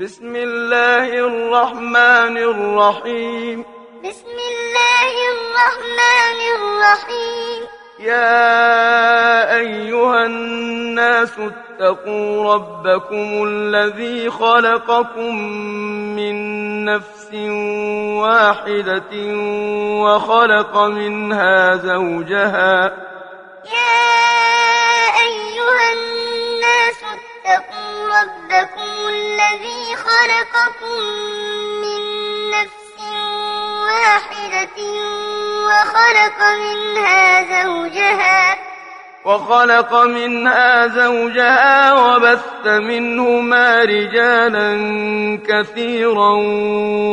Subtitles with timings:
[0.00, 3.64] بسم الله الرحمن الرحيم.
[4.04, 7.60] بسم الله الرحمن الرحيم.
[8.00, 15.34] يا أيها الناس اتقوا ربكم الذي خلقكم
[16.16, 16.34] من
[16.84, 17.30] نفس
[18.24, 19.12] واحدة
[20.04, 22.72] وخلق منها زوجها.
[23.76, 24.00] يا
[25.28, 27.89] أيها الناس اتقوا
[29.40, 31.00] الذي خلقكم
[31.82, 32.00] من
[32.50, 32.96] نفس
[33.82, 34.78] واحدة
[35.64, 38.58] وخلق منها زوجها
[39.24, 44.70] وخلق منها زوجها وبث منهما رجالا
[45.48, 46.32] كثيرا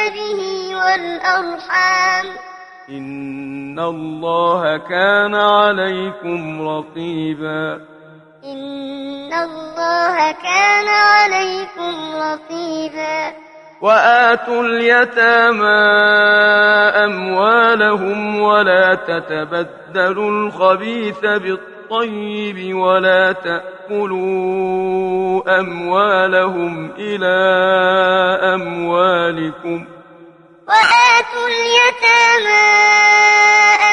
[0.10, 2.26] به والأرحام.
[2.90, 7.82] إن الله كان عليكم رقيبا.
[8.44, 13.49] إن الله كان عليكم رقيبا.
[13.82, 15.66] وآتوا اليتامى
[17.06, 24.60] أموالهم ولا تتبدلوا الخبيث بالطيب ولا تأكلوا
[25.60, 27.38] أموالهم إلى
[28.54, 29.86] أموالكم
[30.68, 32.70] وآتوا اليتامى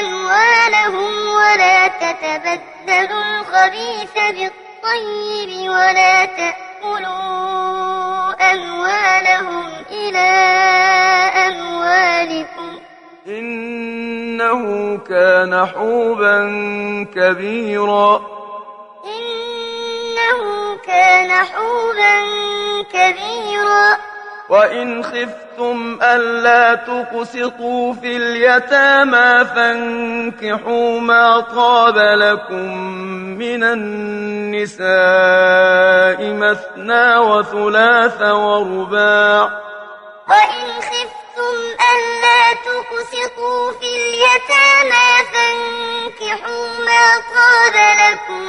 [0.00, 6.65] أموالهم ولا تتبدلوا الخبيث بالطيب ولا تأكلوا
[8.52, 10.28] أموالهم إلى
[11.46, 12.78] أموالكم
[13.26, 16.38] إنه كان حوبا
[17.14, 18.22] كبيرا.
[19.04, 22.22] إنه كان حوبا
[22.92, 24.15] كبيرا.
[24.48, 32.78] وإن خفتم ألا تقسطوا في اليتامى فانكحوا ما طاب لكم
[33.38, 34.86] من النساء
[36.32, 39.42] مثنى وثلاث ورباع
[40.28, 41.56] وإن خفتم
[41.92, 48.42] ألا تقسطوا في اليتامى فانكحوا ما طاب لكم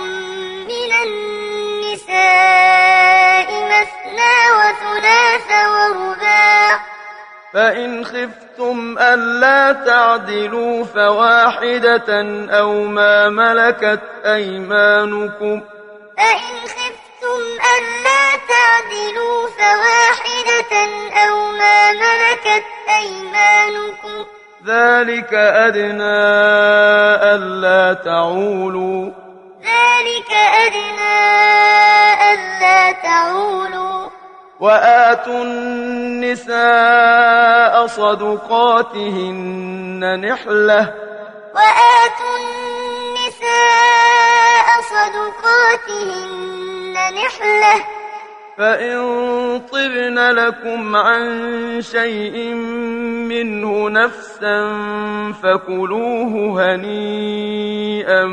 [0.68, 1.57] من النساء
[3.48, 6.80] مثنى وثلاث ورباع.
[7.54, 12.22] فإن خفتم ألا تعدلوا فواحدة
[12.60, 15.62] أو ما ملكت أيمانكم.
[16.18, 17.42] فإن خفتم
[17.78, 20.74] ألا تعدلوا فواحدة
[21.28, 24.26] أو ما ملكت أيمانكم.
[24.66, 26.18] ذلك أدنى
[27.36, 29.27] ألا تعولوا.
[29.68, 31.20] ذلك أدنى
[32.34, 34.10] ألا تعولوا.
[34.60, 36.58] وآتوا النساء
[37.88, 39.42] صدقاتهن
[40.26, 40.94] نحلة.
[41.56, 43.48] وآتوا النساء
[44.94, 47.76] صدقاتهن نحلة.
[48.58, 48.98] فإن
[49.72, 52.54] طبن لكم عن شيء
[53.30, 54.60] منه نفسا
[55.44, 56.34] فكلوه
[56.66, 58.26] هنيئا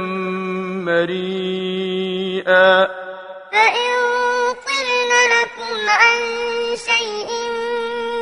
[0.88, 2.86] مريئا
[3.52, 3.92] فإن
[4.66, 6.20] طبن لكم عن
[6.76, 7.30] شيء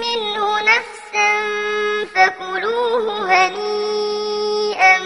[0.02, 1.30] منه نفسا
[2.14, 4.98] فكلوه هنيئا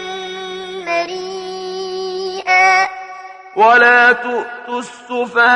[0.85, 2.67] مريئا
[3.57, 5.47] ولا تؤتوا السفهاء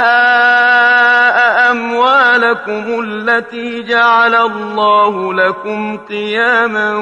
[1.71, 6.95] أموالكم التي جعل الله لكم قياما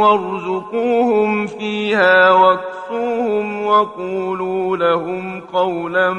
[0.00, 6.10] وارزقوهم فيها واكسوهم وقولوا لهم قولا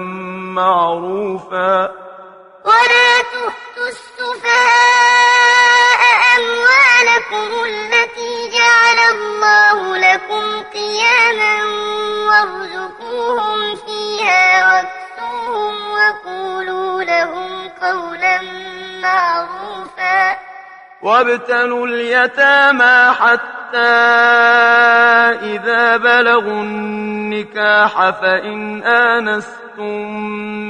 [0.55, 1.81] معروفا
[2.65, 5.19] ولا تؤتوا السفهاء
[6.37, 11.63] أموالكم التي جعل الله لكم قياما
[12.27, 18.41] وارزقوهم فيها واكسوهم وقولوا لهم قولا
[19.01, 20.37] معروفا.
[21.01, 23.77] وابتلوا اليتامى حتى
[25.55, 29.68] إذا بلغوا النكاح فإن آنستم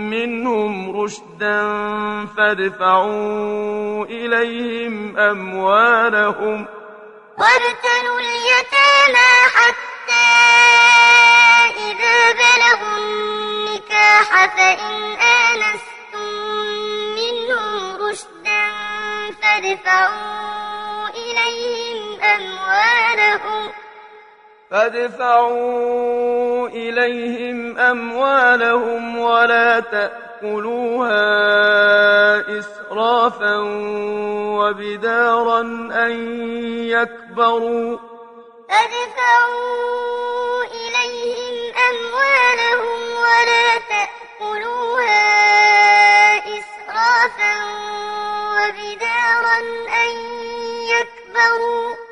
[0.10, 1.62] منهم رشدا
[2.38, 6.66] فادفعوا إليهم أموالهم
[7.38, 10.30] وابتلوا اليتامى حتى
[11.78, 16.30] إذا بلغوا النكاح فإن آنستم
[17.16, 18.64] منهم رشدا
[19.42, 20.40] فادفعوا
[22.36, 23.72] أموالهم
[24.71, 31.19] فادفعوا إليهم أموالهم ولا تأكلوها
[32.60, 33.57] إسرافا
[34.60, 35.62] وبدارا
[36.06, 36.12] أن
[36.88, 37.98] يكبروا
[38.69, 45.30] فادفعوا إليهم أموالهم ولا تأكلوها
[46.38, 47.56] إسرافا
[48.54, 49.60] وبدارا
[50.04, 50.12] أن
[50.89, 52.09] يكبروا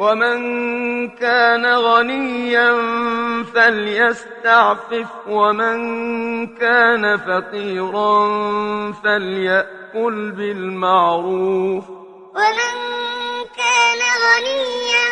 [0.00, 0.40] ومن
[1.08, 2.70] كان غنيا
[3.54, 5.76] فليستعفف ومن
[6.46, 8.18] كان فقيرا
[9.04, 11.84] فليأكل بالمعروف.
[12.34, 12.74] ومن
[13.56, 15.08] كان غنيا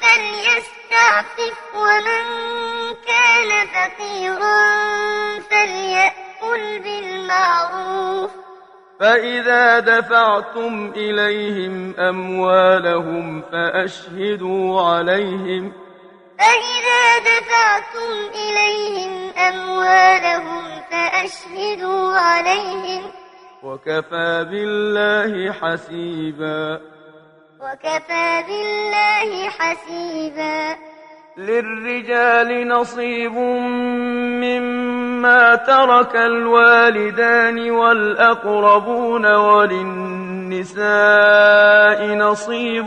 [0.00, 2.24] فليستعفف ومن
[3.06, 4.60] كان فقيرا
[5.50, 8.49] فليأكل بالمعروف.
[9.00, 15.72] فإذا دفعتم إليهم أموالهم فأشهدوا عليهم.
[16.38, 23.02] فإذا دفعتم إليهم أموالهم فأشهدوا عليهم.
[23.62, 26.80] وكفى بالله حسيبا.
[27.60, 30.76] وكفى بالله حسيبا.
[31.36, 33.32] للرجال نصيب
[34.42, 40.80] مما ترك الوالدان والأقربون وللنساء
[42.14, 42.86] نصيب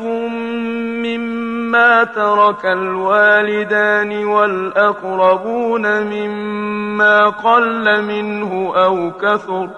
[1.08, 9.70] مما ترك الوالدان والأقربون مما قل منه أو كثر.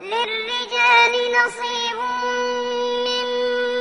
[0.00, 1.14] للرجال
[1.44, 2.19] نصيب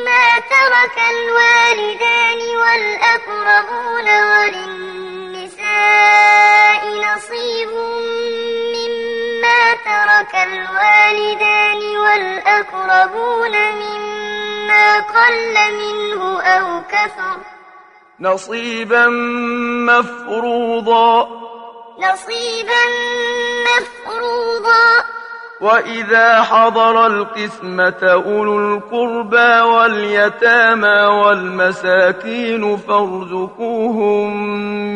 [0.10, 5.62] مما ترك الوالدان والأقربون وللنساء
[6.88, 7.70] نصيب
[8.76, 17.38] مما ترك الوالدان والأقربون مما قل منه أو كثر
[18.20, 19.08] نصيبا
[19.90, 21.28] مفروضا.
[22.00, 22.84] نصيبا
[23.68, 25.19] مفروضا.
[25.62, 34.38] وإذا حضر القسمة أولو القربى واليتامى والمساكين فارزقوهم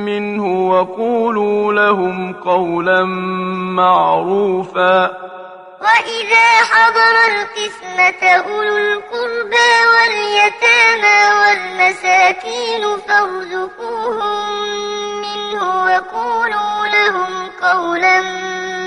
[0.06, 3.04] منه وقولوا لهم قولا
[3.75, 5.04] معروفا.
[5.81, 14.44] وإذا حضر القسمة أولو القربى واليتامى والمساكين فارزقوهم
[15.21, 18.21] منه وقولوا لهم قولا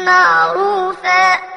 [0.04, 1.56] معروفا.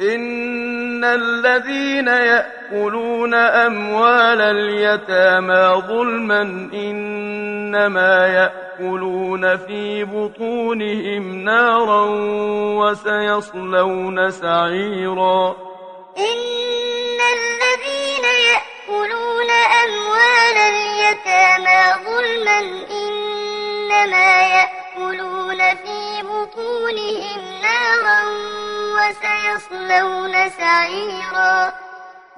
[0.00, 6.42] إن الذين يأكلون أموال اليتامى ظلما
[6.74, 12.04] إنما يأكلون في بطونهم نارا
[12.78, 15.56] وسيصلون سعيرا
[16.18, 19.50] إن الذين يأكلون
[19.84, 22.58] أموال اليتامى ظلما
[22.90, 28.22] إنما يأكلون في بطونهم نارا
[28.94, 31.72] وسيصلون سعيرا.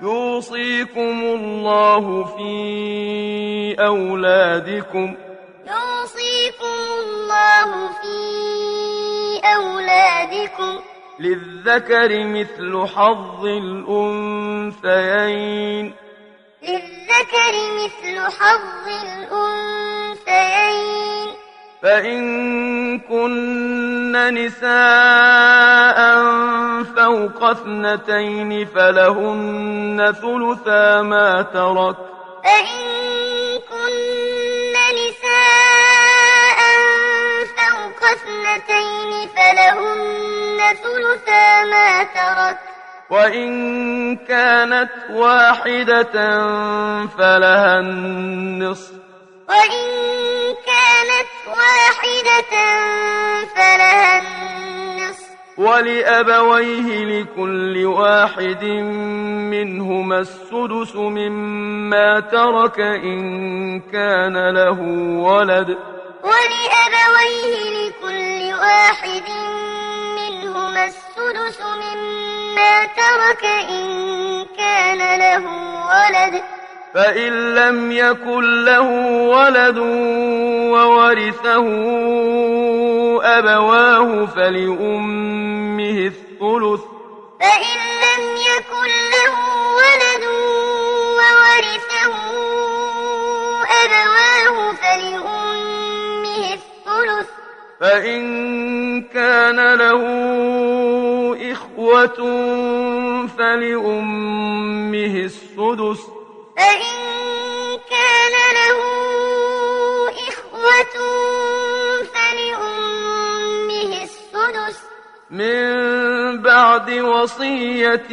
[0.03, 5.15] يوصيكم الله في أولادكم.
[5.67, 8.21] يوصيكم الله في
[9.45, 10.81] أولادكم.
[11.21, 13.47] للذكر مثل حظ
[14.85, 16.10] الأنثيين.
[16.63, 20.71] للذكر مثل حظ الأنثيين.
[21.83, 25.99] فإن كن نساء
[26.97, 31.97] فوق اثنتين فلهن ثلثا ما ترك.
[32.45, 32.79] فإن
[33.71, 33.93] كن
[35.01, 36.61] نساء
[37.57, 42.70] فوق اثنتين فلهن ثلثا ما ترك.
[43.11, 46.13] وإن كانت واحدة
[47.19, 48.93] فلها النصف.
[49.49, 49.81] وإن
[50.67, 52.53] كانت واحدة
[53.55, 55.27] فلها النصف.
[55.59, 58.65] ولأبويه لكل واحد
[59.55, 64.81] منهما السدس مما ترك إن كان له
[65.21, 65.79] ولد.
[66.23, 69.23] ولأبويه لكل واحد
[70.71, 75.45] منهما السدس مما ترك إن كان له
[75.91, 76.43] ولد.
[76.95, 78.89] فإن لم يكن له
[79.29, 79.79] ولد
[80.73, 81.67] وورثه
[83.39, 86.81] أبواه فلأمه الثلث.
[87.41, 89.35] فإن لم يكن له
[89.81, 90.25] ولد
[91.19, 92.15] وورثه
[93.85, 95.20] أبواه فلأمه الثلث
[97.81, 98.23] فإن
[99.03, 100.03] كان له
[101.53, 102.19] إخوة
[103.39, 106.01] فلأمه السدس.
[106.57, 106.99] فإن
[107.91, 108.79] كان له
[110.29, 110.97] إخوة
[112.15, 114.79] فلأمه السدس.
[115.31, 118.11] من بعد وصية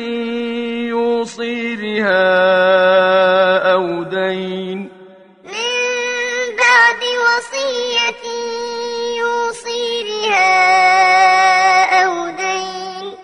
[0.90, 2.24] يوصي بها
[3.74, 4.80] أو دين.
[5.44, 8.24] من بعد وصية
[12.04, 13.16] أو دين.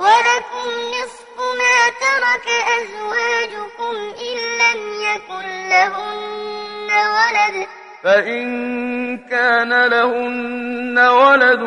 [0.00, 2.46] نصف ما ترك
[2.78, 7.66] أزواجكم إن لم يكن لهن ولد.
[8.04, 11.60] فإن كان لهن ولد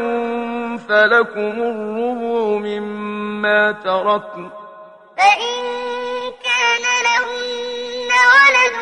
[0.90, 4.50] فلكم الربع مما تركن.
[5.18, 5.54] فإن
[6.44, 8.76] كان لهن ولد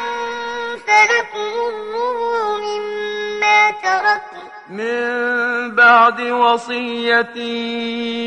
[0.87, 4.50] فلكم الربع مما تركن.
[4.71, 7.35] من بعد وصية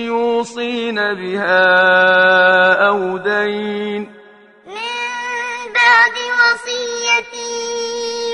[0.07, 1.67] يوصين بها
[2.89, 4.01] أو دين.
[4.67, 7.35] من بعد وصية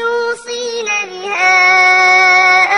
[0.00, 1.62] يوصين بها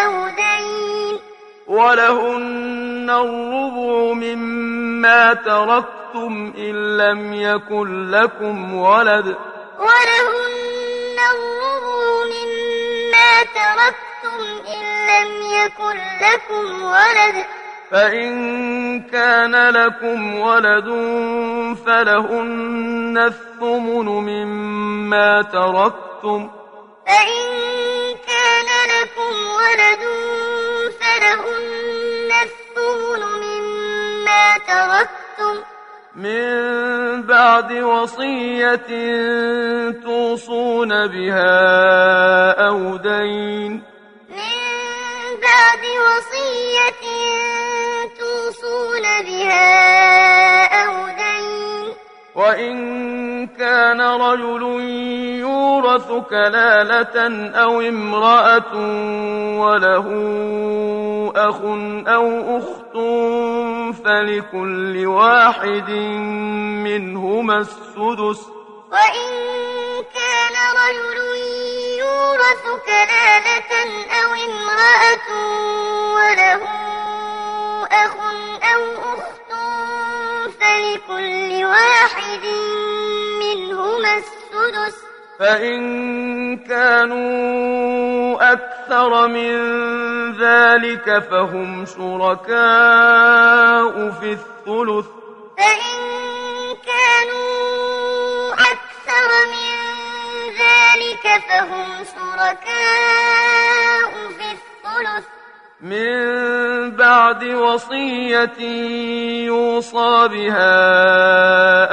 [0.04, 1.20] أو دين.
[1.66, 9.36] ولهن الربع مما تركتم إن لم يكن لكم ولد.
[9.78, 12.71] ولهن الربع مما
[13.54, 17.44] تركتم إن لم يكن لكم ولد.
[17.90, 18.32] فإن
[19.00, 20.88] كان لكم ولد
[21.86, 26.50] فلهن الثمن مما تركتم.
[27.06, 27.42] فإن
[28.26, 30.02] كان لكم ولد
[31.00, 35.71] فلهن الثمن مما تركتم.
[36.16, 38.76] من بعد وصية
[40.04, 43.72] توصون بها أو دين.
[44.28, 47.02] من بعد وصية
[48.18, 51.51] توصون بها أو دين.
[52.34, 54.62] وإن كان رجل
[55.40, 57.16] يورث كلالة
[57.62, 58.74] أو امرأة
[59.60, 60.06] وله
[61.36, 61.60] أخ
[62.08, 62.96] أو أخت
[64.04, 65.90] فلكل واحد
[66.88, 68.40] منهما السدس
[68.92, 69.28] وإن
[70.14, 71.18] كان رجل
[71.98, 73.72] يورث كلالة
[74.22, 75.28] أو امرأة
[76.14, 76.62] وله
[77.92, 78.16] أخ
[78.74, 78.82] أو
[79.14, 79.41] أخت
[80.62, 82.44] فلكل واحد
[83.42, 84.96] منهما السدس.
[85.38, 85.82] فإن
[86.58, 89.56] كانوا أكثر من
[90.38, 92.50] ذلك فهم شركاء
[94.10, 95.06] في الثلث.
[95.58, 95.96] فإن
[96.86, 99.76] كانوا أكثر من
[100.62, 105.26] ذلك فهم شركاء في الثلث.
[105.82, 108.60] من بعد وصية
[109.46, 110.78] يوصى بها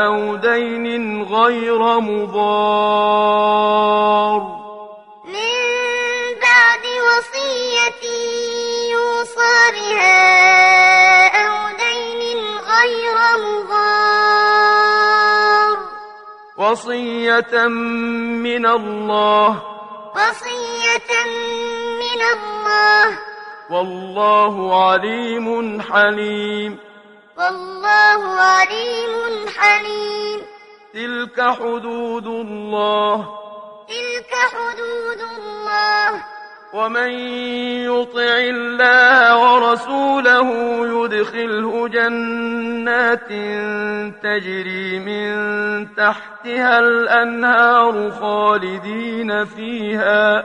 [0.06, 3.20] أو دين غير مضار.
[5.26, 8.04] من بعد وصية
[8.92, 14.50] يوصى بها أو دين غير مضار.
[16.58, 19.50] وصية من الله.
[20.16, 21.12] وصية
[22.00, 23.30] من الله.
[23.70, 26.78] والله عليم حليم.
[27.38, 30.42] والله عليم حليم.
[30.94, 33.16] تلك حدود الله.
[33.88, 36.26] تلك حدود الله.
[36.74, 37.12] ومن
[37.86, 40.50] يطع الله ورسوله
[40.88, 43.30] يدخله جنات
[44.24, 45.34] تجري من
[45.96, 50.44] تحتها الأنهار خالدين فيها.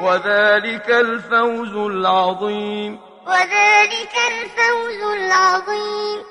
[0.00, 2.98] وذلك الفوز العظيم.
[3.26, 6.22] وذلك الفوز العظيم.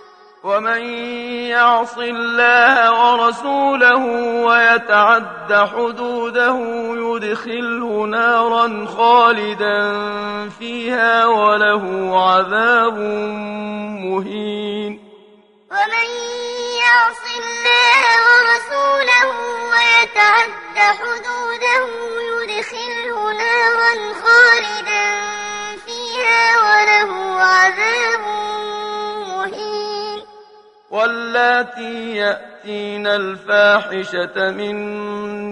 [0.44, 0.82] ومن
[1.48, 4.06] يعص الله ورسوله
[4.46, 6.58] ويتعد حدوده
[6.96, 9.80] يدخله نارا خالدا
[10.50, 11.84] فيها وله
[12.24, 12.98] عذاب
[14.04, 15.00] مهين.
[15.72, 16.43] ومن
[16.94, 19.28] يعص الله ورسوله
[19.72, 21.84] ويتعد حدوده
[22.32, 25.08] يدخله نارا خالدا
[25.86, 28.24] فيها وله عذاب
[29.28, 30.20] مهين.
[30.92, 34.76] واللاتي يأتين الفاحشة من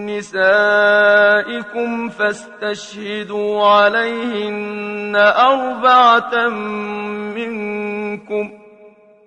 [0.05, 6.50] نسائكم فاستشهدوا عليهن أربعة
[7.38, 8.45] منكم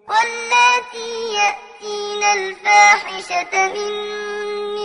[0.09, 3.93] واللاتي يأتين الفاحشة من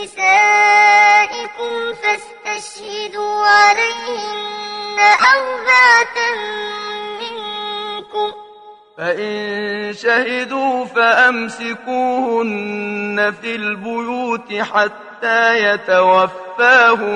[0.04, 4.98] نسائكم فاستشهدوا عليهن
[5.36, 6.18] أربعة
[7.20, 8.30] منكم.
[8.98, 12.38] فإن شهدوا فأمسكوهن
[13.42, 17.12] في البيوت حتى يتوفاهن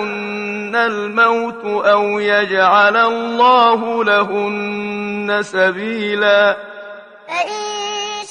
[0.75, 6.57] الموت أو يجعل الله لهن سبيلا.
[7.27, 7.92] فإن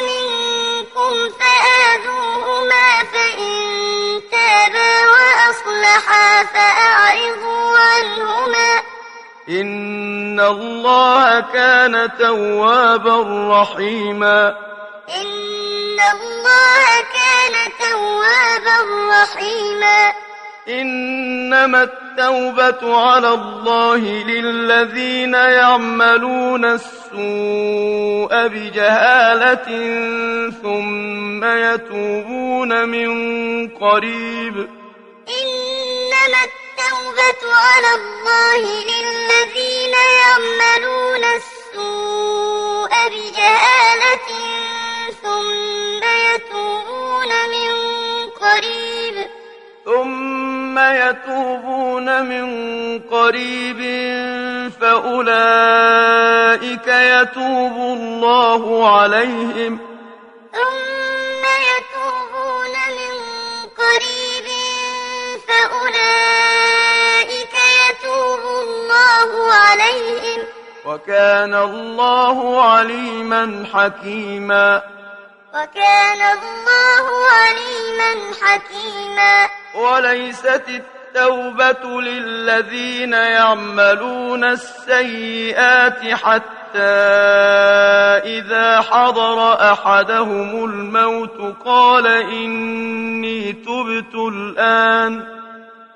[0.00, 3.54] منكم فآذوهما فإن
[4.30, 8.82] تابا وأصلحا فأعرضوا عنهما.
[9.48, 13.16] إن الله كان توابا
[13.60, 14.56] رحيما.
[15.08, 16.84] إن الله
[17.14, 18.78] كان توابا
[19.10, 20.27] رحيما.
[20.68, 29.66] إنما التوبة على الله للذين يعملون السوء بجهالة
[30.62, 33.08] ثم يتوبون من
[33.68, 34.68] قريب.
[35.40, 44.28] إنما التوبة على الله للذين يعملون السوء بجهالة
[45.22, 47.72] ثم يتوبون من
[48.30, 49.37] قريب.
[49.88, 52.48] ثم يتوبون من
[52.98, 53.80] قريب
[54.80, 59.78] فأولئك يتوب الله عليهم.
[60.52, 63.14] ثم يتوبون من
[63.78, 64.48] قريب
[65.48, 67.54] فأولئك
[67.88, 70.40] يتوب الله عليهم.
[70.84, 72.38] وكان الله
[72.70, 74.97] عليما حكيما.
[75.58, 79.48] وكان الله عليما حكيما.
[79.74, 86.78] وليست التوبة للذين يعملون السيئات حتى
[88.38, 95.12] إذا حضر أحدهم الموت قال إني تبت الآن.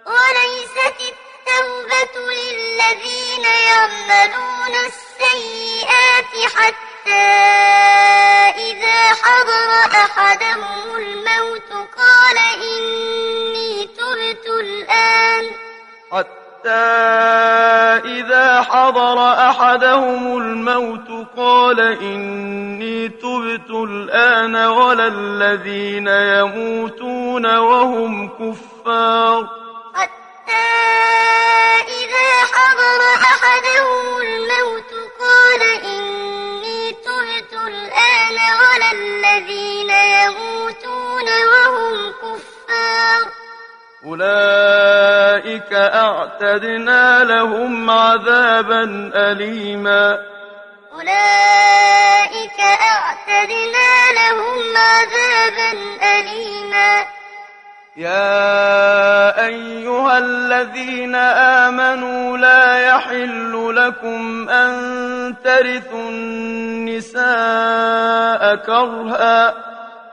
[0.06, 1.21] وليست التوبة
[2.16, 7.12] للذين يعملون السيئات حتى
[8.70, 9.70] إذا حضر
[10.04, 15.44] أحدهم الموت قال إني تبت الآن
[16.12, 16.70] حتى
[18.04, 29.71] إذا حضر أحدهم الموت قال إني تبت الآن ولا الذين يموتون وهم كفار
[30.52, 43.24] حتى إذا حضر أحدهم الموت قال إني تبت الآن ولا الذين يموتون وهم كفار.
[44.06, 50.18] أولئك أعتدنا لهم عذابا أليما.
[50.92, 55.70] أولئك أعتدنا لهم عذابا
[56.02, 57.21] أليما.
[57.96, 67.22] يا أيها الذين آمنوا لا يحل لكم أن ترثوا النساء
[68.56, 69.54] كرها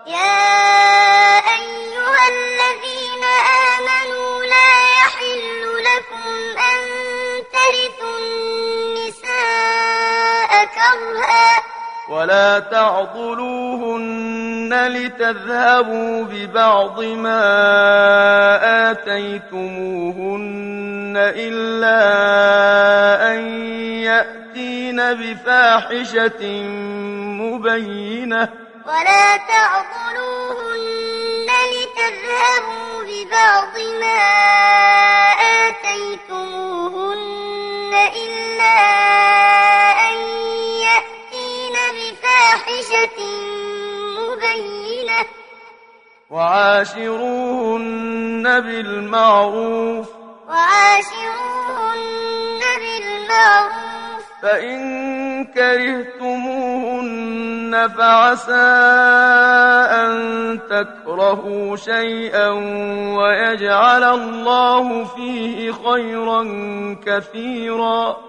[0.07, 0.59] يا
[1.55, 3.23] أيها الذين
[3.71, 6.27] آمنوا لا يحل لكم
[6.59, 6.79] أن
[7.53, 8.17] ترثوا
[8.99, 9.71] النساء
[10.65, 11.78] كرها
[12.09, 14.07] ولا تعضلوهن
[14.87, 22.01] لتذهبوا ببعض ما آتيتموهن إلا
[23.31, 23.39] أن
[24.03, 26.63] يأتين بفاحشة
[27.41, 28.49] مبينة.
[28.87, 34.21] ولا تعضلوهن لتذهبوا ببعض ما
[35.69, 38.77] آتيتموهن إلا
[40.09, 40.15] أن
[40.81, 41.28] يأتين
[42.39, 43.19] بفاحشة
[44.19, 45.25] مبينة.
[46.29, 47.79] وعاشروهن
[48.59, 50.07] بالمعروف.
[50.49, 51.99] وعاشروهن
[52.79, 54.23] بالمعروف.
[54.41, 54.79] فإن
[55.45, 56.69] كرهتموهن
[57.97, 58.53] فعسى
[59.91, 62.47] أن تكرهوا شيئا
[63.17, 66.43] ويجعل الله فيه خيرا
[67.05, 68.28] كثيرا.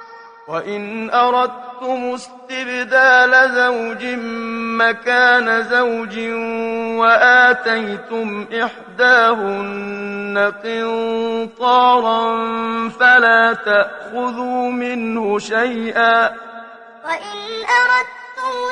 [0.51, 4.05] وإن أردتم استبدال زوج
[4.81, 6.19] مكان زوج
[6.99, 12.19] وآتيتم إحداهن قنطارا
[12.89, 16.29] فلا تأخذوا منه شيئا
[17.05, 17.39] وإن
[17.79, 18.71] أردتم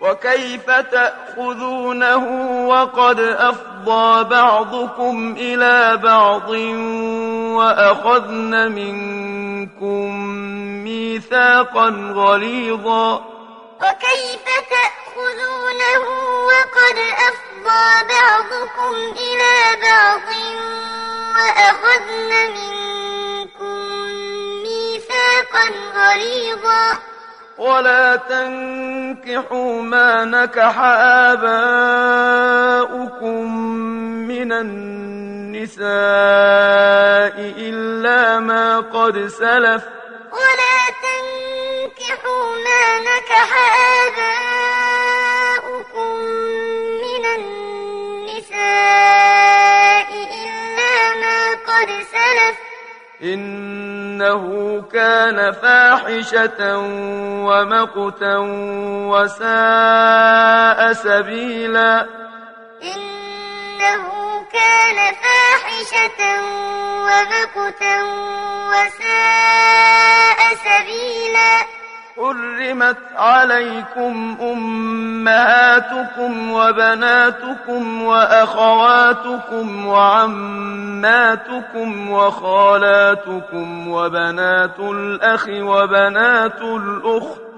[0.00, 2.24] وكيف تأخذونه
[2.68, 6.50] وقد أفضى بعضكم إلى بعض
[7.58, 10.16] وأخذن منكم
[10.84, 13.14] ميثاقا غليظا
[13.76, 16.04] وكيف تأخذونه
[16.46, 20.28] وقد أفضى بعضكم إلى بعض
[21.36, 23.80] وأخذن منكم
[24.62, 27.09] ميثاقا غليظا
[27.60, 30.78] ولا تنكحوا ما نكح
[31.28, 33.54] آباؤكم
[34.28, 35.84] من النساء
[37.58, 39.82] إلا ما قد سلف.
[40.32, 43.50] ولا تنكحوا ما نكح
[44.06, 46.12] آباؤكم
[47.04, 48.60] من النساء
[50.44, 52.56] إلا ما قد سلف.
[53.22, 54.44] إنه
[54.92, 56.78] كان فاحشة
[57.44, 58.36] ومقتا
[59.12, 62.06] وساء سبيلا.
[62.82, 64.04] إنه
[64.52, 66.20] كان فاحشة
[67.04, 67.96] ومقتا
[68.72, 71.79] وساء سبيلا.
[72.20, 80.90] حرمت عليكم أمهاتكم وبناتكم وأخواتكم وعماتكم
[82.10, 87.49] وخالاتكم وبنات الأخ وبنات الأخت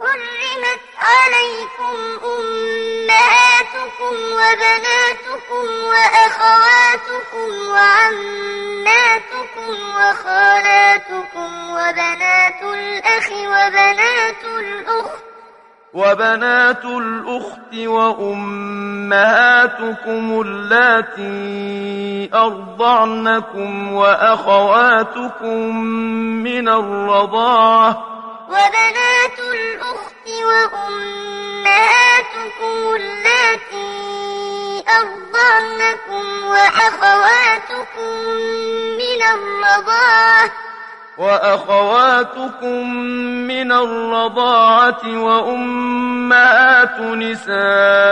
[0.00, 15.24] حرمت عليكم أمهاتكم وبناتكم وأخواتكم وعماتكم وخالاتكم وبنات الأخ وبنات الأخت
[15.94, 19.12] وبنات الأخت وأمهاتكم
[20.46, 25.76] اللاتي أرضعنكم وأخواتكم
[26.42, 28.19] من الرضاعة
[28.50, 31.94] وبنات الأخت وأمهاتكم
[32.96, 38.12] اللاتي أرضعنكم وأخواتكم
[38.98, 40.50] من الرضاعة
[41.18, 42.94] وأخواتكم
[43.46, 48.06] من الرضاعة وأمهات نسائكم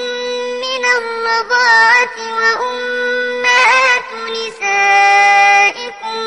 [0.63, 6.18] من الرضاعة وأمهات نسائكم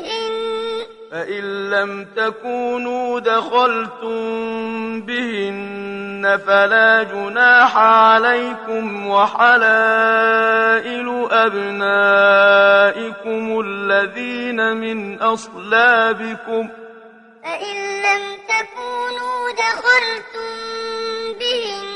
[0.00, 4.20] بهن فإن لم تكونوا دخلتم
[5.00, 10.46] بهن فلا جناح عليكم وحلائل
[11.30, 12.80] أبنائكم
[13.60, 16.68] الذين من أصلابكم.
[17.44, 20.50] فإن لم تكونوا دخلتم
[21.38, 21.95] بهن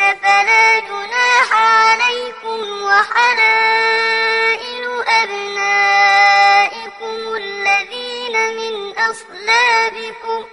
[0.00, 4.84] فلا جناح عليكم وحلائل
[5.22, 10.44] أبنائكم الذين من أصلابكم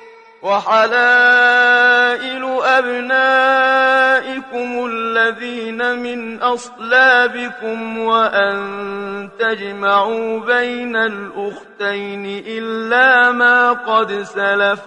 [0.42, 2.44] وحلائل
[2.78, 14.80] أبنائكم الذين من أصلابكم وأن تجمعوا بين الأختين إلا ما قد سلف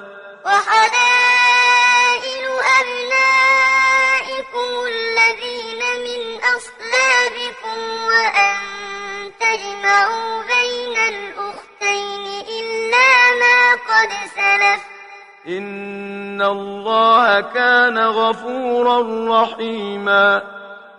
[0.44, 0.90] وحلائل
[2.81, 3.10] أبنائكم
[4.86, 8.56] الذين من أصلابكم وأن
[9.40, 13.08] تجمعوا بين الأختين إلا
[13.40, 14.80] ما قد سلف.
[15.46, 18.98] إن الله كان غفورا
[19.42, 20.42] رحيما.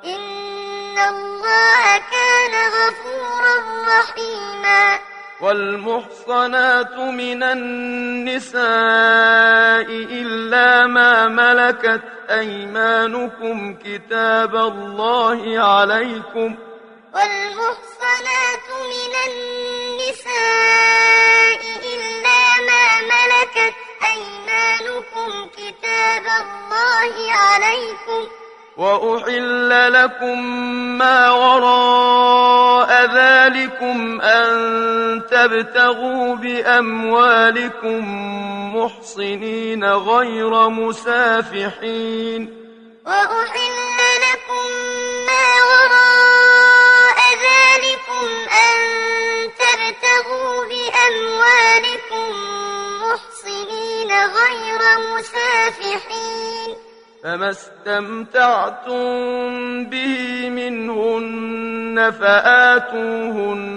[0.05, 3.55] إن الله كان غفورا
[3.87, 5.10] رحيما.
[5.41, 8.61] والمحصنات من النساء
[10.21, 16.55] إلا ما ملكت أيمانكم كتاب الله عليكم
[17.15, 20.81] والمحصنات من النساء
[21.93, 23.75] إلا ما ملكت
[24.13, 28.40] أيمانكم كتاب الله عليكم
[28.81, 30.39] وأحل لكم
[30.97, 38.01] ما وراء ذلكم أن تبتغوا بأموالكم
[38.75, 42.41] محصنين غير مسافحين.
[43.05, 44.65] وأحل لكم
[45.29, 48.27] ما وراء ذلكم
[48.65, 48.77] أن
[49.61, 52.29] تبتغوا بأموالكم
[53.03, 54.81] محصنين غير
[55.13, 56.90] مسافحين.
[57.23, 58.99] فما استمتعتم
[59.85, 63.71] به منهن فآتوهن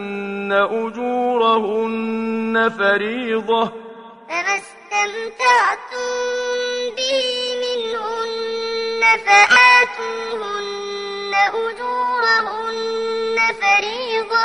[0.71, 3.73] أجورهن فريضة
[4.29, 6.11] فما استمتعتم
[6.97, 7.23] به
[7.65, 14.45] منهن فآتوهن أجورهن فريضة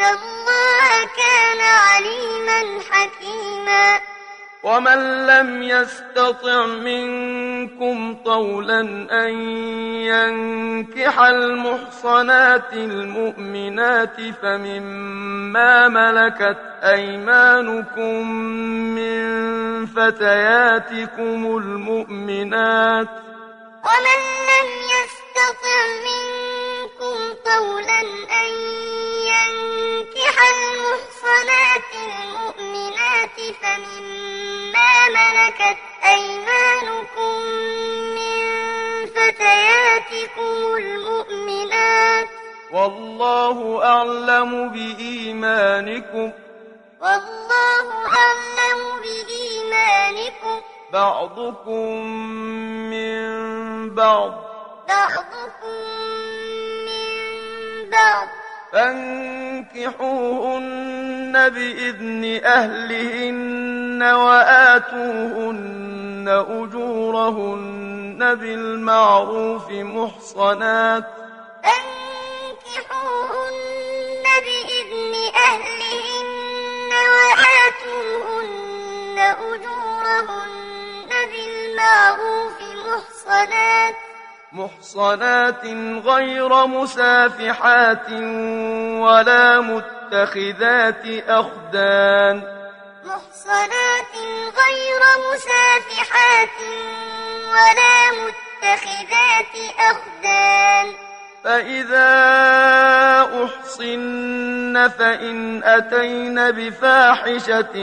[0.00, 4.00] الله كان عليما حكيما
[4.62, 8.80] ومن لم يستطع منكم طولا
[9.10, 9.30] أن
[10.10, 18.30] ينكح المحصنات المؤمنات فمما ملكت أيمانكم
[18.94, 23.08] من فتياتكم المؤمنات
[23.84, 26.37] ومن لم يستطع منكم
[27.44, 28.00] طولا
[28.40, 28.50] أن
[29.32, 37.42] ينكح المحصنات المؤمنات فمما ملكت أيمانكم
[38.14, 38.38] من
[39.06, 42.28] فتياتكم المؤمنات.
[42.72, 46.32] والله أعلم بإيمانكم.
[47.00, 50.60] والله أعلم بإيمانكم.
[50.92, 52.06] بعضكم
[52.90, 53.28] من
[53.94, 54.32] بعض.
[54.88, 55.88] بعضكم
[57.90, 58.28] بعض
[58.72, 59.48] فانكحوهن
[61.48, 65.88] بإذن أهلهن وآتوهن
[66.48, 71.04] أجورهن بالمعروف محصنات.
[72.68, 83.96] فانكحوهن بإذن أهلهن وآتوهن أجورهن بالمعروف محصنات.
[84.52, 85.64] محصنات
[86.04, 88.10] غير مسافحات
[89.00, 92.42] ولا متخذات أخدان
[93.04, 94.14] محصنات
[94.58, 95.00] غير
[95.32, 96.58] مسافحات
[97.52, 101.07] ولا متخذات أخدان
[101.44, 102.10] فإذا
[103.44, 107.74] أحصن فإن أتين بفاحشة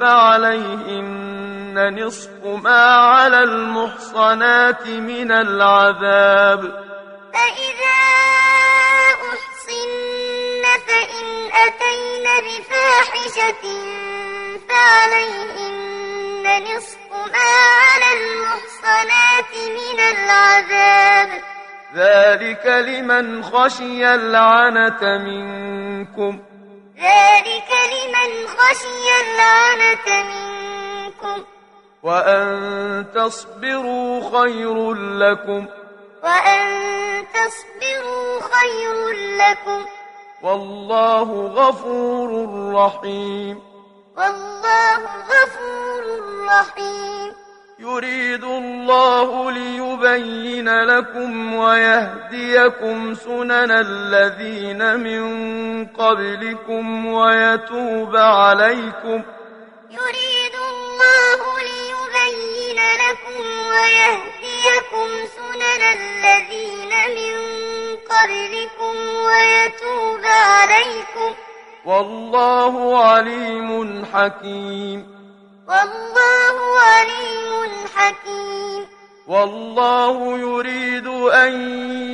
[0.00, 6.60] فعليهن نصف ما على المحصنات من العذاب.
[7.32, 8.00] فإذا
[9.32, 11.26] أحصن فإن
[11.66, 13.64] أتين بفاحشة
[14.68, 21.57] فعليهن نصف ما على المحصنات من العذاب.
[21.94, 26.38] ذلك لمن خشي العنة منكم.
[26.96, 31.44] ذلك لمن خشي العنة منكم.
[32.02, 35.66] وأن تصبروا خير لكم.
[36.24, 36.66] وأن
[37.34, 39.84] تصبروا خير لكم.
[40.42, 43.62] والله غفور رحيم.
[44.16, 47.47] والله غفور رحيم.
[47.80, 59.22] يريد الله ليبين لكم ويهديكم سنن الذين من قبلكم ويتوب عليكم.
[59.90, 67.36] يريد الله ليبين لكم ويهديكم سنن الذين من
[67.96, 68.94] قبلكم
[69.26, 71.34] ويتوب عليكم.
[71.84, 75.17] والله عليم حكيم.
[75.68, 78.86] والله عليم حكيم.
[79.26, 81.52] والله يريد أن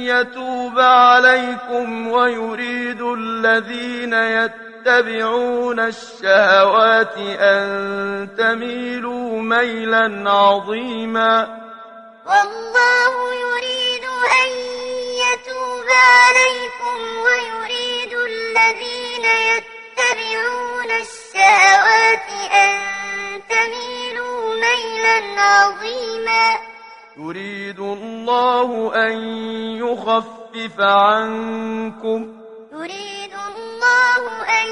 [0.07, 11.65] يتوب عليكم ويريد الذين يتبعون الشهوات أن تميلوا ميلا عظيما.
[12.27, 14.05] والله يريد
[14.43, 14.51] أن
[15.25, 22.95] يتوب عليكم ويريد الذين يتبعون الشهوات أن
[23.49, 26.57] تميلوا ميلا عظيما.
[27.17, 29.19] يريد الله أن
[29.77, 32.33] يخفف عنكم.
[32.73, 34.69] يريد الله أن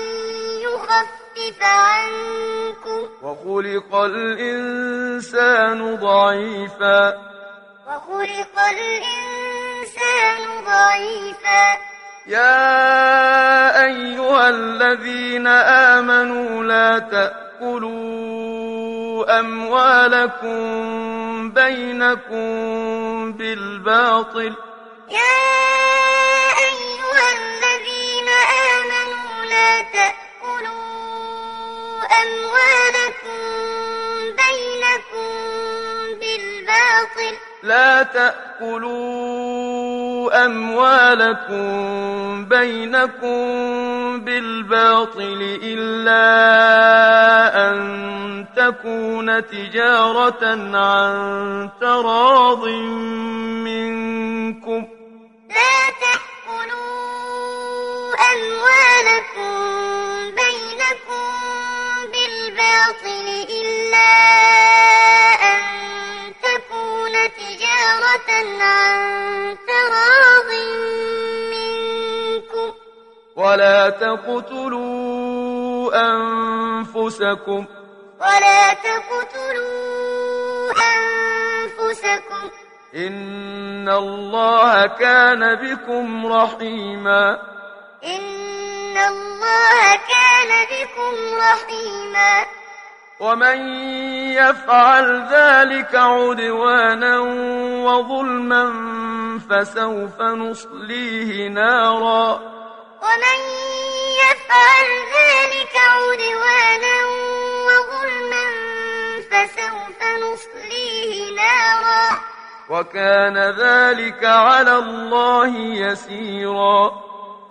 [0.61, 3.08] يخفف عنكم.
[3.22, 7.18] وخلق الإنسان ضعيفا.
[7.87, 11.78] وخلق الإنسان ضعيفا.
[12.26, 16.98] يا أيها الذين آمنوا لا
[17.62, 20.61] تأكلوا أموالكم
[21.51, 24.55] بينكم بالباطل.
[25.09, 25.38] يا
[26.59, 28.29] أيها الذين
[28.75, 30.83] آمنوا لا تأكلوا
[32.22, 33.38] أموالكم
[34.42, 35.31] بينكم
[36.20, 37.35] بالباطل.
[37.62, 39.62] لا تأكلوا
[40.44, 41.64] أموالكم
[42.44, 43.40] بينكم
[44.20, 46.22] بالباطل إلا
[47.70, 50.44] أن تكون تجارة
[50.77, 52.68] عن تراض
[53.68, 54.87] منكم.
[55.51, 57.03] لا تأكلوا
[58.33, 59.55] أموالكم
[60.40, 61.27] بينكم
[62.12, 64.12] بالباطل إلا
[65.42, 65.62] أن
[67.26, 68.30] تجارة
[68.62, 70.50] عن تراض
[71.50, 72.72] منكم.
[73.37, 75.30] ولا تقتلوا
[75.94, 77.66] أنفسكم.
[78.20, 82.50] ولا تقتلوا أنفسكم.
[82.94, 87.38] إن الله كان بكم رحيما.
[88.04, 92.62] إن الله كان بكم رحيما.
[93.22, 93.58] ومن
[94.35, 97.18] يفعل ذلك عدوانا
[97.87, 98.64] وظلما
[99.50, 102.40] فسوف نصليه نارا.
[103.02, 103.40] ومن
[104.22, 106.96] يفعل ذلك عدوانا
[107.66, 108.44] وظلما
[109.30, 112.18] فسوف نصليه نارا.
[112.70, 116.90] وكان ذلك على الله يسيرا.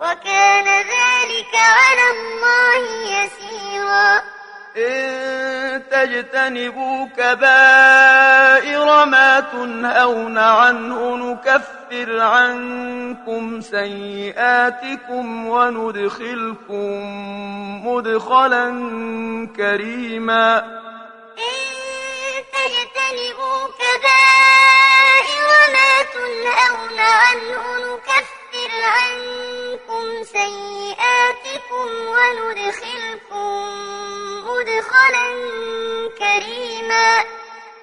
[0.00, 2.82] وكان ذلك على الله
[3.22, 4.41] يسيرا.
[4.76, 17.00] إن تجتنبوا كبائر ما تنهون عنه نكفر عنكم سيئاتكم وندخلكم
[17.86, 18.68] مدخلا
[19.56, 20.58] كريما.
[20.58, 21.62] إن
[22.52, 30.91] تجتنبوا كبائر ما تنهون عنه نكفر عنكم سيئاتكم
[32.14, 33.62] وندخلكم
[34.46, 35.26] مدخلا
[36.18, 37.10] كريما.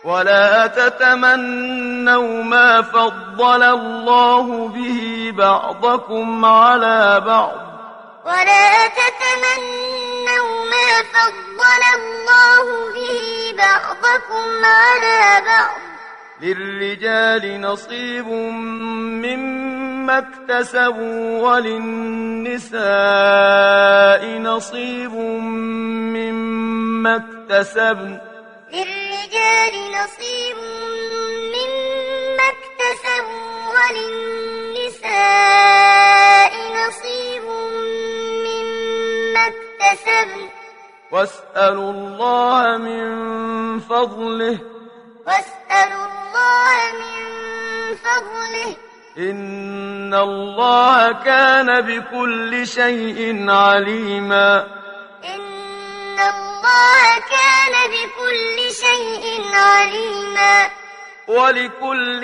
[0.03, 7.51] ولا تتمنوا ما فضل الله به بعضكم على بعض.
[8.25, 15.79] ولا تتمنوا ما فضل الله به بعضكم على بعض.
[16.41, 22.79] للرجال نصيب مما اكتسبوا وللنساء
[24.39, 25.13] نصيب
[26.15, 28.19] مما اكتسبن.
[28.73, 30.57] للرجال نصيب
[31.53, 35.31] مما اكتسبوا وللنساء
[36.77, 37.45] نصيب
[38.45, 40.43] مما اكتسبن.
[41.11, 44.57] واسألوا الله من فضله.
[45.27, 48.88] واسألوا الله من فضله.
[49.17, 54.67] إن الله كان بكل شيء عليما
[55.25, 60.69] إن الله كان بكل شيء عليما
[61.27, 62.21] ولكل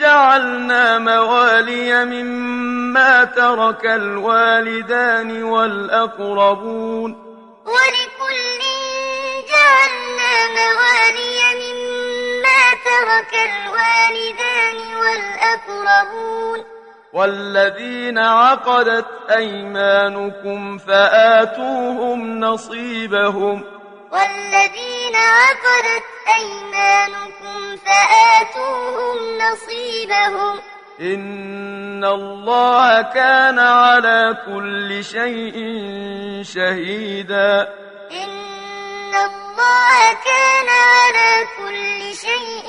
[0.00, 7.10] جعلنا موالي مما ترك الوالدان والأقربون
[7.66, 8.60] ولكل
[9.48, 11.67] جعلنا موالي مما
[12.84, 16.64] ترك الوالدان والأقربون
[17.12, 23.64] والذين عقدت أيمانكم فآتوهم نصيبهم
[24.12, 26.04] والذين عقدت
[26.38, 30.60] أيمانكم فآتوهم نصيبهم
[31.00, 35.54] إن الله كان على كل شيء
[36.42, 37.68] شهيدا
[38.10, 38.57] إن
[39.14, 42.68] الله كان على كل شيء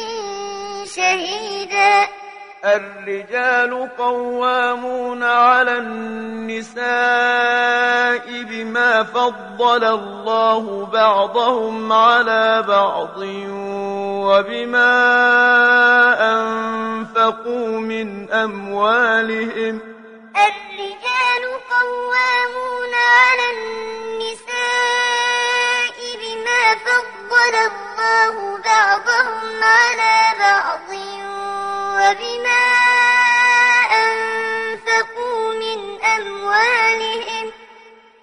[0.86, 2.08] شهيدا
[2.66, 6.84] الرجال قوامون على النساء
[8.44, 13.18] بما فضل الله بعضهم على بعض
[14.28, 14.96] وبما
[16.36, 19.82] أنفقوا من أموالهم.
[20.36, 23.90] الرجال قوامون على النساء
[26.22, 30.90] بما فضل الله بعضهم على بعض
[31.96, 32.66] وبما
[34.06, 37.52] أنفقوا من أموالهم.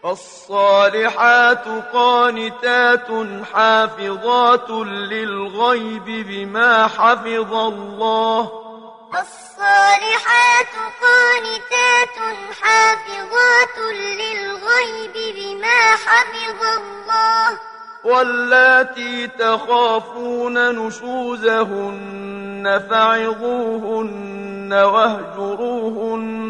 [0.02, 3.08] فالصالحات قانتات
[3.52, 8.65] حافظات للغيب بما حفظ الله.
[9.14, 12.16] الصالحات قانتات
[12.62, 17.58] حافظات للغيب بما حفظ الله.
[18.04, 26.46] واللاتي تخافون نشوزهن فعظوهن واهجروهن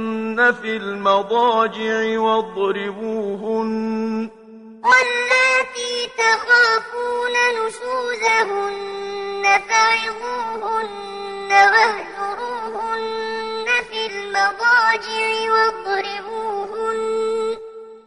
[0.62, 3.66] في المضاجع واضربوهن
[4.86, 13.06] واللاتي تخافون نشوزهن فعظوهن واهجروهن
[13.90, 17.00] في المضاجع واضربوهن.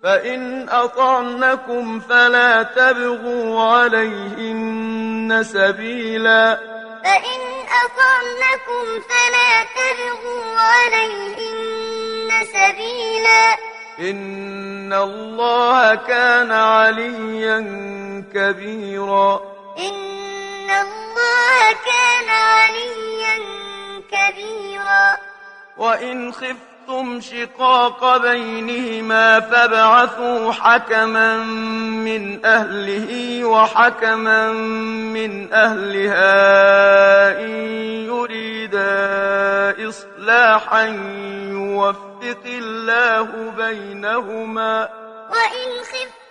[0.03, 6.59] فإن أطعنكم فلا تبغوا عليهن سبيلا.
[7.03, 7.41] فإن
[7.86, 13.43] أطعنكم فلا تبغوا عليهن سبيلا.
[14.00, 17.60] إن الله كان عليا
[18.34, 19.41] كبيرا
[19.80, 23.36] إن الله كان عليا
[24.12, 25.18] كبيرا
[25.78, 26.32] وإن
[26.89, 34.51] خفتم شقاق بينهما فابعثوا حكما من أهله وحكما
[35.13, 36.25] من أهلها
[37.45, 37.49] إن
[38.09, 38.89] يريدا
[39.89, 40.85] إصلاحا
[41.51, 44.89] يوفق الله بينهما
[45.29, 46.18] وإن خفتم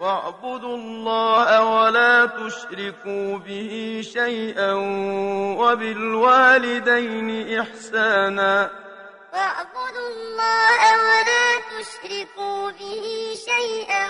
[0.00, 4.72] واعبدوا الله ولا تشركوا به شيئا
[5.60, 8.70] وبالوالدين إحسانا.
[9.32, 14.06] واعبدوا الله ولا تشركوا به شيئا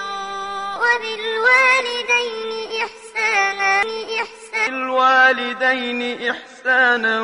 [0.82, 2.50] وبالوالدين
[2.82, 3.82] إحسانا.
[4.22, 4.66] إحسانا.
[4.66, 6.00] بالوالدين
[6.60, 7.20] إحسانا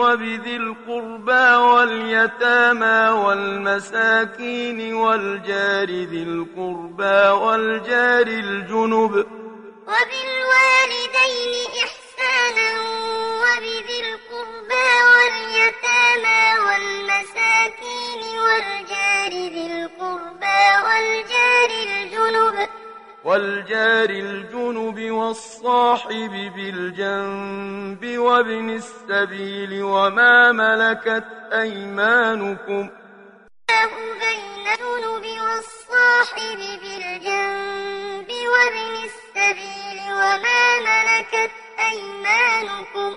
[0.00, 9.26] وبذي القربى واليتامى والمساكين والجار ذي القربى والجار الجنب
[9.90, 11.52] وبالوالدين
[11.84, 12.70] إحسانا
[13.42, 21.29] وبذي القربى واليتامى والمساكين والجار ذي القربى والجار
[23.24, 32.88] والجار الجنب والصاحب بالجنب وابن السبيل وما ملكت أيمانكم
[34.20, 41.50] بين الجنب والصاحب بالجنب وابن السبيل وما ملكت
[41.92, 43.16] أيمانكم.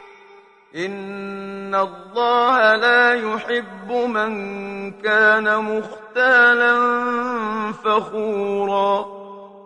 [0.76, 4.32] إن الله لا يحب من
[4.92, 6.74] كان مختالا
[7.72, 9.23] فخورا.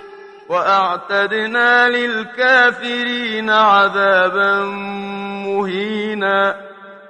[0.50, 4.60] وأعتدنا للكافرين عذابا
[5.46, 6.62] مهينا.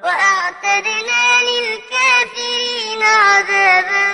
[0.03, 4.07] وأعتدنا للكافرين عذابا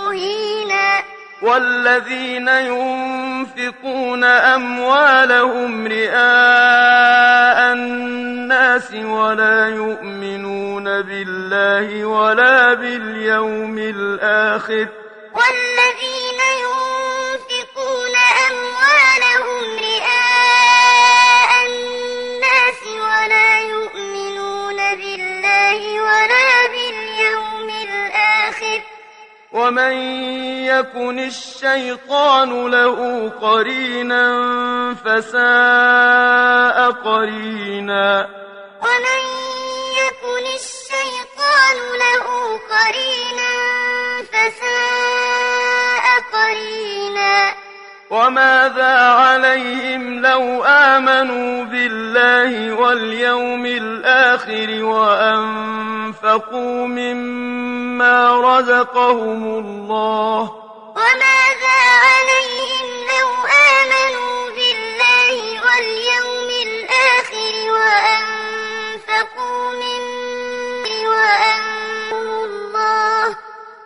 [0.00, 1.17] مهينا.
[1.42, 14.86] والذين ينفقون أموالهم رئاء الناس ولا يؤمنون بالله ولا باليوم الآخر.
[15.34, 18.14] والذين ينفقون
[18.50, 26.57] أموالهم رئاء الناس ولا يؤمنون بالله ولا
[29.52, 29.92] ومن
[30.64, 34.24] يكن الشيطان له قرينا
[35.04, 38.28] فساء قرينا
[38.82, 39.22] ومن
[40.02, 42.26] يكن الشيطان له
[42.70, 43.52] قرينا
[44.32, 47.54] فساء قرينا
[48.10, 60.40] وماذا عليهم لو آمنوا بالله واليوم الآخر وأنفقوا مما رزقهم الله؟
[60.96, 63.28] وماذا عليهم لو
[63.76, 65.36] آمنوا بالله
[65.66, 73.36] واليوم الآخر وأنفقوا مما وأنفقوا الله؟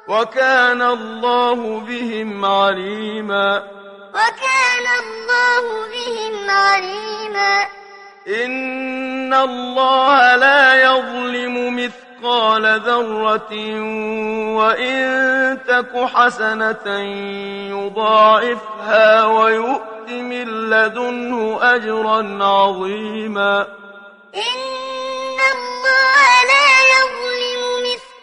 [0.08, 3.81] وكان الله بهم عليما.
[4.14, 7.66] وكان الله بهم عليما.
[8.28, 13.54] إن الله لا يظلم مثقال ذرة
[14.56, 15.02] وإن
[15.68, 16.86] تك حسنة
[17.70, 23.66] يضاعفها ويؤت من لدنه أجرا عظيما.
[24.34, 27.31] إن الله لا يظلم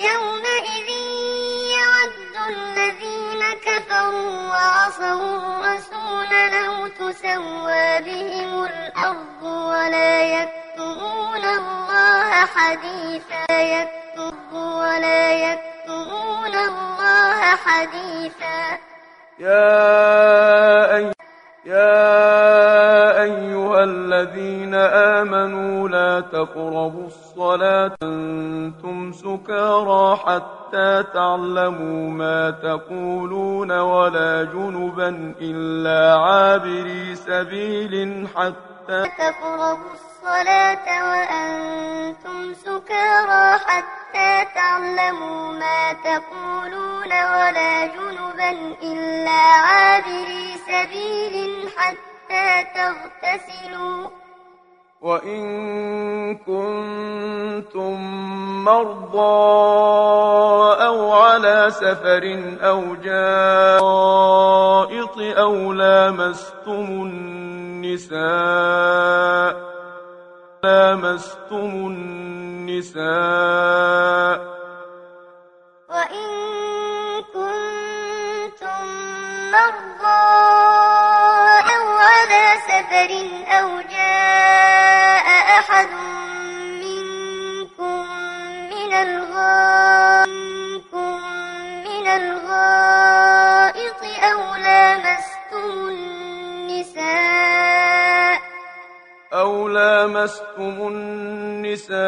[0.00, 0.88] يومئذ
[1.76, 15.32] يود الذين كفروا وعصوا الرسول لو تسوى بهم الأرض ولا يكتمون الله حديثا يكتب ولا
[15.32, 18.78] يكتمون الله حديثا.
[19.38, 21.14] يا
[21.64, 27.29] يا أيها الذين آمنوا لا تقربوا الصلاة
[30.26, 44.46] حتى تعلموا ما تقولون ولا جنبا إلا عابري سبيل حتى تقربوا الصلاة وأنتم سكارى حتى
[44.54, 48.50] تعلموا ما تقولون ولا جنبا
[48.82, 54.08] إلا عابري سبيل حتى تغتسلوا
[55.00, 57.94] وإن كنتم
[58.64, 59.18] مرضى
[60.86, 68.20] أو على سفر أو جاء غائط أو لامستم النساء
[70.64, 73.00] لامستم النساء
[75.88, 76.30] وإن
[77.32, 78.84] كنتم
[79.52, 80.30] مرضى
[81.74, 83.10] أو على سفر
[92.16, 94.02] الغائط
[94.32, 95.88] أو لامستم
[96.90, 97.70] النساء؟
[99.32, 100.88] أو لامستم
[101.80, 102.00] النساء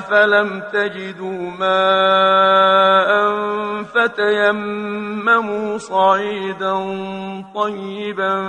[0.00, 3.10] فلم تجدوا ماء
[3.84, 6.74] فتيمموا صعيدا
[7.54, 8.46] طيبا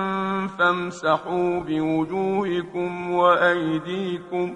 [0.60, 4.56] فامسحوا بوجوهكم وأيديكم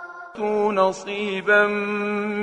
[0.35, 1.67] أوتوا نصيبا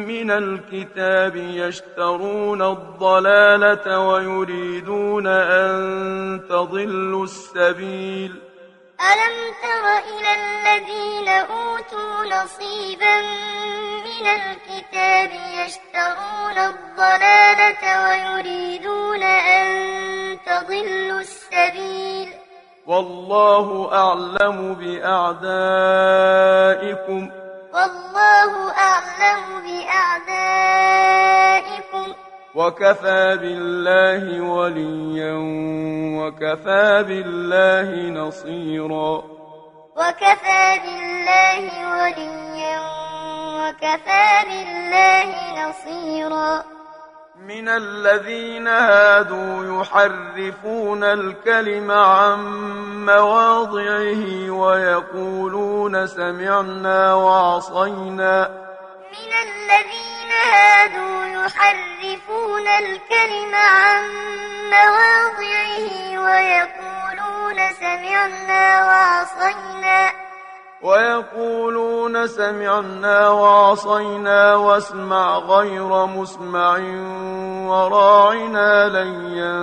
[0.04, 8.32] من الكتاب يشترون الضلالة ويريدون أن تضلوا السبيل
[9.00, 13.20] ألم تر إلى الذين أوتوا نصيبا
[14.04, 15.30] من الكتاب
[15.64, 19.66] يشترون الضلالة ويريدون أن
[20.46, 22.28] تضلوا السبيل
[22.86, 25.48] والله أعلم بأعدائكم
[27.74, 30.68] والله أعلم بأعدائكم.
[32.54, 35.34] وكفى بالله وليا
[36.18, 39.22] وكفى بالله نصيرا.
[39.96, 41.62] وكفى بالله
[42.02, 42.80] وليا
[43.58, 45.30] وكفى بالله
[45.68, 46.77] نصيرا.
[47.46, 52.38] من الذين هادوا يحرفون الكلم عن
[53.06, 58.48] مواضعه ويقولون سمعنا وعصينا.
[59.12, 64.02] من الذين هادوا يحرفون الكلم عن
[64.70, 70.27] مواضعه ويقولون سمعنا وعصينا.
[70.82, 76.78] ويقولون سمعنا وعصينا واسمع غير مسمع
[77.68, 79.58] وراعنا ليا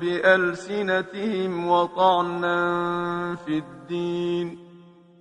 [0.00, 2.56] بألسنتهم وطعنا
[3.46, 4.58] في الدين.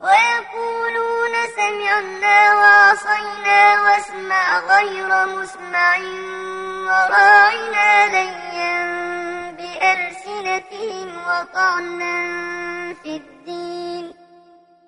[0.02, 5.98] ويقولون سمعنا وعصينا واسمع غير مسمع
[6.88, 8.76] وراعنا ليا
[9.52, 12.16] بألسنتهم وطعنا
[13.04, 14.19] في الدين.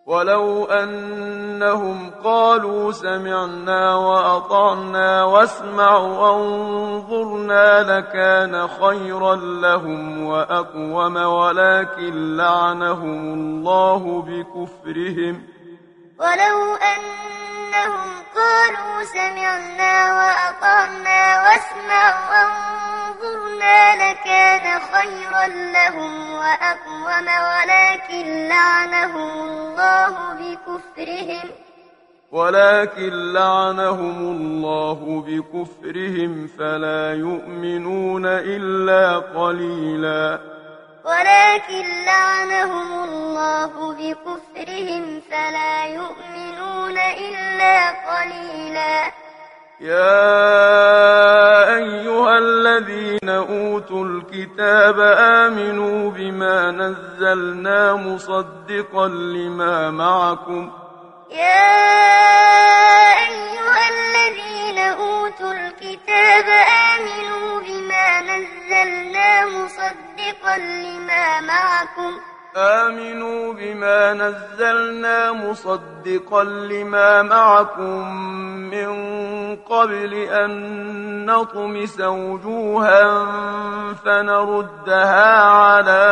[0.05, 15.43] ولو أنهم قالوا سمعنا وأطعنا واسمع وانظرنا لكان خيرا لهم وأقوم ولكن لعنهم الله بكفرهم
[16.19, 16.75] ولو
[17.71, 31.49] أنهم قالوا سمعنا وأطعنا واسمع وانظرنا لكان خيرا لهم وأقوم ولكن لعنهم الله بكفرهم.
[32.31, 40.39] ولكن لعنهم الله بكفرهم فلا يؤمنون إلا قليلا.
[41.05, 49.11] ولكن لعنهم الله بكفرهم فلا يؤمنون إلا قليلا.
[49.81, 50.25] يا
[51.75, 60.71] أيها الذين أوتوا الكتاب آمنوا بما نزلنا مصدقا لما معكم.
[61.31, 61.71] يا
[63.27, 66.47] أيها الذين أوتوا الكتاب
[66.93, 69.20] آمنوا بما نزلنا
[69.51, 72.19] مصدقا لما معكم.
[72.57, 78.15] آمنوا بما نزلنا مصدقا لما معكم
[78.69, 78.91] من
[79.55, 80.51] قبل أن
[81.25, 83.25] نطمس وجوها
[84.05, 86.03] فنردها على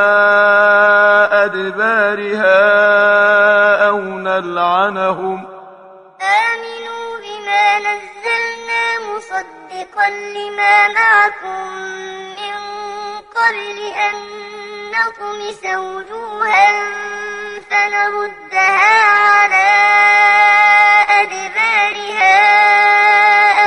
[1.31, 2.57] أدبارها
[3.87, 5.47] أو نلعنهم.
[6.21, 8.83] آمنوا بما نزلنا
[9.15, 12.18] مصدقا لما معكم
[13.35, 14.15] قبل أن
[14.91, 16.69] نطمس وجوها
[17.69, 19.69] فنردها على
[21.09, 22.39] أدبارها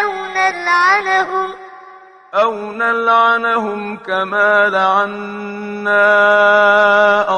[0.02, 1.54] أو نلعنهم
[2.34, 6.00] أو نلعنهم كما لعنا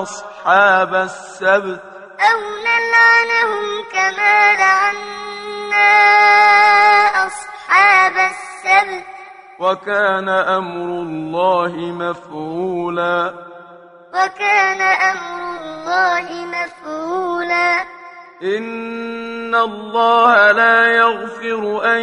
[0.03, 1.81] أصحاب السبت.
[2.21, 5.91] أو نلعنهم كما لعنا
[7.27, 9.14] أصحاب السبت.
[9.61, 13.35] وكان أمر الله مفعولا.
[14.15, 17.85] وكان أمر الله مفعولا.
[18.43, 22.03] إن الله لا يغفر أن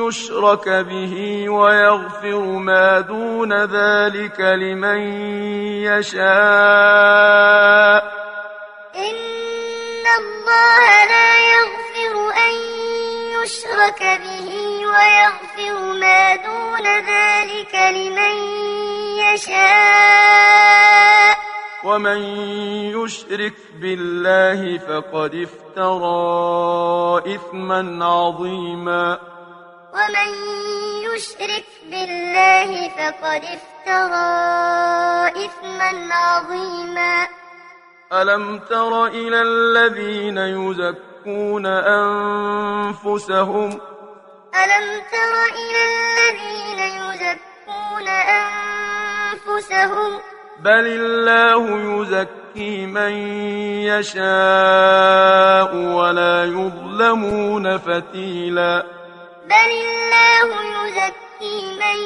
[0.00, 4.98] يشرك به ويغفر ما دون ذلك لمن
[5.84, 6.22] يشاء.
[8.96, 12.54] إن الله لا يغفر أن
[13.42, 14.61] يشرك به
[14.92, 18.34] ويغفر ما دون ذلك لمن
[19.18, 21.36] يشاء.
[21.84, 22.20] ومن
[22.96, 29.18] يشرك بالله فقد افترى إثما عظيما.
[29.94, 30.30] ومن
[31.14, 34.34] يشرك بالله فقد افترى
[35.44, 37.28] إثما عظيما.
[38.12, 41.66] ألم تر إلى الذين يزكون
[43.06, 43.80] أنفسهم
[44.54, 48.08] ألم تر إلى الذين يزكون
[49.68, 50.10] أنفسهم؟
[50.60, 51.62] بل الله
[52.00, 53.12] يزكي من
[53.88, 58.86] يشاء ولا يظلمون فتيلا.
[59.46, 60.48] بل الله
[60.86, 61.98] يزكي من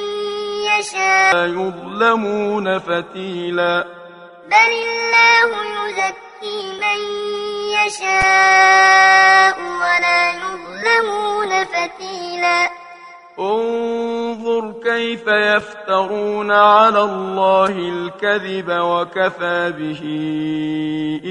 [0.78, 1.34] يشاء.
[1.34, 3.84] لا يظلمون فتيلا.
[4.46, 5.50] بل الله
[5.90, 6.25] يزكي
[6.80, 7.00] من
[7.86, 12.70] يشاء ولا يظلمون فتيلا.
[13.38, 20.02] انظر كيف يفترون على الله الكذب وكفى به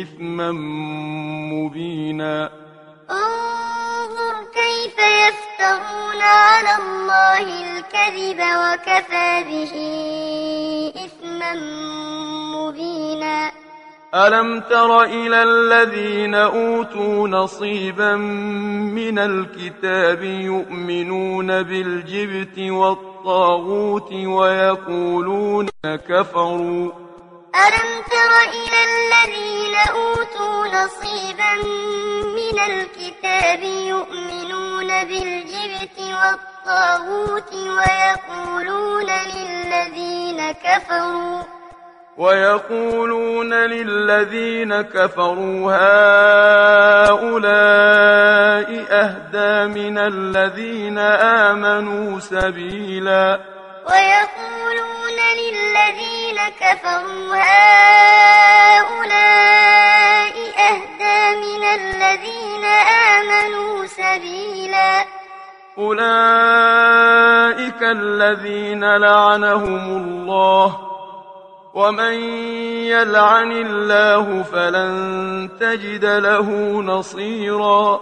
[0.01, 0.51] إثما
[1.53, 2.49] مبينا.
[3.11, 9.73] انظر كيف يفترون على الله الكذب وكفى به
[11.05, 11.53] إثما
[12.55, 13.64] مبينا.
[14.15, 26.91] ألم تر إلى الذين أوتوا نصيبا من الكتاب يؤمنون بالجبت والطاغوت ويقولون كفروا؟
[27.55, 31.53] ألم تر إلى الذين أوتوا نصيبا
[32.35, 41.64] من الكتاب يؤمنون بالجبت والطاغوت ويقولون للذين كفروا؟
[42.17, 45.71] ويقولون للذين كفروا
[47.05, 53.39] هؤلاء أهدى من الذين آمنوا سبيلا.
[53.89, 57.35] ويقولون للذين كفروا
[58.55, 59.15] هؤلاء
[60.71, 62.65] أهدى من الذين
[63.11, 65.05] آمنوا سبيلا.
[65.77, 67.01] أولئك
[67.83, 70.94] الذين لعنهم الله
[71.75, 72.13] ومن
[72.87, 76.49] يلعن الله فلن تجد له
[76.81, 78.01] نصيرا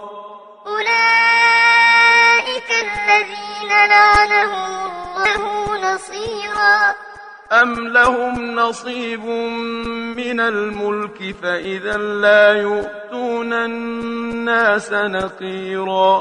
[0.66, 6.94] أولئك الذين لعنهم الله نصيرا
[7.52, 9.24] أم لهم نصيب
[10.16, 16.20] من الملك فإذا لا يؤتون الناس نقيرا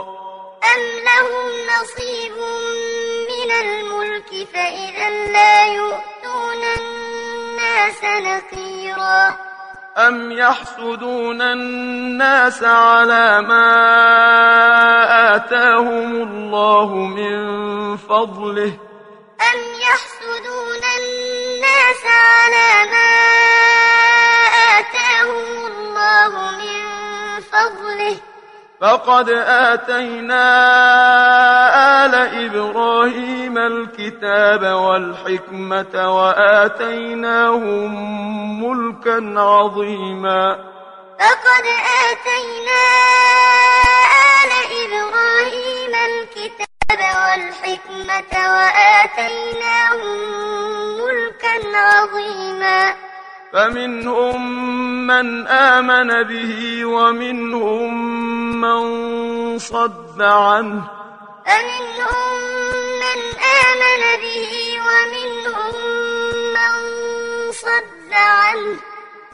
[0.74, 2.34] أم لهم نصيب
[3.30, 7.12] من الملك فإذا لا يؤتون الناس
[8.03, 9.38] نقيرا.
[9.97, 13.66] أم يحسدون الناس على ما
[15.36, 17.38] آتاهم الله من
[17.97, 18.78] فضله؟
[19.53, 23.14] أم يحسدون الناس على ما
[24.80, 26.84] آتاهم الله من
[27.41, 28.33] فضله؟
[28.82, 30.46] فقد آتينا
[32.06, 32.16] آل
[32.46, 37.92] إبراهيم الكتاب والحكمة وآتيناهم
[38.64, 40.56] ملكا عظيما.
[41.20, 41.66] فقد
[42.10, 42.84] آتينا
[44.42, 44.52] آل
[44.84, 50.18] إبراهيم الكتاب والحكمة وآتيناهم
[51.00, 52.80] ملكا عظيما.
[53.54, 54.68] فمنهم
[55.08, 57.93] من آمن به ومنهم
[58.62, 60.82] من صد عنه.
[61.45, 62.39] فمنهم
[62.99, 64.51] من آمن به
[64.88, 65.76] ومنهم
[66.54, 66.72] من
[67.51, 68.78] صد عنه.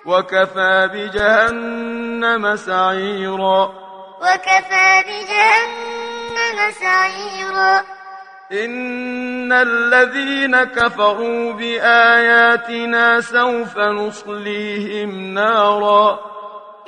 [0.05, 3.73] وكفى بجهنم سعيرا.
[4.21, 7.98] وكفى بجهنم سعيرا.
[8.51, 16.19] إن الذين كفروا بآياتنا سوف نصليهم نارا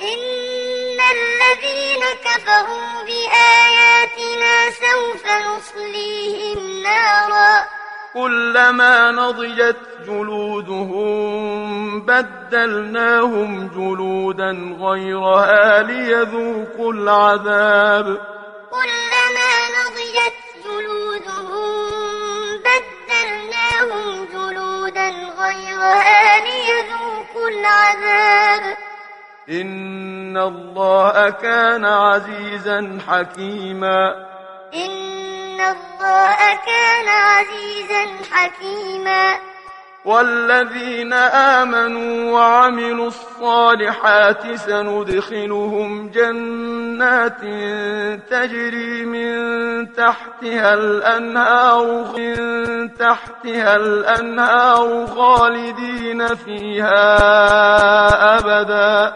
[0.00, 7.66] إن الذين كفروا بآياتنا سوف نصليهم نارا
[8.14, 18.06] كلما نضجت جلودهم بدلناهم جلودا غيرها ليذوقوا العذاب
[18.70, 20.51] كلما نضجت
[21.26, 25.08] جلودهم بدلناهم جلودا
[25.38, 28.76] غيرها ليذوقوا العذاب
[29.50, 34.26] إن الله كان عزيزا حكيما
[34.74, 39.34] إن الله كان عزيزا حكيما
[40.04, 47.40] والذين آمنوا وعملوا الصالحات سندخلهم جنات
[48.30, 49.32] تجري من
[49.92, 51.86] تحتها الأنهار
[52.16, 57.18] من تحتها الأنهار خالدين فيها
[58.38, 59.14] أبدا.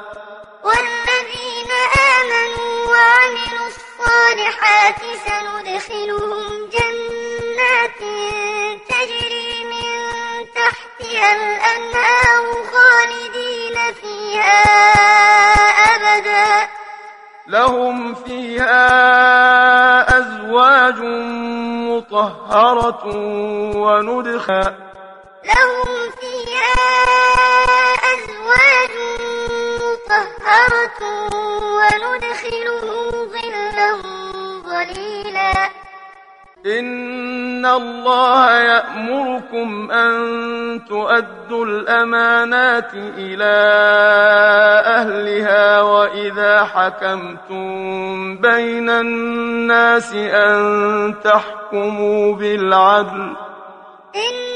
[0.65, 1.73] والذين
[2.15, 8.01] آمنوا وعملوا الصالحات سندخلهم جنات
[8.89, 9.56] تجري
[10.57, 14.63] تحتها الأنهار خالدين فيها
[15.95, 16.69] أبدا.
[17.47, 18.89] لهم فيها
[20.19, 20.99] أزواج
[21.91, 23.07] مطهرة
[23.77, 24.75] وندخل
[25.45, 26.73] لهم فيها
[28.15, 28.95] أزواج
[29.81, 31.01] مطهرة
[31.77, 33.89] وندخلهم ظلا
[34.67, 35.71] ظليلا.
[36.67, 40.15] إن الله يأمركم أن
[40.89, 43.57] تؤدوا الأمانات إلى
[44.87, 53.37] أهلها وإذا حكمتم بين الناس أن تحكموا بالعدل
[54.17, 54.56] إن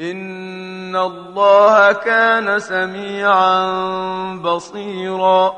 [0.00, 3.66] إن الله كان سميعا
[4.44, 5.54] بصيرا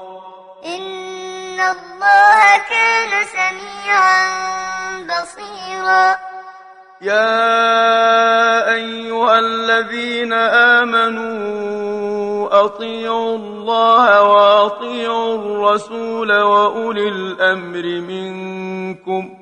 [0.67, 2.41] إن الله
[2.71, 4.27] كان سميعا
[5.07, 6.17] بصيرا
[7.03, 10.33] يا أيها الذين
[10.83, 11.63] آمنوا
[12.65, 19.42] أطيعوا الله وأطيعوا الرسول وأولي الأمر منكم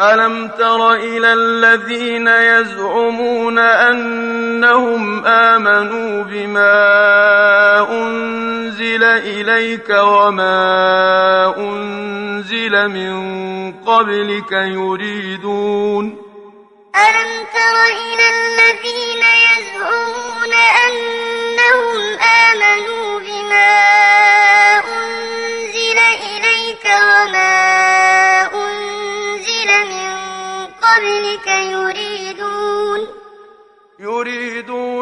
[0.00, 6.76] ألم تر إلى الذين يزعمون أنهم آمنوا بما
[7.90, 16.04] أنزل إليك وما أنزل من قبلك يريدون
[16.96, 20.52] ألم تر إلى الذين يزعمون
[20.86, 23.74] أنهم آمنوا بما
[24.78, 28.13] أنزل إليك وما أنزل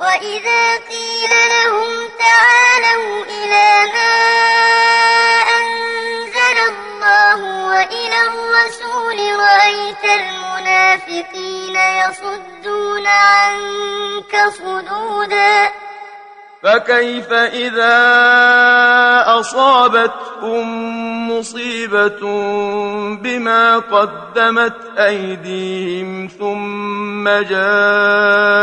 [0.00, 4.12] وإذا قيل لهم تعالوا إلى ما
[5.58, 15.70] أنزل الله وإلى الرسول رأيت المنافقين يصدون عنك صدودا
[16.62, 17.96] فكيف إذا
[19.40, 22.20] أصابتهم مصيبة
[23.16, 28.62] بما قدمت أيديهم ثم جاءوك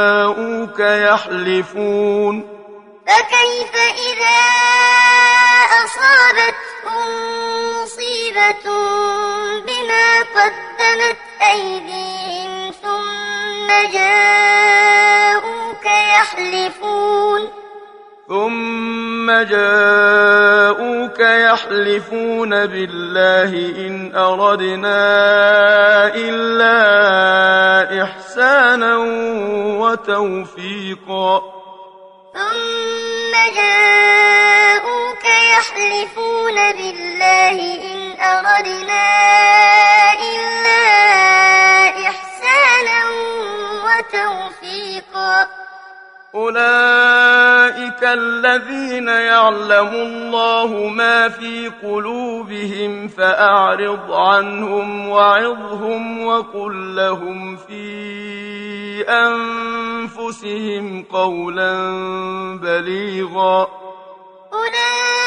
[0.79, 2.57] يحلفون
[3.07, 3.75] فكيف
[4.09, 4.39] إذا
[5.85, 7.09] أصابتهم
[7.81, 8.65] مصيبة
[9.65, 17.66] بما قدمت أيديهم ثم جاءوك يحلفون
[18.27, 23.51] ثم جاءوك يحلفون بالله
[23.87, 24.99] إن أردنا
[26.15, 26.77] إلا
[28.03, 28.97] إحسانا
[29.79, 31.39] وتوفيقا.
[32.33, 35.25] ثم جاءوك
[35.55, 37.57] يحلفون بالله
[37.91, 39.07] إن أردنا
[40.13, 40.83] إلا
[42.09, 42.99] إحسانا
[43.85, 45.47] وتوفيقا.
[46.35, 61.73] أولئك الذين يعلم الله ما في قلوبهم فأعرض عنهم وعظهم وقل لهم في أنفسهم قولا
[62.61, 63.67] بليغا
[64.53, 65.26] أولئك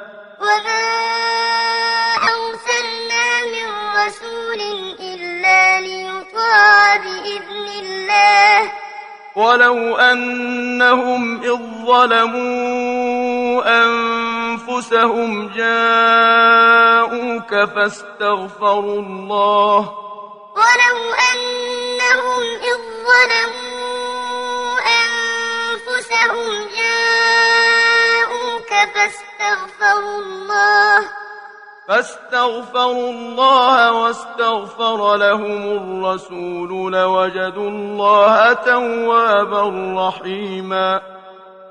[0.41, 0.85] وما
[2.17, 3.67] أرسلنا من
[3.97, 4.61] رسول
[4.99, 8.71] إلا ليطاع بإذن الله
[9.35, 19.79] ولو أنهم إذ ظلموا أنفسهم جاءوك فاستغفروا الله
[20.55, 20.97] ولو
[21.33, 27.90] أنهم إذ ظلموا أنفسهم جاءوك
[28.93, 31.09] فاستغفروا الله.
[31.87, 39.63] فاستغفروا الله واستغفر لهم الرسول لوجدوا الله توابا
[40.07, 41.01] رحيما.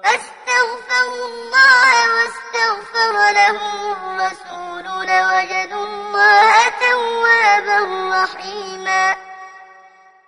[0.05, 6.55] فاستغفروا الله واستغفر لهم الرسول لوجدوا الله
[6.85, 7.79] توابا
[8.23, 9.17] رحيما.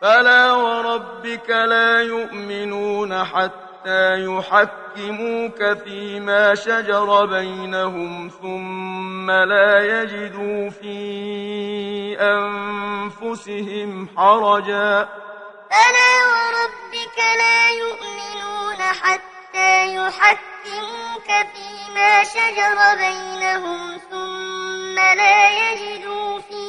[0.01, 14.09] فلا وربك لا يؤمنون حتى حتى يحكموك فيما شجر بينهم ثم لا يجدوا في أنفسهم
[14.17, 15.09] حرجا
[15.71, 26.65] فلا وربك لا يؤمنون حتى يحكموك فيما شجر بينهم ثم لا يجدوا في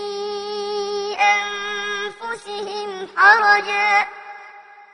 [1.21, 4.22] أنفسهم حرجا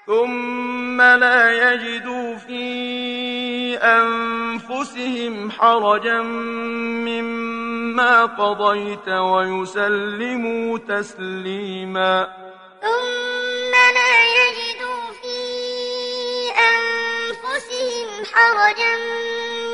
[0.10, 6.22] ثم لا يجدوا في أنفسهم حرجا
[7.06, 12.28] مما قضيت ويسلموا تسليما.
[12.82, 15.38] ثم لا يجدوا في
[16.74, 18.96] أنفسهم حرجا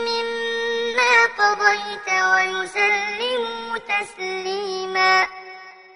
[0.07, 5.44] مما قضيت ويسلموا تسليما.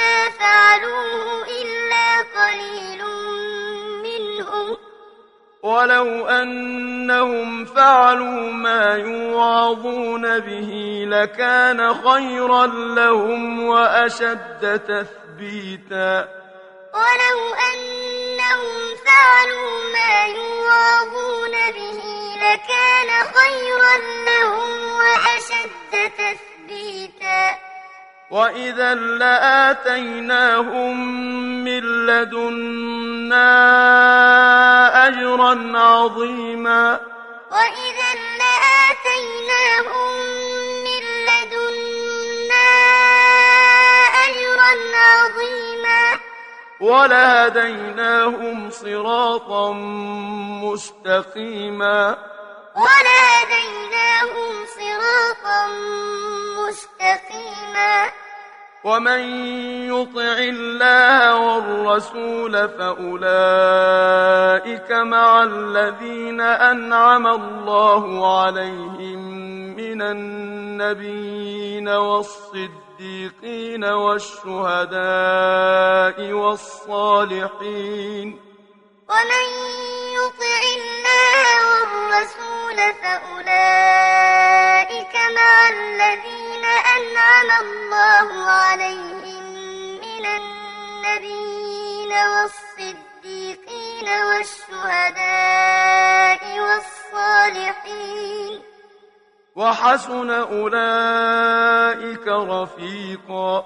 [0.00, 2.06] ما فعلوه إلا
[2.40, 3.04] قليل
[4.06, 4.76] منهم.
[5.62, 16.28] ولو أنهم فعلوا ما يوعظون به لكان خيرا لهم وأشد تثبيتا.
[16.94, 17.38] ولو
[17.70, 22.00] أنهم فعلوا ما يوعظون به
[22.46, 23.96] لكان خيرا
[24.26, 27.69] لهم وأشد تثبيتا.
[28.30, 30.54] وإذا لآتيناهم
[31.64, 33.48] من لدنا
[35.08, 37.00] أجرا عظيما
[37.50, 40.10] وإذا لآتيناهم
[40.84, 42.68] من لدنا
[44.28, 46.04] أجرا عظيما
[46.80, 49.72] ولهديناهم صراطا
[50.62, 52.18] مستقيما
[52.76, 55.66] ولهديناهم صراطا
[56.58, 58.10] مستقيما.
[58.84, 59.20] ومن
[59.92, 63.10] يطع الله والرسول فأولئك
[64.92, 69.18] مع الذين أنعم الله عليهم
[69.76, 74.98] من النبيين والصديقين والشهداء
[76.32, 77.70] والصالحين.
[79.10, 79.46] ومن
[80.14, 84.34] يطع الله والرسول فأولئك
[85.34, 89.44] مع الذين أنعم الله عليهم
[89.98, 95.60] من النبيين والصديقين والشهداء
[96.60, 98.52] والصالحين.
[99.56, 103.64] وحسن أولئك رفيقا.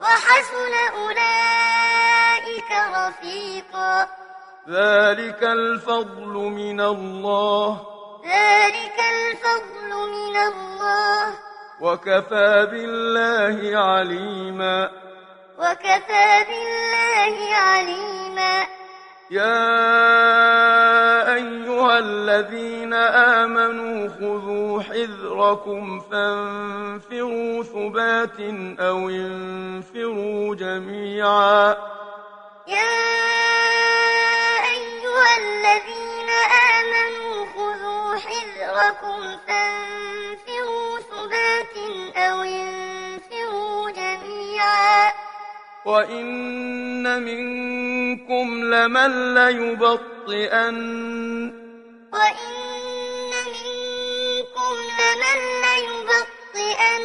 [0.00, 4.25] وحسن أولئك رفيقا.
[4.70, 7.86] ذلك الفضل من الله.
[8.24, 11.34] ذلك الفضل من الله.
[11.80, 14.90] وكفى بالله عليما.
[15.58, 18.66] وكفى بالله عليما.
[19.30, 19.74] يا
[21.34, 28.40] أيها الذين آمنوا خذوا حذركم فانفروا ثبات
[28.80, 31.76] أو انفروا جميعا.
[32.66, 33.06] يا
[35.16, 36.30] أيها الذين
[36.76, 41.76] آمنوا خذوا حذركم فانفروا ثبات
[42.16, 45.12] أو انفروا جميعا.
[45.84, 50.76] وإن منكم لمن ليبطئن
[52.12, 57.04] وإن منكم لمن ليبطئن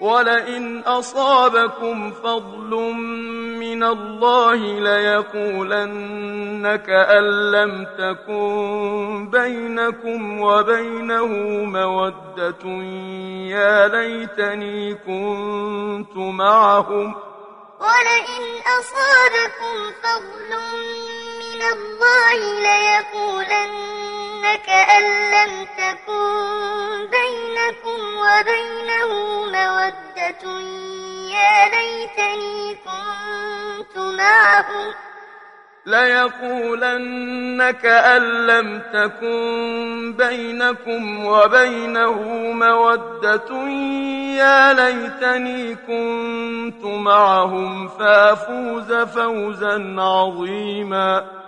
[0.00, 2.70] ولئن أصابكم فضل
[3.60, 11.26] من الله ليقولن كأن لم تكن بينكم وبينه
[11.64, 12.64] مودة
[13.56, 17.14] يا ليتني كنت معهم.
[17.80, 18.44] ولئن
[18.78, 20.50] أصابكم فضل
[21.40, 26.30] من الله ليقولن كأن لم تكن
[27.10, 29.10] بينكم وبينه
[29.44, 30.44] مودة.
[31.30, 34.94] يا ليتني كنت معهم
[35.86, 42.22] ليقولن كأن لم تكن بينكم وبينه
[42.52, 43.68] مودة.
[44.36, 47.88] يا ليتني كنت معهم.
[47.88, 51.40] فأفوز فوزا عظيما.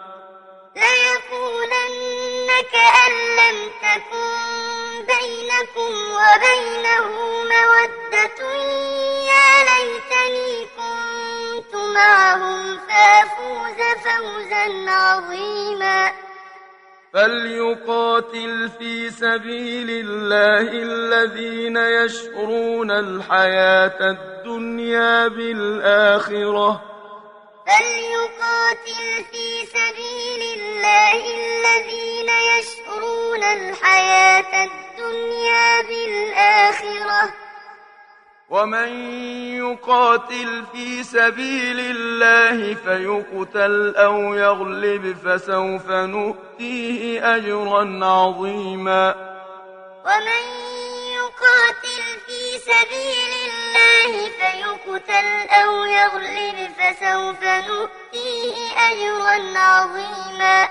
[0.77, 4.33] ليقولن كأن لم تكن
[5.07, 7.07] بينكم وبينه
[7.53, 8.41] مودة
[9.31, 16.13] يا ليتني كنت معهم فأفوز فوزا عظيما.
[17.15, 26.92] فليقاتل في سبيل الله الذين يشرون الحياة الدنيا بالآخرة.
[27.67, 37.35] فليقاتل في سبيل الله الذين يشرون الحياة الدنيا بالآخرة؟
[38.51, 38.89] ومن
[39.57, 49.15] يقاتل في سبيل الله فيقتل أو يغلب فسوف نؤتيه أجرا عظيما.
[50.05, 50.45] ومن
[51.15, 53.32] يقاتل في سبيل
[54.85, 60.69] فيقتل أو يغلب فسوف نؤتيه أجرا عظيما.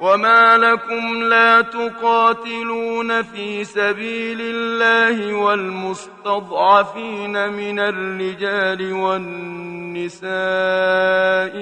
[0.00, 6.52] وما لكم لا تقاتلون في سبيل الله والمستضعفين
[7.48, 10.36] من الرجال والنساء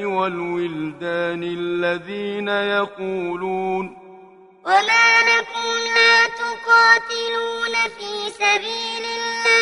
[0.04, 3.96] والولدان الذين يقولون
[4.64, 9.54] وما لكم لا تقاتلون في سبيل الله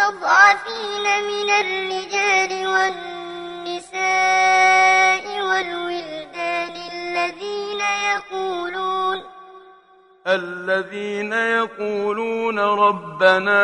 [0.00, 2.66] المستضعفين من الرجال
[3.66, 3.94] والنساء
[5.42, 7.80] والولدان الذين
[8.14, 9.18] يقولون
[10.26, 13.62] الذين يقولون ربنا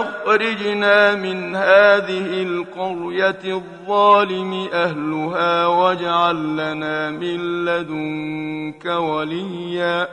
[0.00, 10.08] أخرجنا من هذه القرية الظالم أهلها واجعل لنا من لدنك وليا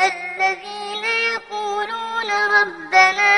[0.00, 2.30] الذين يقولون
[2.60, 3.34] ربنا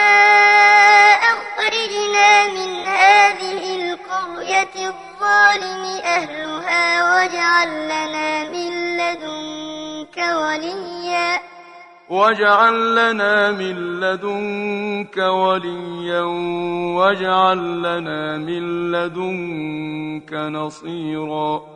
[1.15, 11.41] أخرجنا من هذه القرية الظالم أهلها واجعل لنا من لدنك وليا.
[12.09, 16.23] واجعل لنا من لدنك وليا
[16.97, 21.76] واجعل لنا من لدنك نصيرا.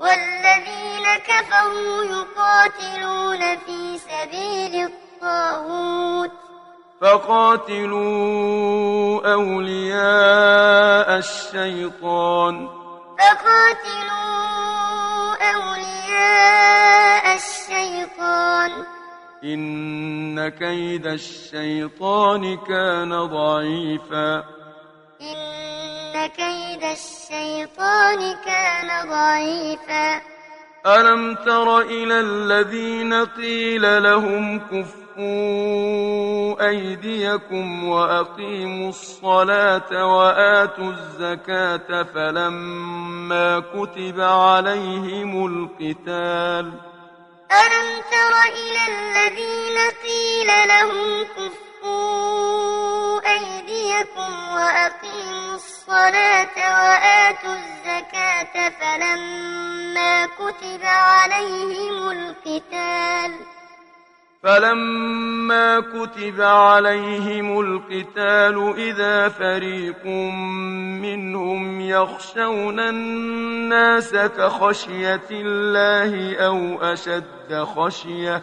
[0.00, 6.30] والذين كفروا يقاتلون في سبيل الطاغوت.
[7.00, 8.00] فقاتلوا
[9.32, 12.68] أولياء الشيطان.
[13.18, 14.32] فقاتلوا
[15.54, 18.70] أولياء الشيطان.
[19.44, 24.61] إن كيد الشيطان كان ضعيفا.
[25.22, 30.20] إن كيد الشيطان كان ضعيفا
[30.86, 35.02] ألم تر إلى الذين قيل لهم كفوا
[36.68, 46.72] أيديكم وأقيموا الصلاة وآتوا الزكاة فلما كتب عليهم القتال
[47.52, 51.71] ألم تر إلى الذين قيل لهم كفوا
[53.26, 63.32] أيديكم وأقيموا الصلاة وآتوا الزكاة فلما كتب عليهم القتال
[64.42, 70.06] فلما كتب عليهم القتال إذا فريق
[71.02, 78.42] منهم يخشون الناس كخشية الله أو أشد خشية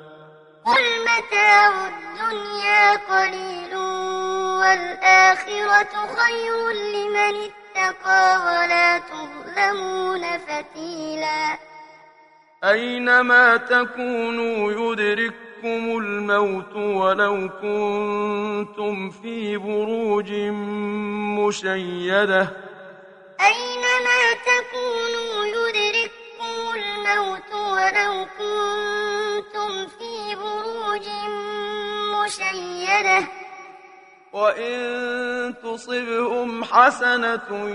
[0.65, 3.75] قل متاع الدنيا قليل
[4.61, 11.57] والآخرة خير لمن اتقى ولا تظلمون فتيلا
[12.63, 20.31] أينما تكونوا يدرككم الموت ولو كنتم في بروج
[21.39, 22.47] مشيدة
[23.41, 26.21] أينما تكونوا يدرككم
[26.75, 30.10] الموت ولو كنتم في
[30.91, 31.07] بروج
[32.25, 33.27] مشيدة
[34.33, 37.69] وإن تصبهم حسنة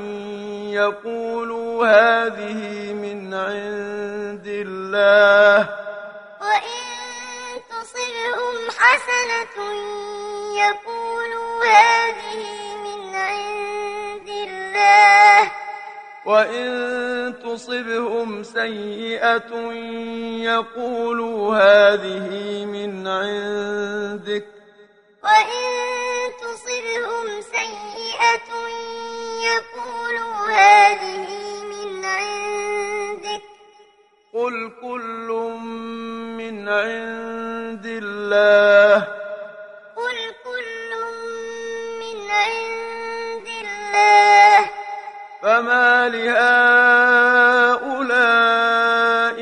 [0.71, 5.69] يقولوا هذه من عند الله
[6.41, 6.87] وإن
[7.71, 9.57] تصبهم حسنة
[10.57, 15.66] يقولوا هذه من عند الله
[16.27, 19.73] وإن تصبهم سيئة
[20.43, 24.47] يقولوا هذه من عندك
[25.25, 25.67] وإن
[26.43, 28.51] تصبهم سيئة
[29.47, 31.29] يقولوا هذه
[31.65, 33.43] من عندك
[34.35, 35.29] قل كل
[36.39, 39.26] من عند الله
[45.47, 46.47] فما لهؤلاء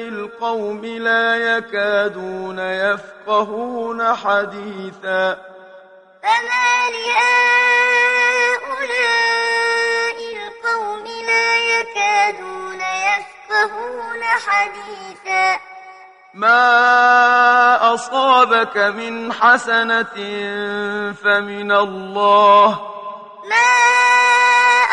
[0.08, 5.38] القوم لا يكادون يفقهون حديثا.
[6.22, 7.28] فما لهؤلاء
[10.36, 15.60] القوم لا يكادون يفقهون حديثا.
[16.34, 20.14] ما أصابك من حسنة
[21.12, 22.80] فمن الله؟
[23.48, 23.84] ما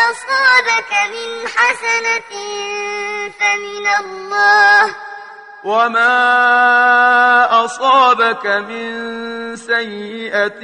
[0.09, 2.31] أصابك من حسنة
[3.39, 4.95] فمن الله.
[5.63, 6.05] وما
[7.65, 10.61] أصابك من سيئة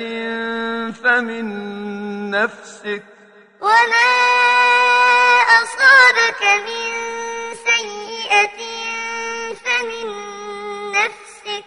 [0.91, 1.45] فمن
[2.31, 3.03] نفسك.
[3.61, 4.13] وما
[5.61, 6.89] أصابك من
[7.65, 8.59] سيئة
[9.53, 10.07] فمن
[10.91, 11.65] نفسك.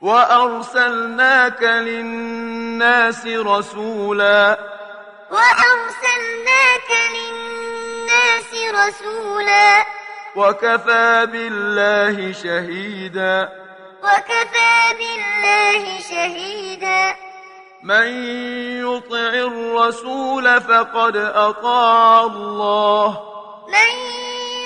[0.00, 4.58] وأرسلناك للناس رسولا.
[5.34, 9.86] وأرسلناك للناس رسولا.
[10.36, 13.48] وكفى بالله شهيدا.
[14.02, 17.16] وكفى بالله شهيدا.
[17.82, 18.06] من
[18.80, 23.08] يطع الرسول فقد أطاع الله.
[23.68, 23.92] من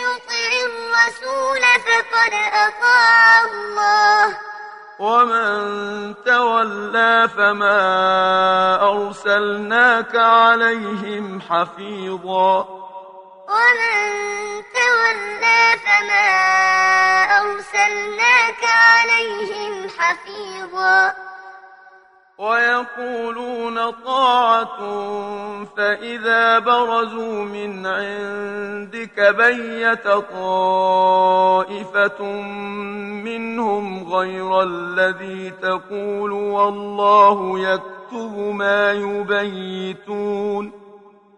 [0.05, 4.39] يطع الرسول فقد أطاع الله.
[4.99, 7.79] ومن تولى فما
[8.83, 12.59] أرسلناك عليهم حفيظا
[13.49, 13.99] ومن
[14.75, 16.29] تولى فما
[17.41, 21.15] أرسلناك عليهم حفيظا
[22.39, 24.79] ويقولون طاعة
[25.77, 32.23] فإذا برزوا من عندك بيت طائفة
[33.25, 40.88] منهم غير الذي تقول والله يكتب ما يبيتون.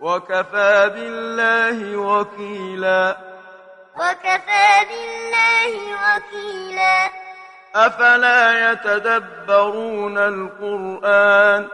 [0.00, 3.16] وكفى بالله وكيلا.
[3.96, 7.10] وكفى بالله وكيلا.
[7.74, 11.68] أفلا يتدبرون القرآن؟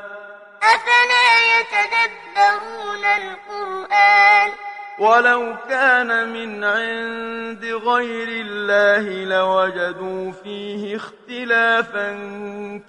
[0.62, 4.50] أفلا يتدبرون القرآن؟
[4.98, 12.10] ولو كان من عند غير الله لوجدوا فيه اختلافا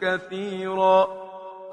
[0.02, 1.25] كثيرا.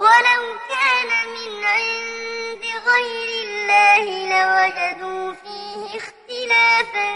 [0.03, 7.11] ولو كان من عند غير الله لوجدوا فيه اختلافا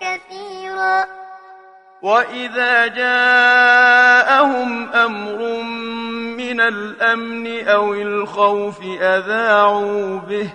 [0.00, 0.98] كثيرا.
[2.02, 5.62] وإذا جاءهم أمر
[6.36, 10.48] من الأمن أو الخوف أذاعوا به.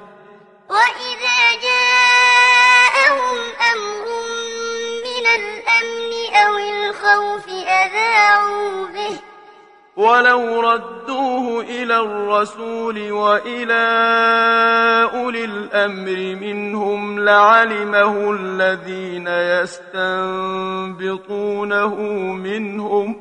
[0.70, 3.38] وإذا جاءهم
[3.74, 4.06] أمر
[5.08, 9.20] من الأمن أو الخوف أذاعوا به.
[9.98, 13.84] ولو ردوه إلى الرسول وإلى
[15.14, 20.36] أولي الأمر منهم لعلمه الذين يستنبطونه
[22.34, 23.15] منهم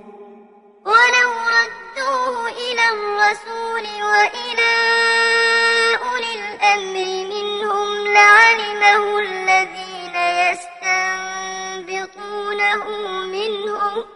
[0.85, 4.75] ولو ردوه إلى الرسول وإلى
[6.11, 10.17] أولي الأمر منهم لعلمه الذين
[11.77, 12.85] يستنبطونه
[13.27, 14.16] منهم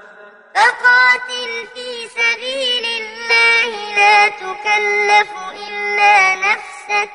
[0.55, 5.31] فقاتل في سبيل الله لا تكلف
[5.67, 7.09] إلا نفسك.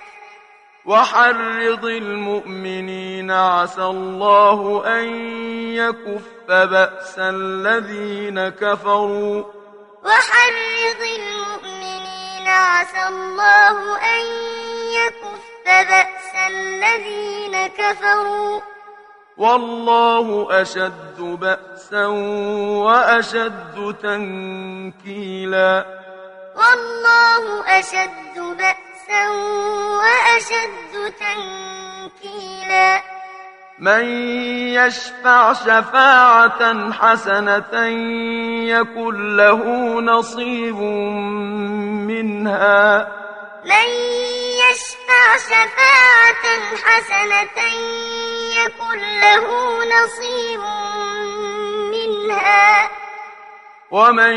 [0.85, 5.05] وحرض المؤمنين عسى الله أن
[5.75, 9.45] يكف بأس الذين كفروا.
[10.05, 14.25] وحرض المؤمنين عسى الله أن
[14.95, 18.76] يكف بأس الذين كفروا.
[19.37, 22.07] والله أشد بأسا
[22.87, 25.87] وأشد تنكيلا.
[26.57, 29.29] والله أشد بأسا
[30.01, 33.03] وأشد تنكيلا.
[33.79, 34.05] من
[34.75, 37.87] يشفع شفاعة حسنة
[38.65, 39.65] يكن له
[40.01, 40.81] نصيب
[42.09, 43.09] منها.
[43.65, 43.89] من
[44.71, 46.45] يشفع شفاعة
[46.85, 47.59] حسنة
[48.65, 49.47] يكن له
[49.85, 50.61] نصيب
[51.93, 52.91] منها.
[53.91, 54.37] ومن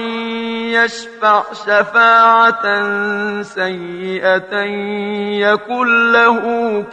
[0.72, 2.64] يشفع شفاعة
[3.44, 4.54] سيئة
[5.46, 6.42] يكن له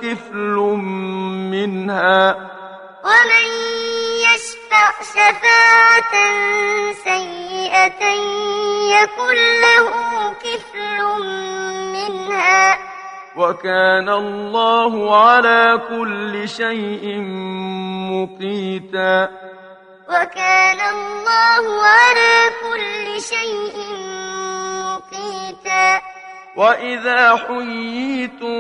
[0.02, 0.56] كفل
[1.52, 2.34] منها.
[3.04, 3.48] ومن
[4.26, 6.14] يشفع شفاعة
[7.04, 8.02] سيئة
[8.96, 9.88] يكن له
[10.44, 10.98] كفل
[11.92, 12.95] منها.
[13.36, 17.20] وكان الله على كل شيء
[18.12, 19.28] مقيتا.
[20.08, 23.76] وكان الله على كل شيء
[24.84, 26.00] مقيتا.
[26.56, 28.58] وإذا حييتم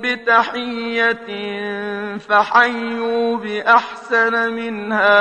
[0.00, 1.28] بتحية
[2.18, 5.18] فحيوا بأحسن منها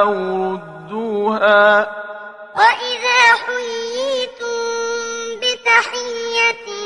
[0.00, 0.12] أو
[0.54, 1.86] ردوها.
[2.58, 4.58] وإذا حييتم
[5.38, 6.77] بتحية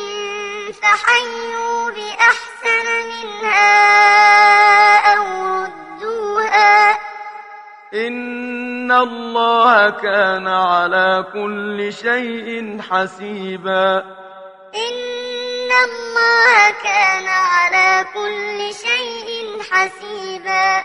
[0.83, 3.67] فحيوا بأحسن منها
[5.15, 5.25] أو
[5.63, 6.99] ردوها.
[7.95, 13.99] إن الله كان على كل شيء حسيبا.
[14.75, 20.85] إن الله كان على كل شيء حسيبا.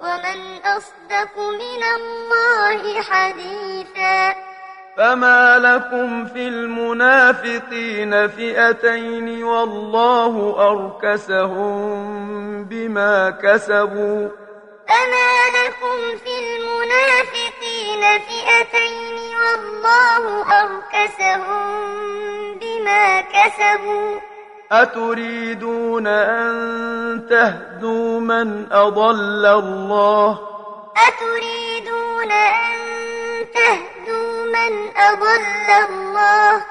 [0.00, 4.34] ومن أصدق من الله حديثا.
[4.96, 11.96] فما لكم في المنافقين فئتين والله أركسهم
[12.64, 14.28] بما كسبوا.
[14.88, 21.66] فما لكم في المنافقين فئتين والله أركسهم
[22.58, 24.35] بما كسبوا.
[24.72, 30.38] أتريدون أن تهدوا من أضل الله؟
[30.96, 32.76] أتريدون أن
[33.54, 36.64] تهدوا من أضل الله؟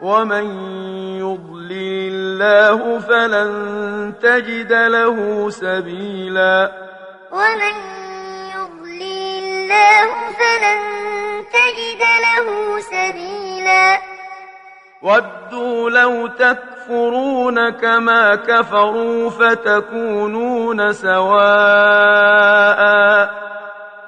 [0.00, 0.44] ومن
[1.18, 1.68] يضلل
[2.12, 3.52] الله فلن
[4.22, 6.72] تجد له سبيلا.
[7.32, 7.74] ومن
[8.54, 10.08] يضلل الله
[10.38, 10.80] فلن
[11.52, 14.17] تجد له سبيلا.
[15.02, 21.18] ودوا لو تكفرون كما كفروا فتكونون سواء.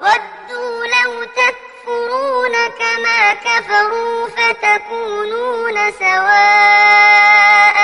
[0.01, 7.77] ودوا لو تكفرون كما كفروا فتكونون سواء.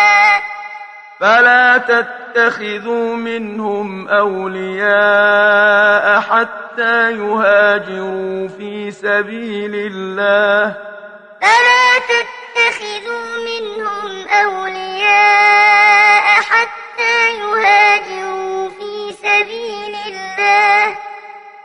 [1.20, 10.76] فلا تتخذوا منهم أولياء حتى يهاجروا في سبيل الله.
[11.42, 20.98] فلا تتخذوا منهم أولياء حتى يهاجروا في سبيل الله؟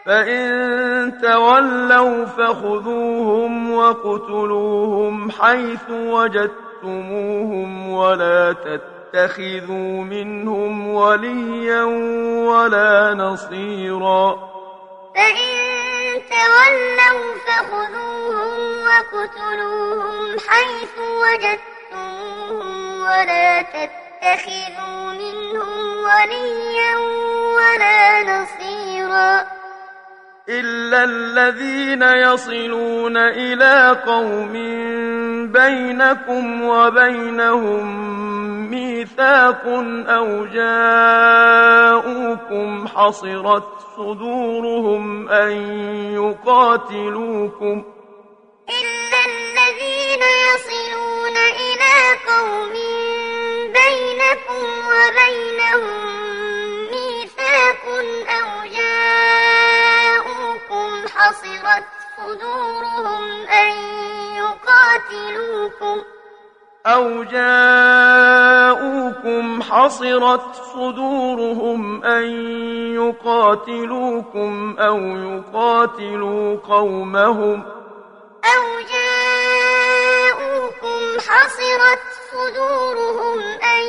[0.07, 11.83] فإن تولوا فخذوهم وقتلوهم حيث وجدتموهم ولا تتخذوا منهم وليا
[12.49, 14.53] ولا نصيرا.
[15.15, 15.72] فإن
[16.43, 26.97] تولوا فخذوهم وقتلوهم حيث وجدتموهم ولا تتخذوا منهم وليا
[27.57, 29.47] ولا نصيرا
[30.49, 34.53] إلا الذين يصلون إلى قوم
[35.53, 38.13] بينكم وبينهم
[38.71, 39.63] ميثاق
[40.09, 41.69] أو جاءوكم
[42.89, 43.65] حصرت
[43.97, 45.53] صدورهم أن
[46.15, 47.85] يقاتلوكم
[48.69, 50.62] إلا الذين يصلون
[62.23, 63.73] صدورهم أن
[64.37, 66.03] يقاتلوكم.
[66.87, 68.43] أو جاءوكم
[69.63, 72.25] حصرت صدورهم أن
[72.95, 77.63] يقاتلوكم أو يقاتلوا قومهم.
[78.45, 78.63] أو
[78.93, 80.21] جاءوكم
[81.29, 83.83] حصرت صدورهم أن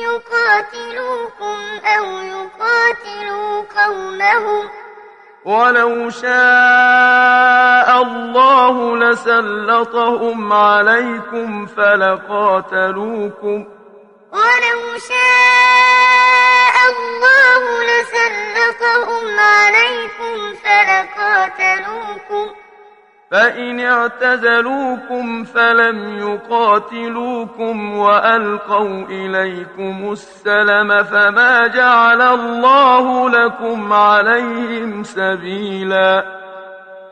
[0.00, 4.68] يقاتلوكم أو يقاتلوا قومهم.
[5.44, 13.64] ولو شاء الله لسلطهم عليكم فلقاتلوكم.
[14.32, 22.46] ولو شاء الله لسلطهم عليكم فلقاتلوكم.
[23.30, 36.24] فإن اعتزلوكم فلم يقاتلوكم وألقوا إليكم السلم فما جعل الله لكم عليهم سبيلا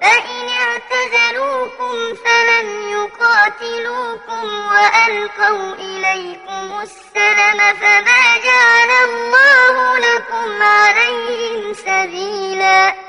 [0.02, 13.08] فإن اعتزلوكم فلم يقاتلوكم وألقوا إليكم السلم فما جعل الله لكم عليهم سبيلا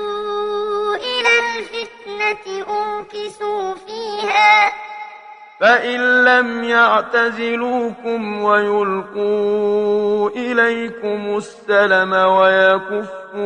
[2.21, 4.71] الفتنة أركسوا فيها
[5.59, 13.41] فإن لم يعتزلوكم ويلقوا إليكم السلم ويكفوا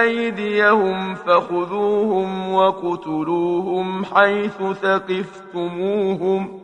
[0.00, 6.63] أيديهم فخذوهم وقتلوهم حيث ثقفتموهم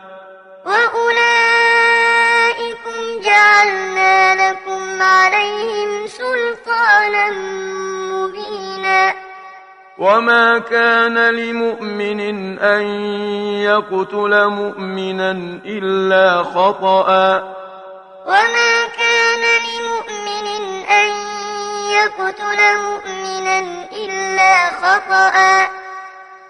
[0.71, 1.99] وأولئكم
[3.23, 7.29] جعلنا لكم عليهم سلطانا
[8.11, 9.13] مبينا
[9.97, 12.19] وما كان لمؤمن
[12.59, 12.81] أن
[13.67, 15.31] يقتل مؤمنا
[15.65, 17.09] إلا خطأ.
[18.25, 20.47] وما كان لمؤمن
[20.85, 21.09] أن
[21.91, 23.59] يقتل مؤمنا
[23.91, 25.37] إلا خطأ.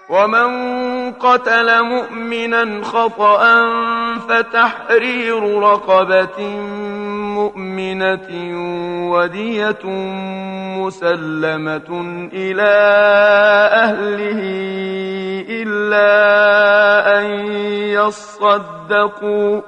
[0.08, 3.42] ومن قتل مؤمنا خطأ
[4.28, 6.40] فتحرير رقبة
[7.38, 8.28] مؤمنة
[9.12, 9.84] ودية
[10.78, 11.90] مسلمة
[12.32, 12.72] إلى
[13.84, 14.40] أهله
[15.48, 16.08] إلا
[17.18, 17.24] أن
[17.96, 19.60] يصدقوا.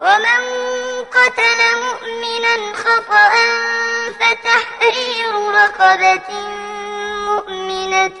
[0.00, 0.42] ومن
[1.16, 3.32] قتل مؤمنا خطأ
[4.18, 6.28] فتحرير رقبة
[7.28, 8.20] مؤمنة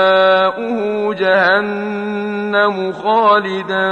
[1.14, 3.88] جهنم خالدا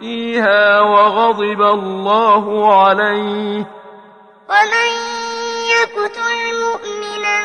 [0.00, 3.64] فيها وغضب الله عليه.
[4.50, 4.90] ومن
[5.74, 7.38] يقتل مؤمنا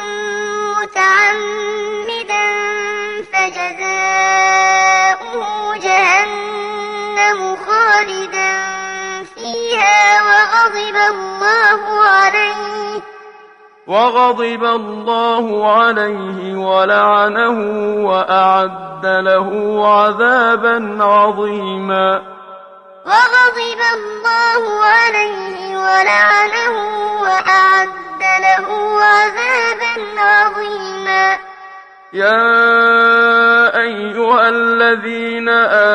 [0.81, 2.45] متعمدا
[3.34, 4.68] فجزاؤه
[5.77, 8.95] جهنم خالدا
[9.46, 13.02] فيها وغضب الله عليه.
[13.88, 17.60] وغضب الله عليه ولعنه
[18.06, 19.50] وأعد له
[19.88, 22.22] عذابا عظيما.
[23.06, 26.76] وغضب الله عليه ولعنه
[27.22, 28.68] وأعد له
[29.04, 31.38] عذابا عظيما.
[32.16, 35.50] يا أيها الذين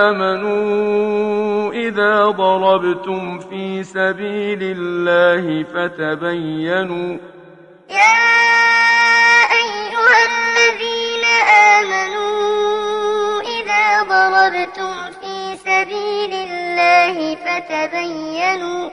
[0.04, 7.16] آمنوا إذا ضربتم في سبيل الله فتبينوا
[7.90, 8.20] يا
[9.60, 11.24] أيها الذين
[11.78, 18.90] آمنوا إذا ضربتم في سبيل الله فتبينوا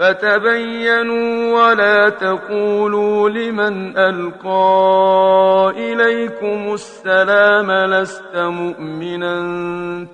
[0.00, 9.36] فتبينوا ولا تقولوا لمن ألقى إليكم السلام لست مؤمنا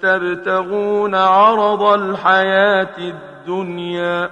[0.03, 4.31] تبتغون عرض الحياة الدنيا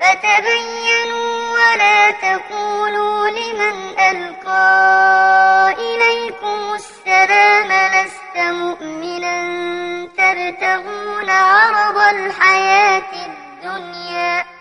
[0.00, 9.36] فتبينوا ولا تقولوا لمن ألقى إليكم السلام لست مؤمنا
[10.04, 14.53] تبتغون عرض الحياة الدنيا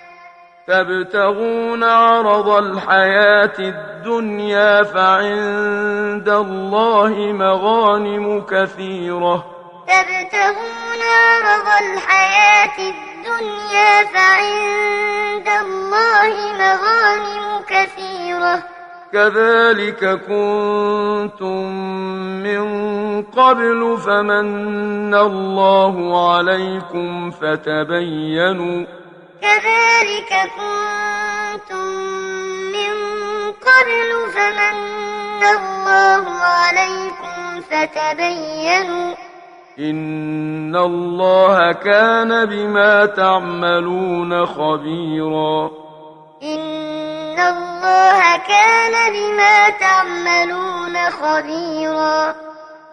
[0.68, 9.46] تبتغون عرض الحياة الدنيا فعند الله مغانم كثيرة.
[9.88, 18.64] تبتغون عرض الحياة الدنيا فعند الله مغانم كثيرة.
[19.14, 21.68] كذلك كنتم
[22.44, 22.64] من
[23.22, 25.96] قبل فمن الله
[26.36, 29.03] عليكم فتبينوا
[29.44, 31.88] كذلك كنتم
[32.76, 32.96] من
[33.52, 39.14] قبل فمن الله عليكم فتبينوا
[39.80, 45.72] إن الله كان بما تعملون خبيرا.
[46.44, 52.36] إن الله كان بما تعملون خبيرا.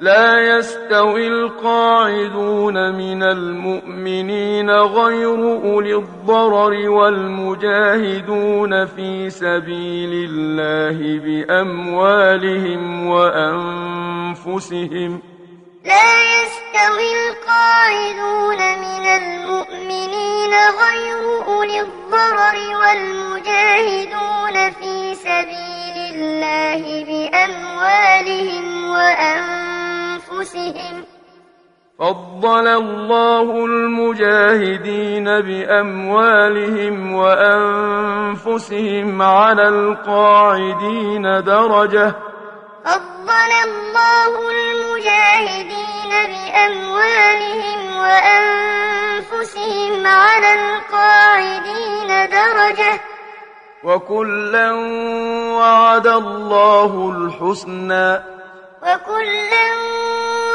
[0.01, 14.61] لا يستوي القاعدون من المؤمنين غير أولي الضرر والمجاهدون في سبيل الله بأموالهم وأنفسهم.
[15.85, 31.05] لا يستوي القاعدون من المؤمنين غير أولي الضرر والمجاهدون في سبيل الله بأموالهم وأنفسهم.
[31.99, 42.15] فضل الله المجاهدين بأموالهم وأنفسهم على القاعدين درجة.
[42.85, 53.01] فضل الله المجاهدين بأموالهم وأنفسهم على القاعدين درجة.
[53.85, 54.73] وكلا
[55.57, 58.13] وعد الله الحسنى.
[58.83, 59.67] وكلا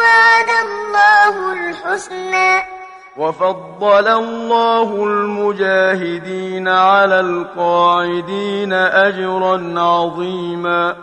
[0.02, 2.76] وعد الله الحسنى.
[3.18, 10.96] وفضل الله المجاهدين على القاعدين أجرا عظيما.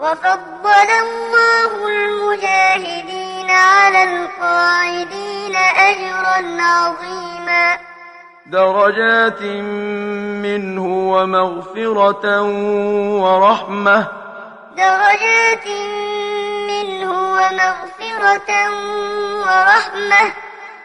[0.00, 7.89] وفضل الله المجاهدين على القاعدين أجرا عظيما.
[8.50, 9.42] درجات
[10.42, 12.42] منه ومغفرة
[13.22, 14.06] ورحمة.
[14.76, 15.66] درجات
[16.66, 18.50] منه ومغفرة
[19.46, 20.32] ورحمة.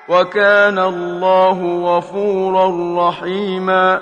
[0.10, 2.68] وكان الله غفورا
[3.10, 4.02] رحيما.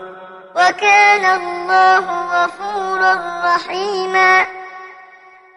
[0.56, 2.06] وكان الله
[2.44, 3.16] غفورا
[3.46, 4.63] رحيما.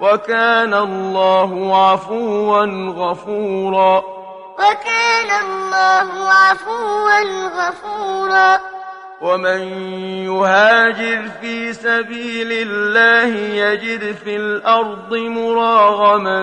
[0.00, 2.64] وكان الله عفوا
[2.96, 4.02] غفورا.
[4.58, 8.60] وكان الله عفوا غفورا.
[9.20, 9.60] ومن
[10.24, 16.40] يهاجر في سبيل الله يجد في الأرض مراغما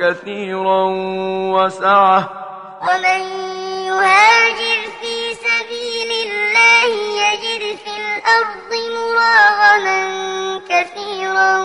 [0.00, 0.84] كثيرا
[1.54, 2.30] وسعة.
[2.82, 3.20] ومن
[3.86, 6.39] يهاجر في سبيل الله
[7.16, 10.00] يجد في الأرض مراغما
[10.68, 11.58] كثيرا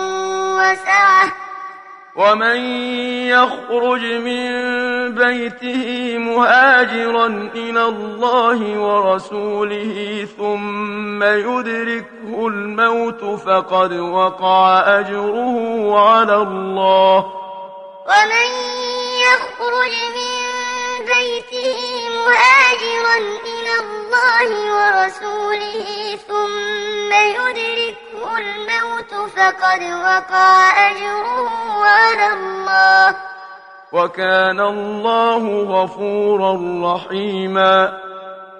[0.55, 1.31] وسعة.
[2.15, 2.57] ومن
[3.27, 4.45] يخرج من
[5.15, 15.57] بيته مهاجرا إلى الله ورسوله ثم يدركه الموت فقد وقع أجره
[15.99, 17.17] على الله.
[18.05, 18.49] ومن
[19.19, 20.44] يخرج من
[21.05, 21.79] بيته
[22.09, 31.49] مهاجرا إلى الله ورسوله ثم يدركه الموت فقد وقع أجره
[31.85, 33.15] على الله.
[33.91, 36.51] وكان الله غفورا
[36.95, 37.99] رحيما.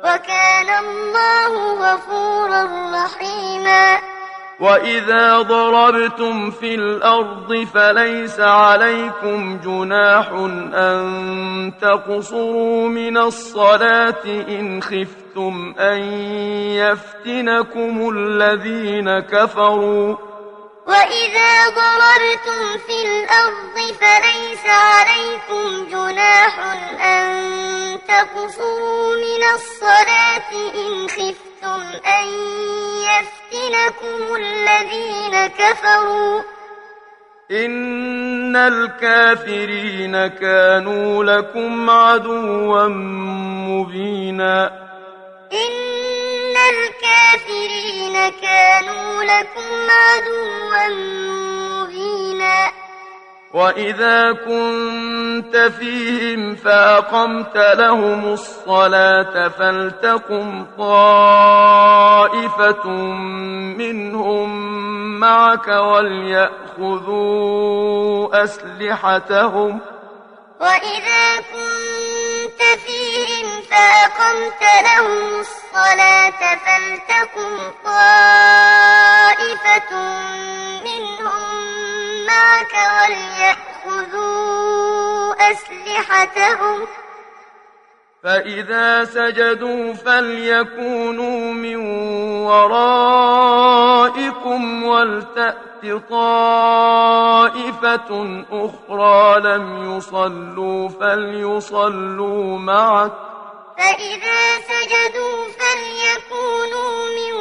[0.03, 2.63] وكان الله غفورا
[2.93, 4.14] رحيما.
[4.59, 10.29] وإذا ضربتم في الأرض فليس عليكم جناح
[10.73, 15.99] أن تقصروا من الصلاة إن خفتم أن
[16.71, 20.15] يفتنكم الذين كفروا
[20.87, 26.59] وإذا ضربتم في الأرض فليس عليكم جناح
[27.05, 31.54] أن تقصروا من الصلاة إن خفتم
[32.05, 32.27] أن
[33.01, 36.41] يفتنكم الذين كفروا؟
[37.51, 42.87] إن الكافرين كانوا لكم عدوا
[43.67, 44.67] مبينا.
[45.53, 50.87] إن الكافرين كانوا لكم عدوا
[51.67, 52.84] مبينا.
[53.55, 62.07] وإذا كنت فيهم فأقمت لهم الصلاة فلتقم طائفة
[63.77, 64.49] منهم
[65.19, 67.23] معك وليأخذوا
[68.43, 69.79] أسلحتهم
[70.59, 77.53] وإذا كنت فيهم فأقمت لهم الصلاة فلتقم
[77.85, 79.15] طائفة
[82.45, 82.75] معك
[83.85, 84.35] وليأخذوا
[85.51, 86.87] أسلحتهم
[88.23, 91.75] فإذا سجدوا فليكونوا من
[92.45, 93.63] ورائكم
[94.83, 95.55] ولتأت
[96.09, 97.65] طائفة
[98.51, 103.11] أخرى لم يصلوا فليصلوا معك
[103.77, 107.33] فإذا سجدوا فليكونوا من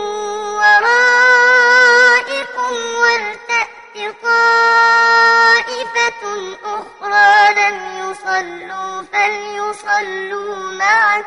[0.56, 1.14] ورائكم
[3.00, 3.33] ولتأت
[4.24, 6.22] طائفة
[6.64, 11.26] أخرى لم يصلوا فليصلوا معك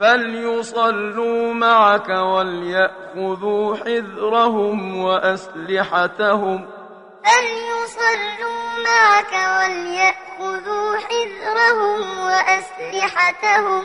[0.00, 6.68] فليصلوا معك وليأخذوا حذرهم وأسلحتهم
[7.24, 13.84] فليصلوا معك وليأخذوا حذرهم وأسلحتهم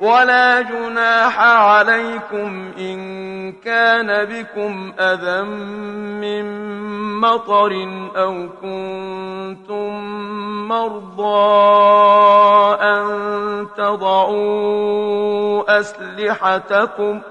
[0.00, 5.42] ولا جناح عليكم إن كان بكم أذى
[6.20, 6.46] من
[7.20, 7.72] مطر
[8.16, 9.90] أو كنتم
[10.68, 11.24] مرضى
[12.80, 15.00] أن تضعوا
[15.80, 17.22] أسلحتكم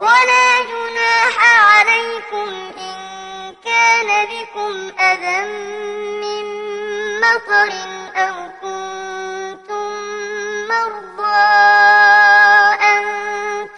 [0.00, 2.48] ولا جناح عليكم
[2.78, 2.96] إن
[3.64, 5.40] كان بكم أذى
[6.20, 6.44] من
[7.20, 7.72] مطر
[8.16, 8.97] أو كنتم
[10.68, 11.48] مرضى
[12.82, 13.04] أن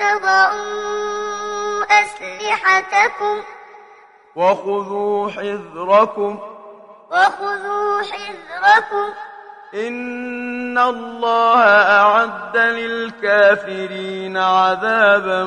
[0.00, 3.42] تضعوا أسلحتكم.
[4.36, 6.38] وخذوا حذركم.
[7.10, 9.12] وخذوا حذركم.
[9.74, 11.62] إن الله
[12.00, 15.44] أعد للكافرين عذابا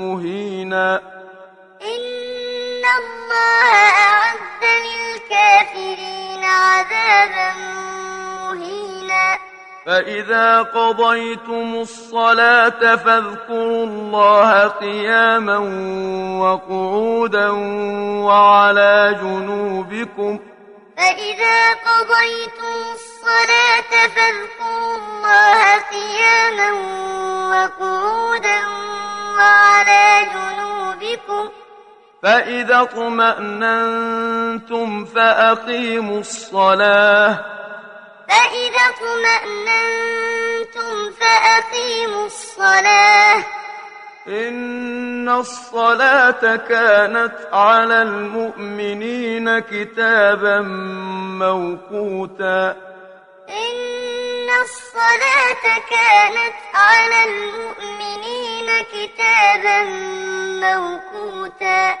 [0.00, 1.00] مهينا.
[1.82, 7.54] إن الله أعد للكافرين عذابا
[8.40, 9.49] مهينا.
[9.86, 15.58] فإذا قضيتم الصلاة فاذكروا الله قياما
[16.40, 17.48] وقعودا
[18.24, 20.38] وعلى جنوبكم
[20.96, 26.70] فإذا قضيتم الصلاة فاذكروا الله قياما
[27.50, 28.60] وقعودا
[29.38, 31.48] وعلى جنوبكم
[32.22, 34.24] فإذا اطمأننتم
[35.04, 37.38] فأقيموا الصلاة
[38.30, 40.00] فإذا اطمأننتم
[41.20, 43.44] فأقيموا الصلاة.
[44.28, 50.60] إن الصلاة كانت على المؤمنين كتابا
[51.40, 52.76] موقوتا.
[53.48, 59.82] إن الصلاة كانت على المؤمنين كتابا
[60.66, 61.98] موقوتا.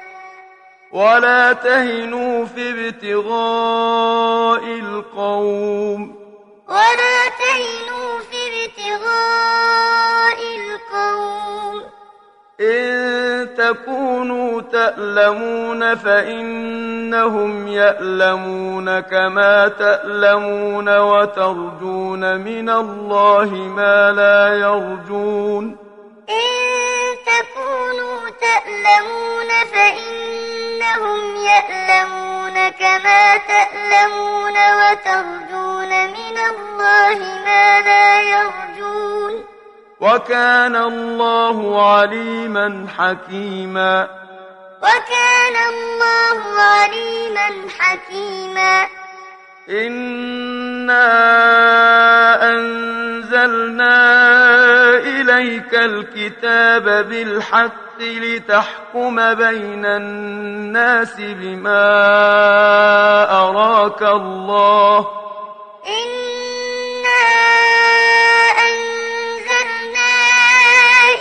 [0.92, 6.19] ولا تهنوا في ابتغاء القوم.
[6.70, 11.82] ولا تهنوا في ابتغاء القوم
[12.60, 25.89] إن تكونوا تألمون فإنهم يألمون كما تألمون وترجون من الله ما لا يرجون.
[26.30, 39.44] إن تكونوا تألمون فإنهم يألمون كما تألمون وترجون من الله ما لا يرجون.
[40.00, 44.08] وكان الله عليما حكيما.
[44.82, 48.99] وكان الله عليما حكيما.
[49.70, 51.06] إنا
[52.50, 53.96] أنزلنا
[54.98, 61.86] إليك الكتاب بالحق لتحكم بين الناس بما
[63.42, 64.98] أراك الله
[65.86, 67.22] إنا
[68.68, 70.12] أنزلنا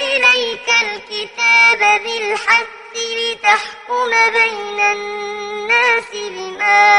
[0.01, 6.89] إليك الكتاب بالحق لتحكم بين الناس بما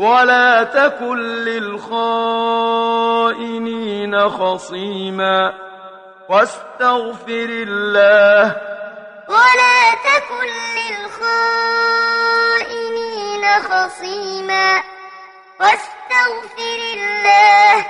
[0.00, 1.90] ولا تكن للخائنين
[4.28, 5.52] خصيما.
[6.28, 8.56] واستغفر الله.
[9.28, 11.32] ولا تكن للخائنين
[13.62, 14.82] خصيما.
[15.60, 17.86] واستغفر الله.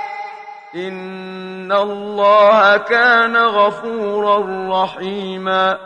[0.75, 4.39] إن الله كان غفورا
[4.83, 5.79] رحيما.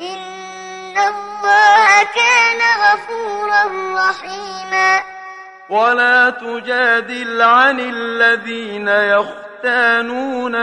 [0.00, 3.64] إن الله كان غفورا
[4.08, 5.17] رحيما.
[5.70, 10.54] ولا تجادل عن الذين يختانون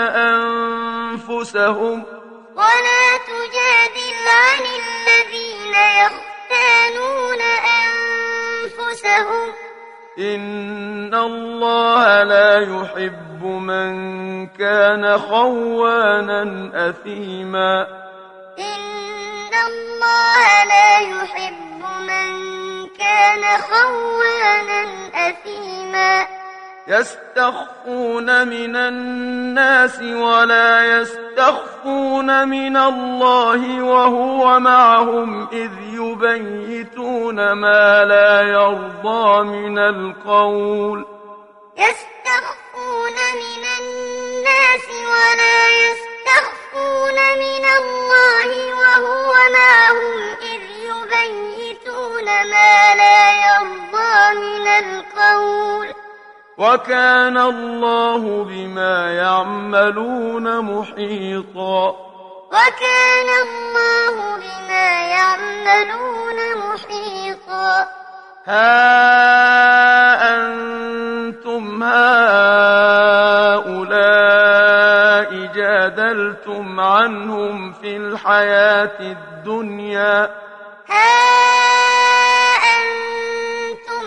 [1.11, 2.03] أنفسهم.
[2.55, 7.41] ولا تجادل عن الذين يختانون
[8.61, 9.47] أنفسهم.
[10.19, 17.87] إن الله لا يحب من كان خوانا أثيما.
[18.59, 26.27] إن الله لا يحب من كان خوانا أثيما.
[26.87, 39.77] يستخفون من الناس ولا يستخفون من الله وهو معهم إذ يبيتون ما لا يرضى من
[39.77, 41.05] القول.
[41.77, 46.14] يستخفون من الناس ولا يستخفون
[47.35, 55.87] من الله وهو معهم إذ يبيتون ما لا يرضى من القول.
[56.57, 61.89] وكان الله بما يعملون محيطا.
[62.51, 68.04] وكان الله بما يعملون محيطا.
[68.47, 73.05] ها أنتم هؤلاء
[75.55, 80.31] جادلتم عنهم في الحياة الدنيا؟
[80.89, 81.15] ها
[82.77, 84.05] أنتم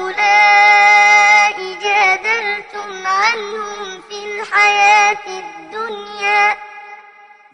[0.00, 6.69] هؤلاء جادلتم عنهم في الحياة الدنيا؟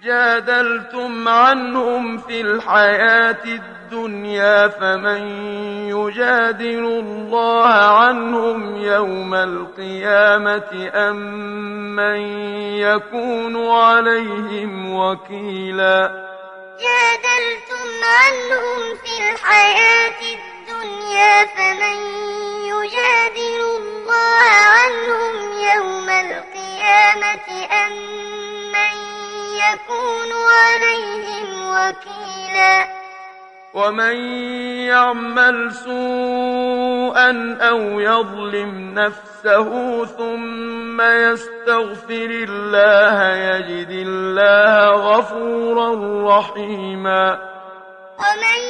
[0.03, 5.23] جادلتم عنهم في الحياة الدنيا فمن
[5.89, 11.17] يجادل الله عنهم يوم القيامة أم
[11.97, 12.21] من
[12.77, 16.27] يكون عليهم وكيلا؟
[16.81, 21.97] جادلتم عنهم في الحياة الدنيا فمن
[22.65, 24.43] يجادل الله
[24.77, 25.35] عنهم
[25.75, 27.93] يوم القيامة أم
[28.73, 29.16] من
[29.57, 32.87] يكون عليهم وكيلا.
[33.75, 34.17] ومن
[34.87, 39.69] يعمل سوءا أو يظلم نفسه
[40.05, 45.89] ثم يستغفر الله يجد الله غفورا
[46.39, 47.25] رحيما.
[48.19, 48.61] ومن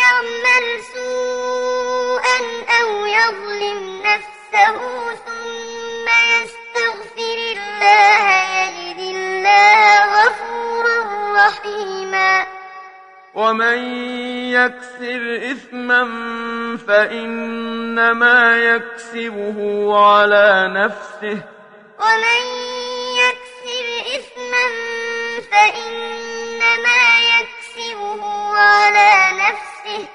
[0.00, 0.64] يعمل
[0.94, 2.38] سوءا
[2.80, 4.78] أو يظلم نفسه
[5.14, 10.98] ثم يستغفر الله يجد الله غفورا
[11.46, 12.46] رحيما.
[13.34, 13.78] ومن
[14.52, 16.02] يكسر إثما
[16.88, 19.58] فإنما يكسبه
[20.06, 21.42] على نفسه.
[22.00, 22.42] ومن
[23.16, 23.86] يكسر
[24.16, 24.64] إثما
[25.50, 28.22] فإنما يكسبه
[28.56, 30.08] على نفسه.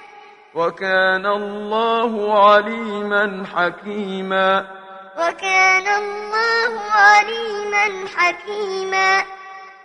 [0.54, 4.85] وكان الله عليما حكيما.
[5.18, 9.24] وكان الله عليما حكيما.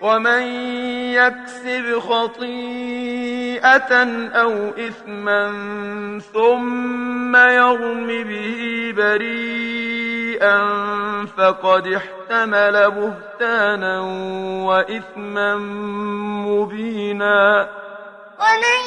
[0.00, 0.42] ومن
[1.12, 3.92] يكسب خطيئة
[4.34, 5.52] أو إثما
[6.32, 10.58] ثم يرم به بريئا
[11.38, 14.00] فقد احتمل بهتانا
[14.66, 15.56] وإثما
[16.46, 17.68] مبينا.
[18.40, 18.80] ومن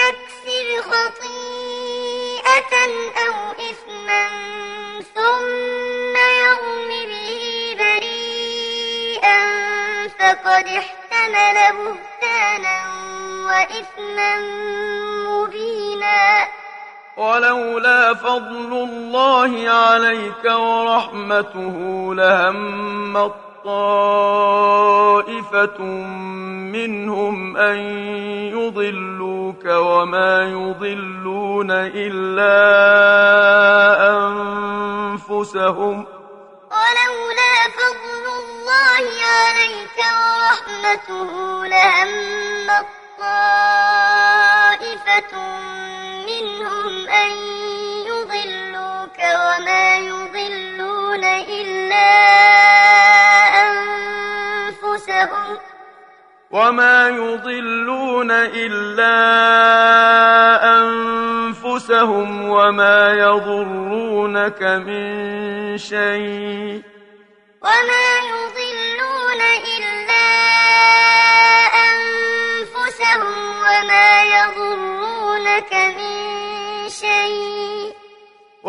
[0.00, 2.74] يكسب خطيئة
[3.26, 4.53] أو إثما
[5.14, 9.38] ثم يرم به بريئا
[10.08, 12.78] فقد احتمل بهتانا
[13.46, 14.32] وإثما
[15.26, 16.48] مبينا.
[17.16, 21.76] ولولا فضل الله عليك ورحمته
[22.14, 23.16] لهم
[24.44, 25.24] طائفة
[26.72, 27.78] منهم أن
[28.52, 32.54] يضلوك وما يضلون إلا
[34.16, 36.06] أنفسهم
[36.70, 41.30] ولولا فضل الله عليك ورحمته
[41.66, 42.10] لهم
[43.18, 44.52] طائفة
[46.26, 47.30] منهم أن
[48.06, 48.73] يضلوك
[49.18, 52.10] وما يضلون إلا
[53.62, 55.58] أنفسهم.
[56.50, 59.16] وما يضلون إلا
[60.78, 66.82] أنفسهم وما يضرونك من شيء.
[67.62, 68.43] وما يضلون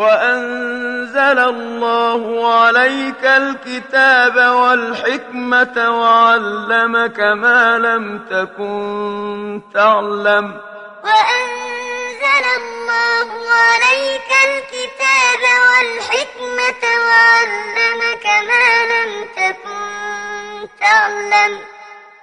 [0.06, 10.60] وأنزل الله عليك الكتاب والحكمة وعلمك ما لم تكن تعلم.
[11.04, 21.58] وأنزل الله عليك الكتاب والحكمة وعلمك ما لم تكن تعلم.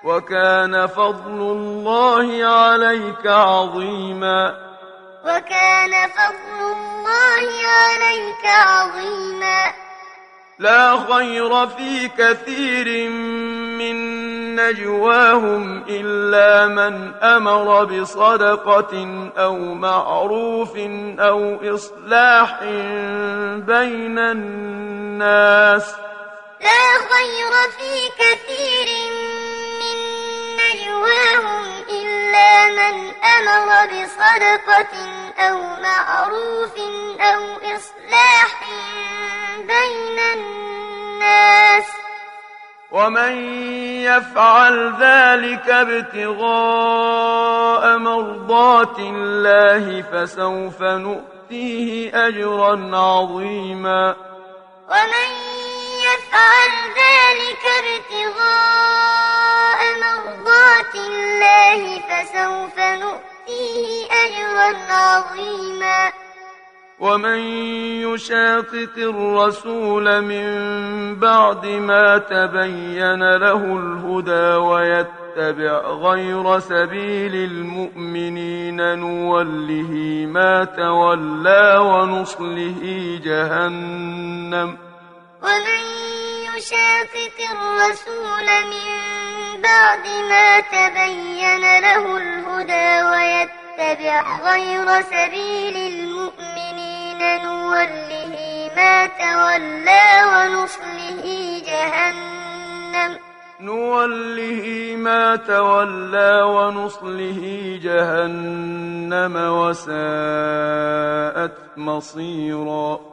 [0.03, 4.41] وكان فضل الله عليك عظيما.
[5.25, 9.73] وكان فضل الله عليك عظيما.
[10.59, 13.09] لا خير في كثير
[13.79, 13.95] من
[14.55, 18.93] نجواهم إلا من أمر بصدقة
[19.37, 20.77] أو معروف
[21.19, 22.63] أو إصلاح
[23.67, 25.95] بين الناس.
[26.61, 28.87] لا خير في كثير
[29.79, 29.97] من
[30.55, 36.77] نجواهم إلا من أمر بصدقة أو معروف
[37.19, 37.41] أو
[37.75, 38.53] إصلاح
[39.57, 41.87] بين الناس.
[42.91, 43.33] ومن
[44.03, 47.03] يفعل ذلك ابتغاء
[47.97, 54.15] مرضات الله فسوف نؤتيه أجرا عظيما.
[54.89, 55.29] ومن
[56.07, 56.71] يفعل
[57.03, 63.32] ذلك ابتغاء مرضات الله فسوف نؤتيه
[64.11, 66.11] أجرا عظيما.
[66.99, 67.39] ومن
[68.07, 70.45] يشاقق الرسول من
[71.15, 79.91] بعد ما تبين له الهدى ويتبع غير سبيل المؤمنين نوله
[80.29, 82.79] ما تولى ونصله
[83.23, 84.77] جهنم.
[85.43, 85.83] ومن
[86.57, 88.89] يشاقق الرسول من
[89.61, 98.35] بعد ما تبين له الهدى ويتبع غير سبيل المؤمنين نوله
[98.75, 101.25] ما تولى ونصله
[101.65, 103.11] جهنم.
[103.59, 107.41] نوله ما تولى ونصله
[107.83, 109.87] جهنم وساءت
[111.77, 113.12] مصيرا.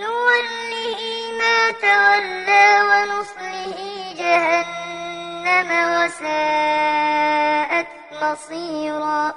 [0.00, 1.00] نوله
[1.38, 3.78] ما تولى ونصله
[4.18, 7.86] جهنم وساءت
[8.22, 9.34] مصيرا.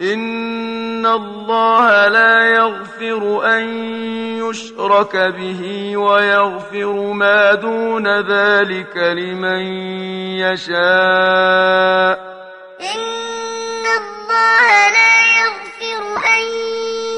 [0.00, 3.22] إن الله لا يغفر
[3.56, 3.64] أن
[4.38, 9.62] يشرك به ويغفر ما دون ذلك لمن
[10.40, 12.16] يشاء.
[12.80, 14.66] إن الله
[14.98, 16.02] لا يغفر
[16.36, 16.44] أن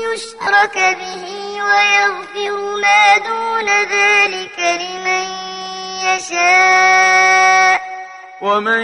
[0.06, 5.26] يشرك به ويغفر ما دون ذلك لمن
[6.04, 7.80] يشاء.
[8.42, 8.82] ومن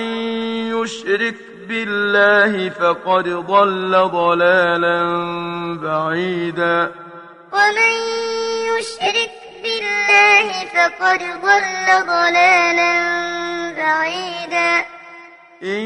[0.75, 1.35] يشرك
[1.69, 4.99] بالله فقد ضل ضلالا
[5.83, 6.93] بعيدا.
[7.53, 7.95] ومن
[8.71, 9.33] يشرك
[9.63, 12.93] بالله فقد ضل ضلالا
[13.77, 14.85] بعيدا.
[15.63, 15.83] إن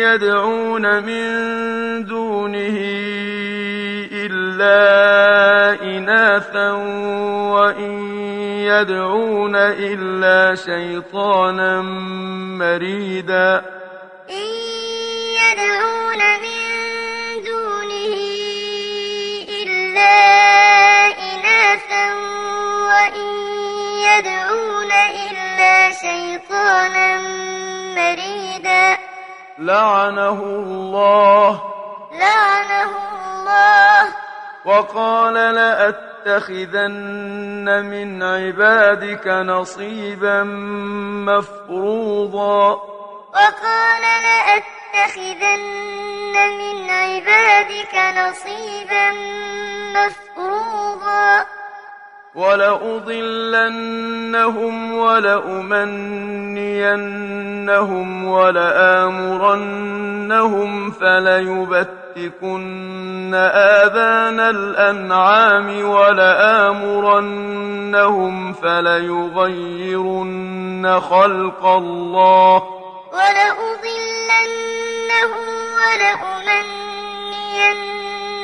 [0.00, 1.24] يدعون من
[2.04, 2.78] دونه
[4.30, 6.70] إلا إناثا
[7.52, 7.92] وإن
[8.68, 11.82] يدعون إلا شيطانا
[12.60, 13.64] مريدا.
[14.30, 14.48] إن
[15.40, 16.60] يدعون من
[17.48, 18.14] دونه
[19.62, 20.16] إلا
[21.30, 22.06] إناثا
[22.90, 23.30] وإن
[24.08, 24.92] يدعون
[25.24, 27.08] إلا شيطانا
[27.96, 28.98] مريدا.
[29.58, 31.77] لعنه الله
[32.18, 32.90] لعنه
[33.22, 34.14] الله.
[34.64, 36.86] وقال لأتخذن
[37.84, 40.42] من عبادك نصيبا
[41.28, 42.70] مفروضا.
[43.34, 45.58] وقال لأتخذن
[46.58, 49.10] من عبادك نصيبا
[49.94, 51.57] مفروضا.
[52.38, 53.74] ولأضلنهم
[54.94, 55.88] ولأمنينهم
[58.24, 59.70] ولآمرنهم
[60.90, 62.48] فليبتكن
[63.54, 67.32] آذان الأنعام ولآمرنهم
[68.52, 70.20] فليغيرن
[71.00, 72.62] خلق الله
[73.12, 73.78] ولأضلنهم
[75.78, 76.88] ولأمنينهم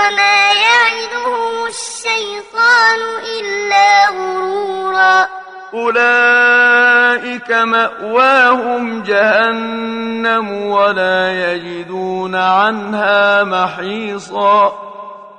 [0.00, 3.00] وما يعدهم الشيطان
[3.40, 5.28] إلا غرورا.
[5.74, 14.72] أولئك مأواهم جهنم ولا يجدون عنها محيصا.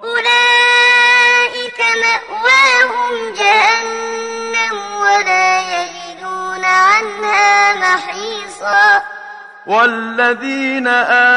[0.03, 9.01] أولئك مأواهم جهنم ولا يجدون عنها محيصا.
[9.67, 10.88] والذين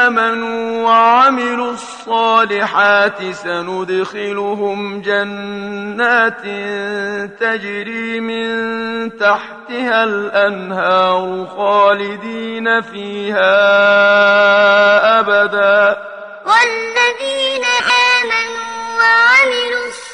[0.01, 6.41] آمنوا وعملوا الصالحات سندخلهم جنات
[7.39, 13.49] تجري من تحتها الأنهار خالدين فيها
[15.19, 15.97] أبدا.
[16.45, 17.65] والذين
[18.21, 20.04] آمنوا وعملوا الصالحات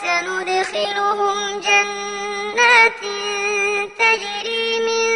[0.00, 3.00] سندخلهم جنات
[3.98, 5.10] تجري من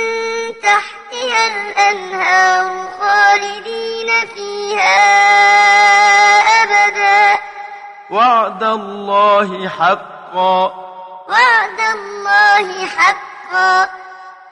[0.63, 4.97] تحتها الأنهار خالدين فيها
[6.63, 7.41] أبدا.
[8.11, 10.65] وعد الله حقا.
[11.29, 13.89] وعد الله حقا.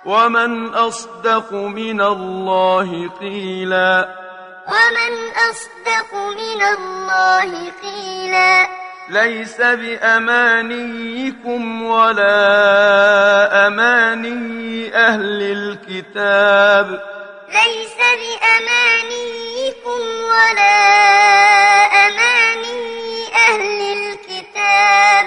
[0.04, 4.16] ومن أصدق من الله قيلا.
[4.68, 8.82] ومن أصدق من الله قيلا.
[9.12, 11.02] ليس بأمانيكم
[11.82, 17.02] ولا أماني أهل الكتاب.
[17.48, 20.00] ليس بأمانيكم
[20.32, 20.78] ولا
[22.06, 25.26] أماني أهل الكتاب.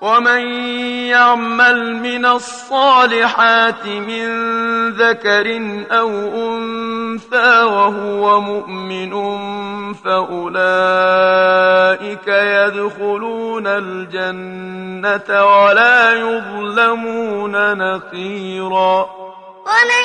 [0.00, 0.40] ومن
[1.10, 4.28] يعمل من الصالحات من
[4.90, 5.46] ذكر
[5.90, 6.10] أو
[6.54, 9.12] أنثى وهو مؤمن
[9.94, 10.58] فأولئك
[12.28, 19.06] يدخلون الجنة ولا يظلمون نقيرا
[19.66, 20.04] ومن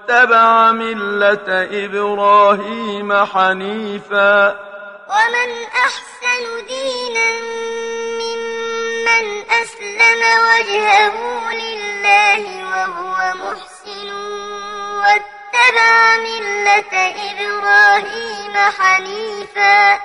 [0.11, 1.47] واتبع ملة
[1.85, 4.47] إبراهيم حنيفا.
[5.07, 5.49] ومن
[5.85, 7.31] أحسن دينا
[8.21, 9.25] ممن
[9.61, 11.15] أسلم وجهه
[11.53, 14.11] لله وهو محسن
[14.99, 16.93] واتبع ملة
[17.31, 19.99] إبراهيم حنيفا.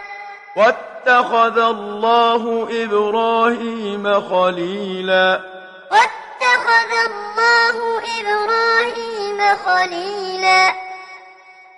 [0.56, 5.40] واتخذ الله إبراهيم خليلا.
[5.90, 10.74] واتخذ الله إبراهيم خليلا.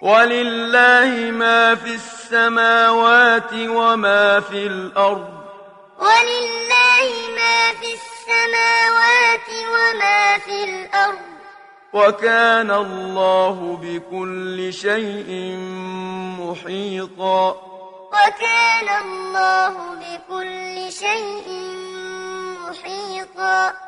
[0.01, 5.29] ولله ما في السماوات وما في الأرض.
[5.99, 11.19] ولله ما في السماوات وما في الأرض.
[11.93, 15.57] وكان الله بكل شيء
[16.41, 17.57] محيطا.
[18.13, 21.49] وكان الله بكل شيء
[22.61, 23.88] محيطا.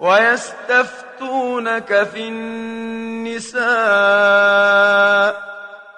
[0.00, 3.60] ويستفتونك في النساء.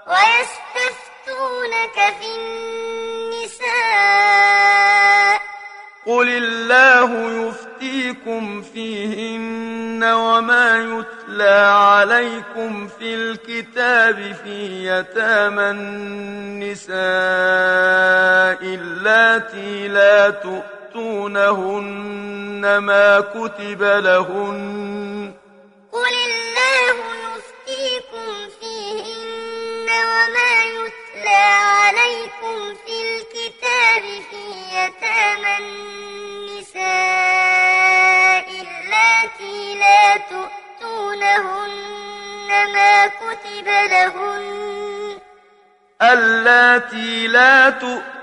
[0.06, 2.72] ويستفتونك في النساء.
[6.06, 7.10] قل الله
[7.48, 16.98] يفتيكم فيهن وما يتلى عليكم في الكتاب في يتامى النساء
[18.62, 20.30] اللاتي لا
[20.92, 25.32] تؤتونهن ما كتب لهن
[25.92, 31.44] قل الله يفتيكم فيهن وما يتلى
[31.80, 32.56] عليكم
[32.86, 34.42] في الكتاب في
[34.76, 36.86] يتامى النساء
[38.50, 41.70] اللاتي لا تؤتونهن
[42.74, 45.18] ما كتب لهن
[46.02, 48.21] اللاتي لا تؤتونهن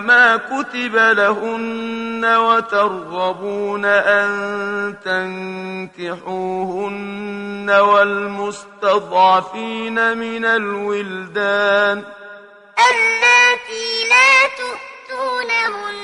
[0.00, 4.94] ما كتب لهن وترغبون أن
[5.94, 9.18] تنكحوهن والمستضعفين
[10.18, 12.04] من الولدان
[12.90, 15.98] اللاتي لا تؤتونهن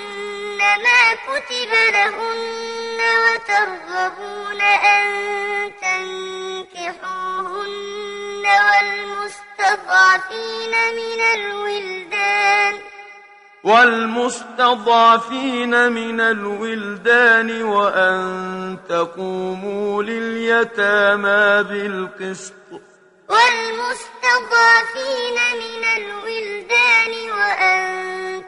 [0.59, 5.05] ما كتب لهن وترغبون أن
[5.83, 7.24] تنكحوهن
[8.45, 12.75] والمستضعفين من الولدان.
[13.65, 22.53] والمستضعفين من الولدان وأن تقوموا لليتامى بالقسط.
[23.29, 27.83] والمستضعفين من الولدان وأن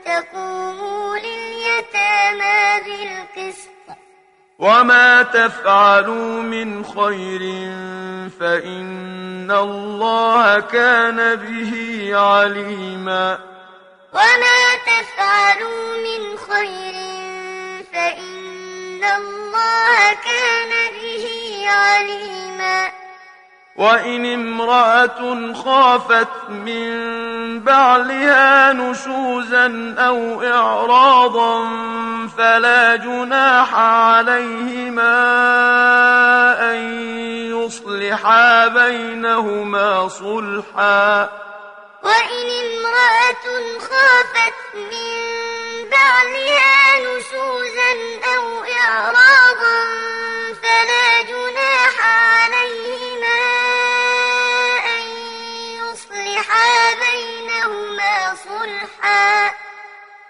[0.05, 3.76] تقوموا لليتامى بالقسط.
[4.59, 7.41] وما تفعلوا من خير
[8.41, 13.39] فإن الله كان به عليما
[14.12, 16.95] وما تفعلوا من خير
[17.93, 21.27] فإن الله كان به
[21.69, 23.06] عليما
[23.78, 26.90] وإن امرأة خافت من
[27.61, 31.69] بعلها نشوزا أو إعراضا
[32.39, 35.12] فلا جناح عليهما
[36.70, 36.77] أن
[37.53, 41.31] يصلحا بينهما صلحا.
[42.03, 45.16] وإن امرأة خافت من
[45.90, 47.93] بعلها نشوزا
[48.36, 49.85] أو إعراضا
[50.62, 53.16] فلا جناح عليهما
[56.37, 59.55] يصلحا بينهما صلحا.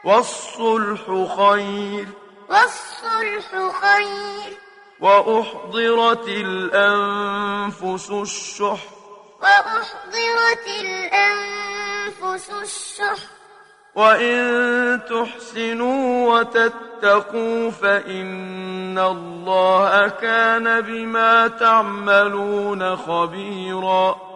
[0.04, 1.00] والصلح
[1.36, 2.08] خير.
[2.48, 4.58] والصلح خير.
[5.00, 8.78] وأحضرت الأنفس الشح.
[9.42, 13.22] وأحضرت الأنفس الشح.
[13.94, 24.35] وإن تحسنوا وتتقوا فإن الله كان بما تعملون خبيرا.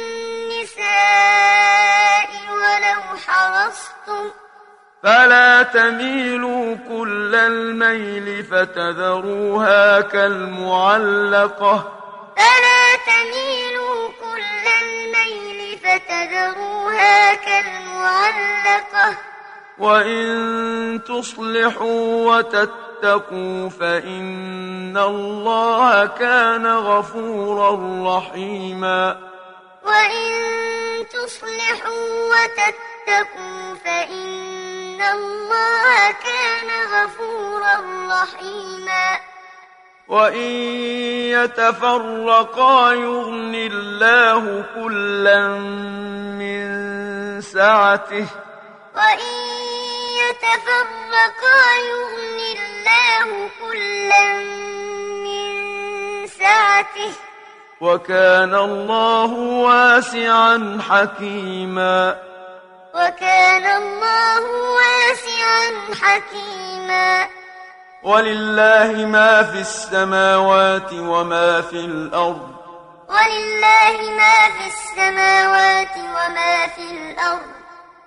[2.49, 4.31] ولو حرصتم.
[5.03, 11.91] فلا تميلوا كل الميل فتذروها كالمعلقة.
[12.37, 19.17] فلا تميلوا كل الميل فتذروها كالمعلقة.
[19.77, 27.71] وإن تصلحوا وتتقوا فإن الله كان غفورا
[28.17, 29.30] رحيما.
[29.83, 37.75] وإن تصلحوا وتتقوا فإن الله كان غفورا
[38.11, 39.19] رحيما
[40.07, 40.51] وإن
[41.31, 45.47] يتفرقا يغن الله كلا
[46.39, 46.61] من
[47.41, 48.27] سعته.
[48.95, 49.35] وإن
[50.21, 54.33] يتفرقا يغن الله كلا
[55.25, 55.47] من
[56.27, 57.30] سعته.
[57.81, 59.33] وكان الله
[59.65, 62.15] واسعا حكيما.
[62.93, 64.41] وكان الله
[64.77, 65.71] واسعا
[66.01, 67.27] حكيما.
[68.03, 72.49] ولله ما في السماوات وما في الأرض.
[73.09, 77.60] ولله ما في السماوات وما في الأرض.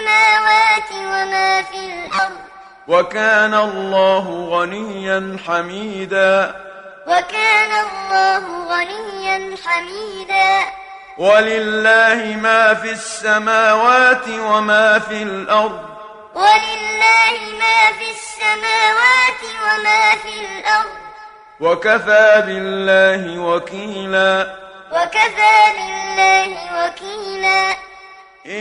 [0.00, 2.36] السماوات وما في الأرض.
[2.88, 6.54] وكان الله غنيا حميدا.
[7.06, 10.60] وكان الله غنيا حميدا.
[11.18, 15.80] ولله ما في السماوات وما في الأرض.
[16.34, 21.00] ولله ما في السماوات وما في الأرض.
[21.60, 24.56] وكفى بالله وكيلا.
[24.92, 27.89] وكفى بالله وكيلا.
[28.46, 28.52] إن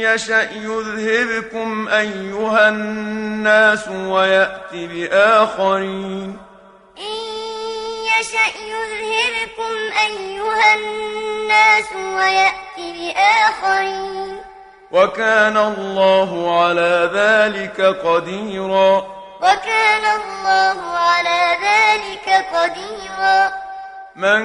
[0.00, 6.38] يشأ يذهبكم أيها الناس ويأت بآخرين.
[6.98, 7.18] إن
[8.20, 9.72] يشأ يذهبكم
[10.06, 14.40] أيها الناس ويأت بآخرين.
[14.92, 19.06] وكان الله على ذلك قديرا.
[19.40, 23.65] وكان الله على ذلك قديرا.
[24.16, 24.42] من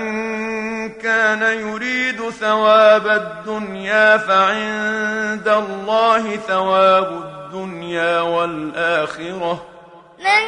[0.89, 9.65] كان يريد ثواب الدنيا فعند الله ثواب الدنيا والآخرة.
[10.19, 10.45] من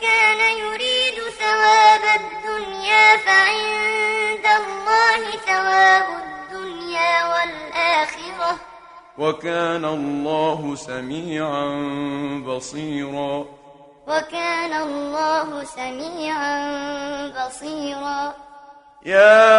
[0.00, 8.58] كان يريد ثواب الدنيا فعند الله ثواب الدنيا والآخرة.
[9.18, 11.66] وكان الله سميعا
[12.46, 13.61] بصيرا.
[14.06, 16.58] وكان الله سميعا
[17.28, 18.34] بصيرا.
[19.06, 19.58] يا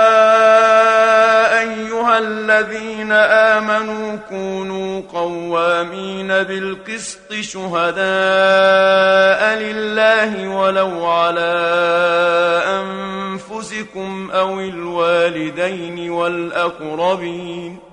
[1.59, 8.03] أيها الذين آمنوا كونوا قوامين بالقسط شهداء
[9.57, 11.53] لله ولو على
[12.67, 17.92] أنفسكم أو الوالدين والأقربين.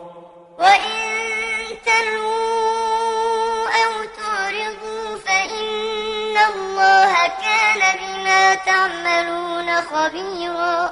[0.61, 0.91] وإن
[1.85, 10.91] تلووا أو تعرضوا فإن الله كان بما تعملون خبيرا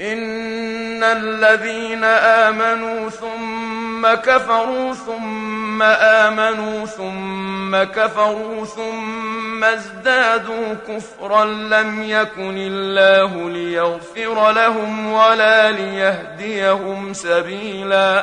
[0.00, 13.50] إن الذين آمنوا ثم كفروا ثم آمنوا ثم كفروا ثم ازدادوا كفرا لم يكن الله
[13.50, 18.18] ليغفر لهم ولا ليهديهم سبيلا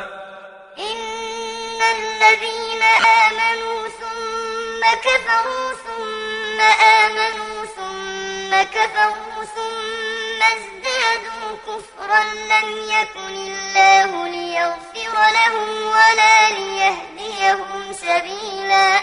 [0.78, 2.82] إن الذين
[3.26, 10.07] آمنوا ثم كفروا ثم آمنوا ثم كفروا ثم
[10.42, 19.00] ازدادوا كفرا لم يكن الله ليغفر لهم ولا ليهديهم سبيلا.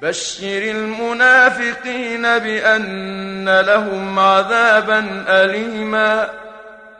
[0.00, 6.34] بشر المنافقين بأن لهم عذابا أليما.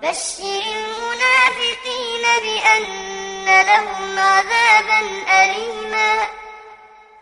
[0.03, 5.01] بشر المنافقين بأن لهم عذابا
[5.43, 6.27] أليما.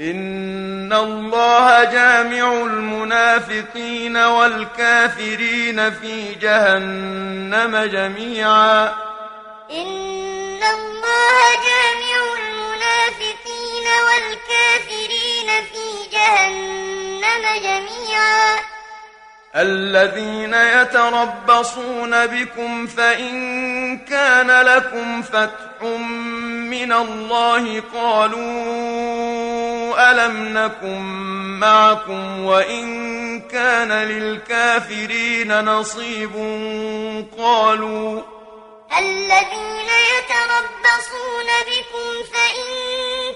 [0.00, 8.86] إن الله جامع المنافقين والكافرين في جهنم جميعا.
[9.70, 11.36] إن الله
[11.68, 18.73] جامع المنافقين والكافرين في جهنم جميعا.
[19.56, 25.82] الذين يتربصون بكم فإن كان لكم فتح
[26.70, 28.44] من الله قالوا
[30.10, 31.00] ألم نكن
[31.60, 36.32] معكم وإن كان للكافرين نصيب
[37.38, 38.22] قالوا
[38.98, 42.64] الذين يتربصون بكم فإن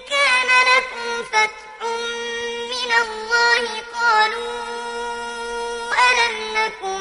[0.09, 1.83] كان لكم فتح
[2.71, 4.79] من الله قالوا
[5.99, 7.01] ألم نكن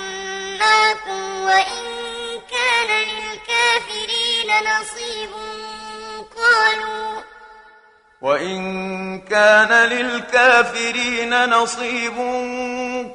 [0.59, 1.83] معكم وإن
[2.51, 4.49] كان للكافرين
[4.79, 5.29] نصيب
[6.37, 7.21] قالوا
[8.21, 12.17] وإن كان للكافرين نصيب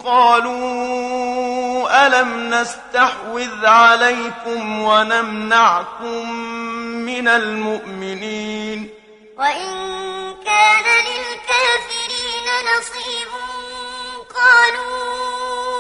[0.05, 6.33] قالوا ألم نستحوذ عليكم ونمنعكم
[7.07, 8.91] من المؤمنين؟
[9.39, 9.73] وإن
[10.45, 12.47] كان للكافرين
[12.79, 13.29] نصيب
[14.35, 15.72] قالوا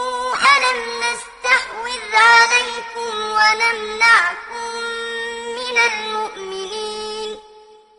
[0.42, 4.70] ألم نستحوذ عليكم ونمنعكم
[5.58, 7.38] من المؤمنين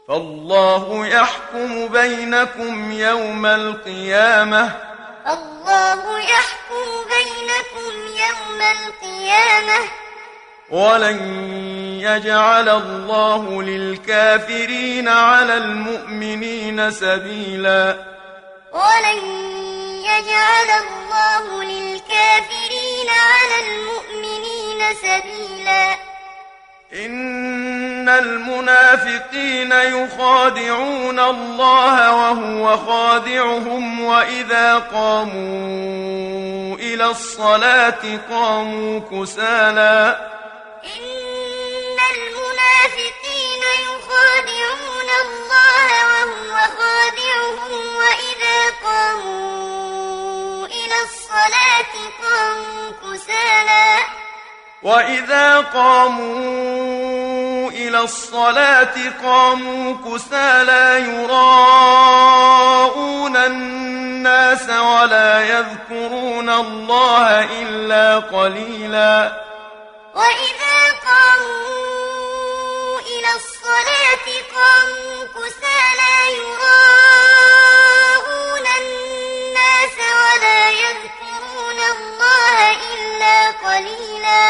[0.07, 4.71] فالله يحكم بينكم يوم القيامة
[5.27, 9.79] الله يحكم بينكم يوم القيامة
[10.69, 11.19] ولن
[12.01, 18.13] يجعل الله للكافرين على المؤمنين سبيلا
[18.73, 19.17] ولن
[20.03, 25.95] يجعل الله للكافرين على المؤمنين سبيلا.
[26.93, 40.17] إن المنافقين يخادعون الله وهو خادعهم وإذا قاموا إلى الصلاة قاموا كسالى
[40.83, 43.22] إن المنافقين
[43.87, 53.89] يخادعون الله وهو خادعهم وإذا قاموا إلى الصلاة قاموا كسالى
[54.83, 56.43] وإذا قاموا
[57.71, 62.33] إلى الصلاة قاموا كسالى يراءون
[63.37, 69.43] الناس ولا يذكرون الله إلا قليلا.
[70.15, 73.52] وإذا قاموا إلى الصلاة
[74.55, 77.85] قاموا كسالى يراءون
[78.81, 82.57] الناس ولا يذكرون الله
[82.93, 84.47] إلا قليلا.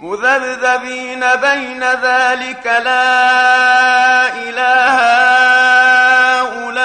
[0.00, 3.08] مذبذبين بين ذلك لا
[4.28, 4.96] إله
[6.40, 6.81] هؤلاء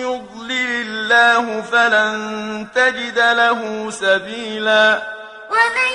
[0.00, 2.16] يضلل الله فلن
[2.74, 5.02] تجد له سبيلا.
[5.50, 5.92] ومن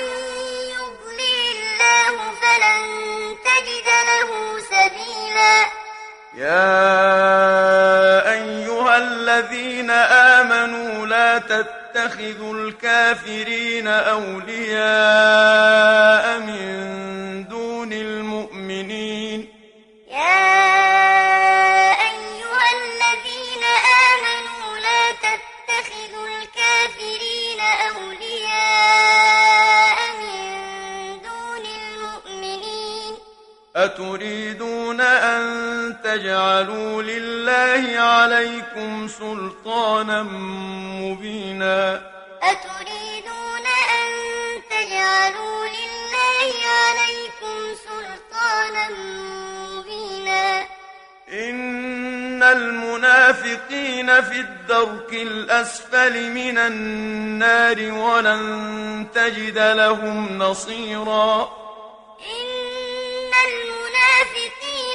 [0.74, 2.82] يضلل الله فلن
[3.48, 4.30] تجد له
[4.74, 5.56] سبيلا.
[6.34, 6.82] يا
[8.32, 9.90] أيها الذين
[10.40, 14.84] آمنوا لا تتخذوا الكافرين أولياء
[16.38, 16.68] من
[17.48, 19.48] دون المؤمنين.
[20.10, 21.33] يا
[33.76, 40.22] أتريدون أن تجعلوا لله عليكم سلطانا
[41.02, 42.02] مبينا؟
[42.42, 43.66] أتريدون
[43.98, 44.10] أن
[44.70, 48.88] تجعلوا لله عليكم سلطانا
[49.70, 50.66] مبينا؟
[51.32, 61.64] إن المنافقين في الدرك الأسفل من النار ولن تجد لهم نصيرا.
[62.20, 62.53] إن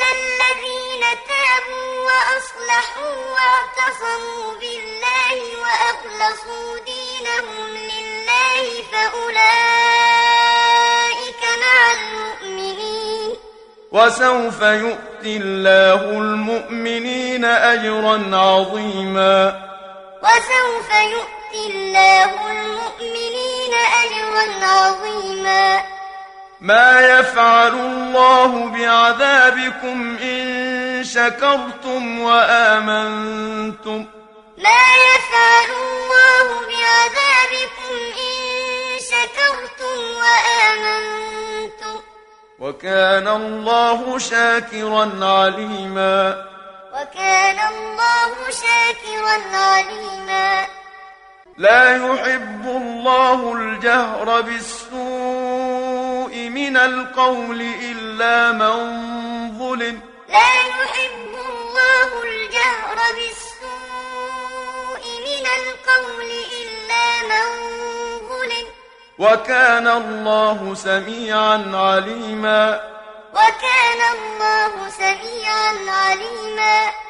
[0.00, 9.42] إلا الذين تابوا وأصلحوا واعتصموا بالله وأخلصوا دينهم لله فأولئك
[11.62, 13.36] مع المؤمنين
[13.92, 19.68] وسوف يؤتي الله المؤمنين أجرا عظيما
[20.22, 23.74] وسوف يؤتي الله المؤمنين
[24.04, 25.99] أجرا عظيما
[26.60, 34.06] ما يفعل الله بعذابكم إن شكرتم وآمنتم.
[34.58, 42.00] ما يفعل الله بعذابكم إن شكرتم وآمنتم.
[42.58, 46.46] وكان الله شاكرا عليما.
[46.92, 50.79] وكان الله شاكرا عليما.
[51.60, 58.78] لا يحب الله الجهر بالسوء من القول إلا من
[59.58, 60.00] ظلم.
[60.28, 66.30] لا يحب الله الجهر بالسوء من القول
[66.62, 67.48] إلا من
[68.28, 68.66] ظلم.
[69.18, 72.80] وكان الله سميعا عليما.
[73.32, 77.09] وكان الله سميعا عليما.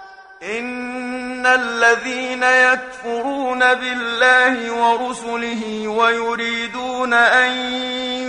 [0.43, 7.51] إن الذين يكفرون بالله ورسله ويريدون أن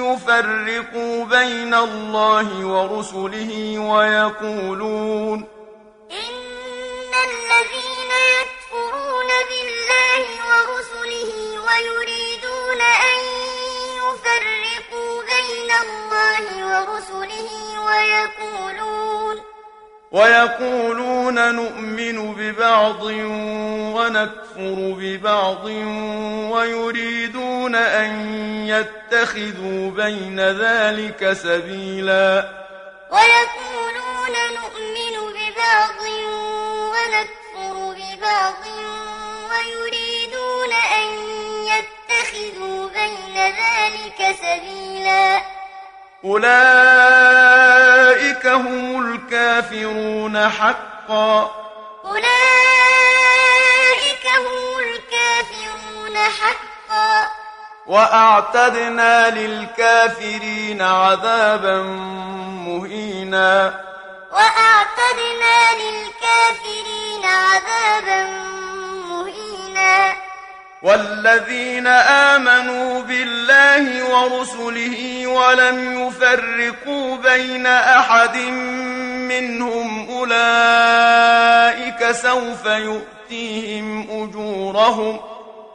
[0.05, 5.39] يفرقوا بين الله ورسله ويقولون
[6.11, 11.33] إن الذين يكفرون بالله ورسله
[11.67, 13.21] ويريدون أن
[13.97, 17.51] يفرقوا بين الله ورسله
[17.87, 19.52] ويقولون
[20.13, 23.03] ويقولون نؤمن ببعض
[23.97, 25.65] ونكفر ببعض
[26.53, 28.11] ويريدون أن
[28.67, 32.49] يتخذوا بين ذلك سبيلا.
[33.11, 36.01] ويقولون نؤمن ببعض
[36.93, 38.65] ونكفر ببعض
[39.51, 41.09] ويريدون أن
[41.73, 45.62] يتخذوا بين ذلك سبيلا.
[46.25, 46.47] أولئك
[48.47, 51.51] هم الكافرون حقا.
[52.05, 52.23] أولئك
[54.27, 57.29] هم الكافرون حقا.
[57.87, 61.83] وأعتدنا للكافرين عذابا
[62.67, 63.81] مهينا.
[64.33, 68.25] وأعتدنا للكافرين عذابا
[69.09, 70.32] مهينا.
[70.83, 78.37] والذين آمنوا بالله ورسله ولم يفرقوا بين أحد
[79.31, 85.21] منهم أولئك سوف يؤتيهم أجورهم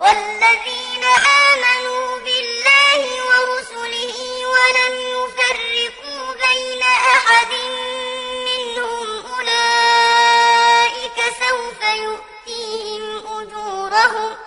[0.01, 1.03] والذين
[1.47, 4.17] آمنوا بالله ورسله
[4.53, 7.51] ولم يفرقوا بين أحد
[8.47, 13.03] منهم أولئك سوف يؤتيهم
[13.39, 14.46] أجورهم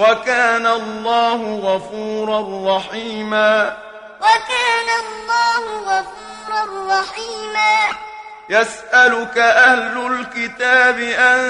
[0.00, 2.40] وكان الله غفورا
[2.76, 3.76] رحيما.
[4.20, 6.62] وكان الله غفورا
[7.00, 7.76] رحيما.
[8.50, 11.40] يسألك أهل الكتاب أن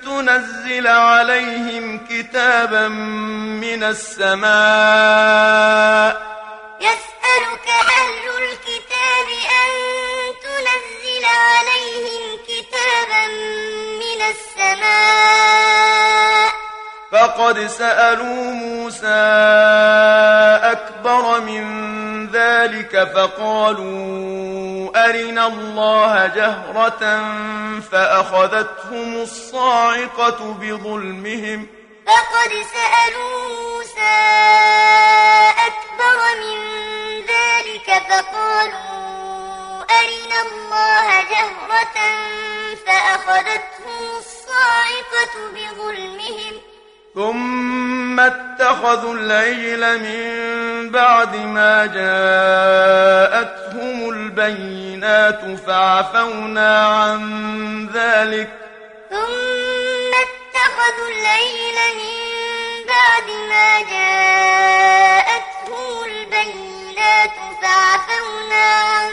[0.00, 4.52] تنزل عليهم كتابا من السماء.
[6.80, 9.28] يسألك أهل الكتاب
[9.62, 9.70] أن
[10.42, 13.26] تنزل عليهم كتابا
[14.02, 15.82] من السماء.
[17.12, 19.06] فقد سألوا موسى
[20.72, 21.64] أكبر من
[22.30, 27.22] ذلك فقالوا أرنا الله جهرة
[27.92, 31.66] فأخذتهم الصاعقة بظلمهم.
[32.06, 34.18] فقد سألوا موسى
[35.68, 36.58] أكبر من
[37.20, 41.98] ذلك فقالوا أرنا الله جهرة
[42.86, 46.71] فأخذتهم الصاعقة بظلمهم.
[47.14, 53.28] ثم اتخذوا العجل من بعد ما جاءتهم
[54.10, 57.20] البينات فعفونا عن
[57.94, 58.48] ذلك.
[59.10, 62.16] ثم اتخذوا العيل من
[62.88, 69.12] بعد ما جاءتهم البينات فعفونا عن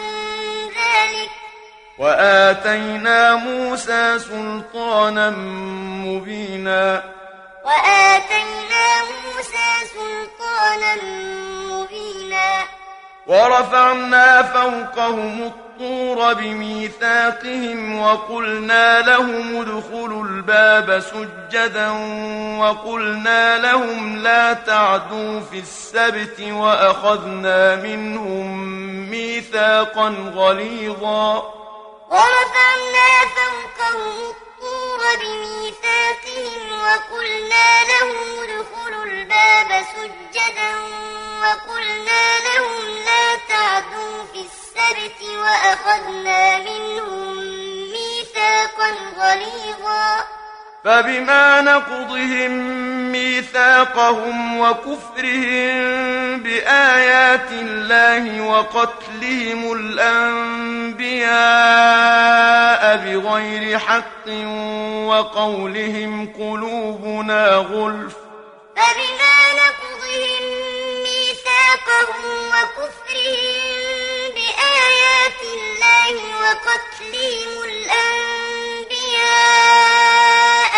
[0.67, 1.29] ذلك.
[1.97, 5.29] وآتينا موسى سلطانا
[6.05, 7.18] مبينا.
[7.65, 10.95] وآتينا موسى سلطانا
[11.69, 12.49] مبينا.
[13.27, 21.89] ورفعنا فوقهم الطور بميثاقهم وقلنا لهم ادخلوا الباب سجدا
[22.59, 28.57] وقلنا لهم لا تعدوا في السبت وأخذنا منهم
[29.09, 31.53] ميثاقا غليظا.
[32.09, 34.48] ورفعنا فوقهم الطور
[35.19, 40.75] بميثاقهم وقلنا لهم ادخلوا الباب سجدا
[41.41, 47.35] وقلنا لهم لا تعدوا في السبت وأخذنا منهم
[47.91, 50.27] ميثاقا غليظا
[50.85, 52.51] فبما نقضهم
[53.11, 55.79] ميثاقهم وكفرهم
[56.43, 61.29] بآيات الله وقتلهم الأنبياء
[62.97, 64.27] بغير حق
[65.05, 68.13] وقولهم قلوبنا غلف
[68.75, 70.43] فبما نقضهم
[71.03, 73.59] ميثاقهم وكفرهم
[74.35, 78.29] بآيات الله وقتلهم الأنبياء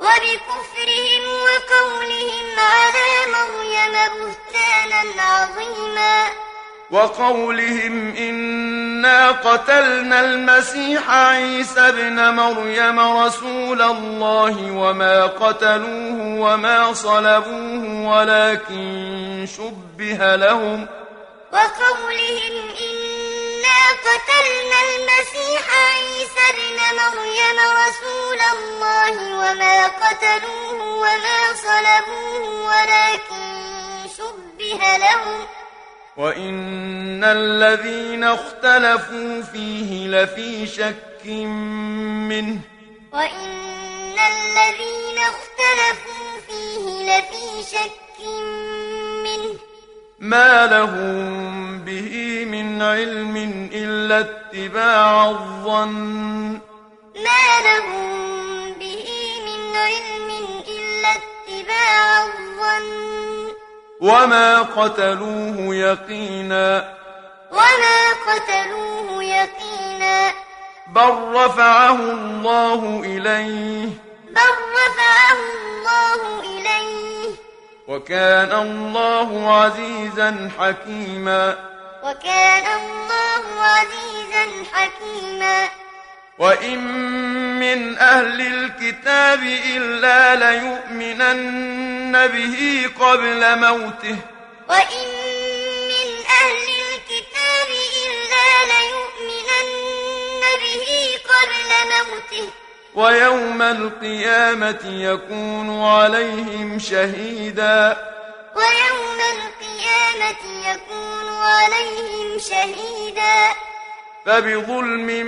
[0.00, 6.24] وبكفرهم وقولهم على مريم بهتانا عظيما.
[6.90, 20.36] وقولهم إنا قتلنا المسيح عيسى ابن مريم رسول الله وما قتلوه وما صلبوه ولكن شبه
[20.36, 20.86] لهم.
[21.52, 23.29] وقولهم إنا
[24.04, 33.46] قتلنا المسيح عيسى ابن مريم رسول الله وما قتلوه وما صلبوه ولكن
[34.16, 35.46] شبه لهم.
[36.16, 42.60] وإن الذين اختلفوا فيه لفي شك منه.
[43.12, 46.84] وإن الذين اختلفوا فيه
[47.18, 48.26] لفي شك
[49.24, 49.69] منه.
[50.20, 53.36] ما لهم به من علم
[53.72, 56.60] إلا اتباع الظن
[57.16, 59.06] ما لهم به
[59.46, 60.30] من علم
[60.68, 63.52] إلا اتباع الظن
[64.00, 66.94] وما قتلوه يقينا
[67.52, 70.32] وما قتلوه يقينا
[70.94, 73.88] بل رفعه الله إليه
[74.30, 77.49] بل رفعه الله إليه
[77.90, 81.70] وكان الله عزيزا حكيما.
[82.02, 85.68] وكان الله عزيزا حكيما.
[86.38, 86.78] وإن
[87.60, 89.42] من أهل الكتاب
[89.76, 94.16] إلا ليؤمنن به قبل موته.
[94.68, 95.08] وإن
[95.90, 96.08] من
[96.42, 97.68] أهل الكتاب
[98.06, 100.86] إلا ليؤمنن به
[101.30, 102.59] قبل موته.
[102.94, 107.96] ويوم القيامة يكون عليهم شهيدا.
[108.56, 113.52] ويوم القيامة يكون عليهم شهيدا.
[114.26, 115.26] فبظلم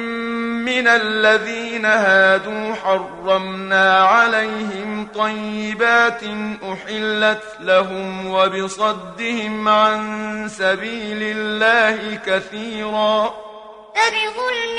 [0.65, 6.21] من الذين هادوا حرمنا عليهم طيبات
[6.73, 13.35] أحلت لهم وبصدهم عن سبيل الله كثيرا.
[13.95, 14.79] فبظلم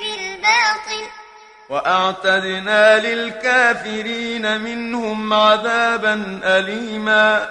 [0.00, 1.06] بالباطل.
[1.68, 7.50] وأعتدنا للكافرين منهم عذابا أليما.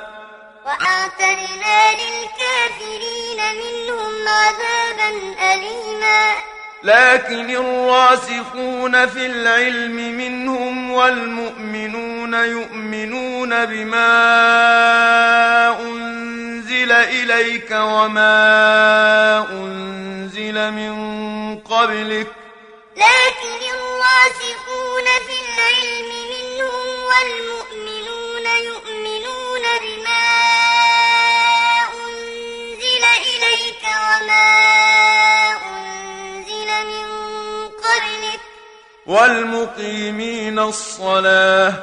[0.65, 6.35] وأعتدنا للكافرين منهم عذابا أليما.
[6.83, 14.09] لكن الراسخون في العلم منهم والمؤمنون يؤمنون بما
[15.79, 16.44] أنزل
[16.83, 20.95] إليك وما أنزل من
[21.59, 22.27] قبلك.
[22.95, 30.25] لكن الراسخون في العلم منهم والمؤمنون يؤمنون بما
[31.93, 34.75] أنزل إليك وما
[39.05, 41.73] والمقيمين الصلاة.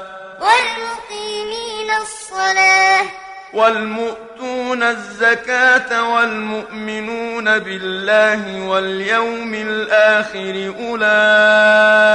[0.40, 3.21] والمقيمين الصلاة.
[3.54, 12.12] والمؤتون الزكاة والمؤمنون بالله واليوم الآخر أولئك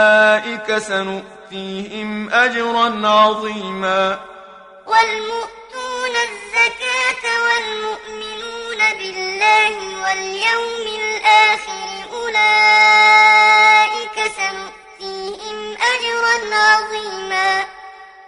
[0.78, 4.20] سنؤتيهم أجرا عظيما.
[4.86, 13.38] والمؤتون الزكاة والمؤمنون بالله واليوم الآخر أولئك
[14.38, 15.58] سنؤتيهم
[15.94, 17.52] أجرا عظيما.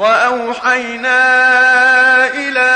[0.00, 1.20] وأوحينا
[2.26, 2.70] إلى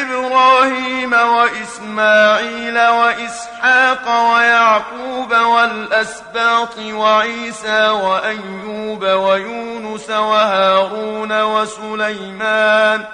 [0.00, 13.04] إبراهيم وإسماعيل وإسحاق ويعقوب والأسباط وعيسى وأيوب ويونس وهارون وسليمان.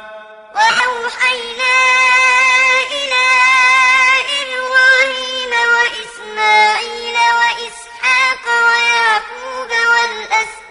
[0.54, 1.78] وأوحينا
[2.96, 3.26] إلى
[4.42, 10.61] إبراهيم وإسماعيل وإسحاق ويعقوب والأسباط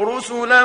[0.00, 0.64] رسلا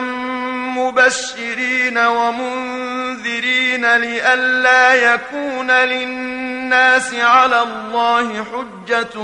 [0.78, 9.16] مبشرين ومنذرين لئلا يكون للناس على الله حجة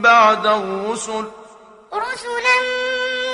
[0.00, 1.24] بعد الرسل.
[1.94, 2.56] رسلا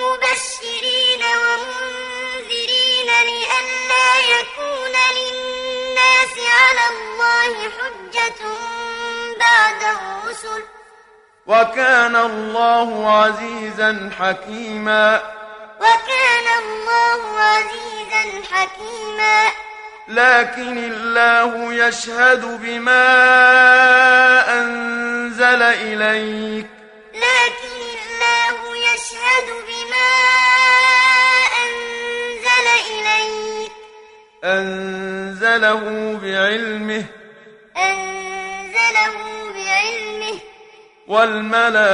[0.04, 8.42] مبشرين ومنذرين لئلا يكون للناس على الله حجة
[9.40, 10.62] بعد الرسل.
[11.46, 12.88] وكان الله
[13.22, 15.38] عزيزا حكيما.
[15.80, 19.48] وكان الله عزيزا حكيما.
[20.08, 23.02] لكن الله يشهد بما
[24.60, 26.66] أنزل إليك.
[27.14, 27.76] لكن
[28.06, 30.10] الله يشهد بما
[31.64, 33.72] أنزل إليك.
[34.44, 35.82] أنزله
[36.22, 37.04] بعلمه.
[37.76, 39.14] أنزله
[39.54, 40.38] بعلمه.
[41.08, 41.86] والملائكة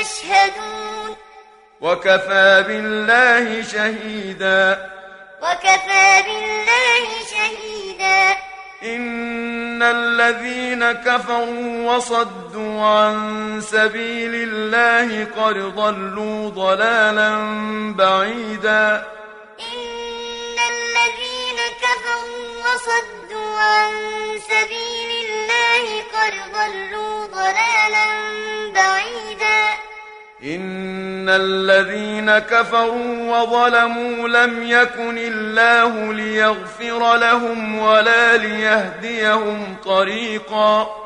[0.00, 1.16] يشهدون.
[1.80, 4.90] وكفى بالله شهيدا.
[5.42, 8.36] وكفى بالله شهيدا.
[8.82, 17.30] إن الذين كفروا وصدوا عن سبيل الله قد ضلوا ضلالا
[17.96, 19.06] بعيدا.
[19.60, 23.92] إن الذين كفروا وصدوا عن
[24.48, 25.13] سبيل
[25.84, 28.06] الله قد ضلوا ضلالا
[28.74, 29.74] بعيدا.
[30.42, 40.96] إن الذين كفروا وظلموا لم يكن الله ليغفر لهم ولا ليهديهم طريقا.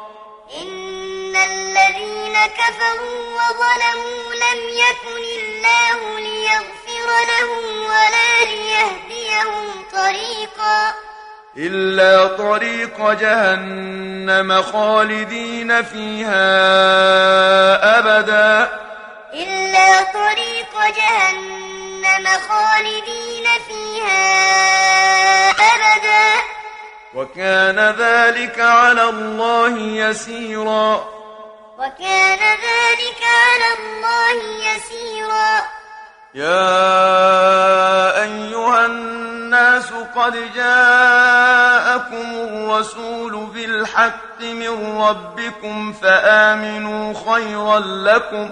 [0.63, 11.08] إن الذين كفروا وظلموا لم يكن الله ليغفر لهم ولا ليهديهم طريقا.
[11.59, 16.39] إلا طريق جهنم خالدين فيها
[17.99, 18.73] أبدا.
[19.35, 26.43] إلا طريق جهنم خالدين فيها أبدا.
[27.15, 31.09] وكان ذلك على الله يسيرا.
[31.79, 34.37] وكان ذلك على الله
[34.75, 35.78] يسيرا.
[36.39, 48.51] يا أيها الناس قد جاءكم الرسول بالحق من ربكم فآمنوا خيرا لكم.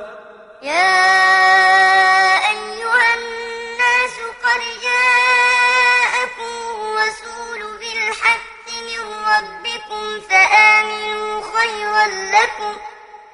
[0.63, 0.97] يا
[2.51, 12.77] أيها الناس قد جاءكم الرسول بالحق من ربكم فآمنوا خيرا لكم.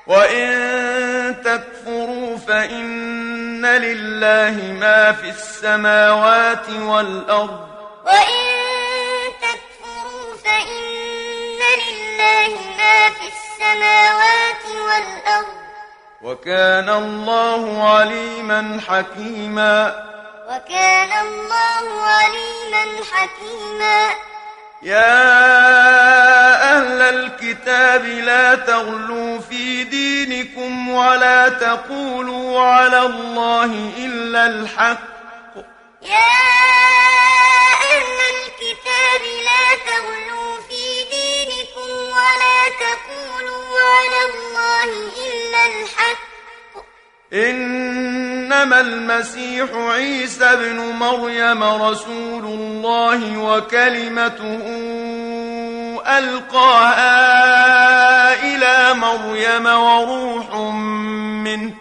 [0.07, 7.69] وإن تكفروا فإن لله ما في السماوات والأرض
[8.07, 8.43] وإن
[9.43, 11.59] تكفروا فإن
[11.89, 15.47] لله ما في السماوات والأرض
[16.23, 20.05] وكان الله عليما حكيما
[20.49, 24.09] وكان الله عليما حكيما
[24.83, 25.13] يا
[26.77, 34.99] أهل الكتاب لا تغلوا في دينكم ولا تقولوا على الله إلا الحق.
[36.03, 36.33] يا
[37.93, 44.85] أهل الكتاب لا تغلوا في دينكم ولا تقولوا على الله
[45.27, 46.32] إلا الحق.
[47.33, 54.63] إنما المسيح عيسى ابن مريم رسول الله وكلمته
[56.19, 57.15] ألقاها
[58.45, 60.55] إلى مريم وروح
[61.45, 61.75] منه.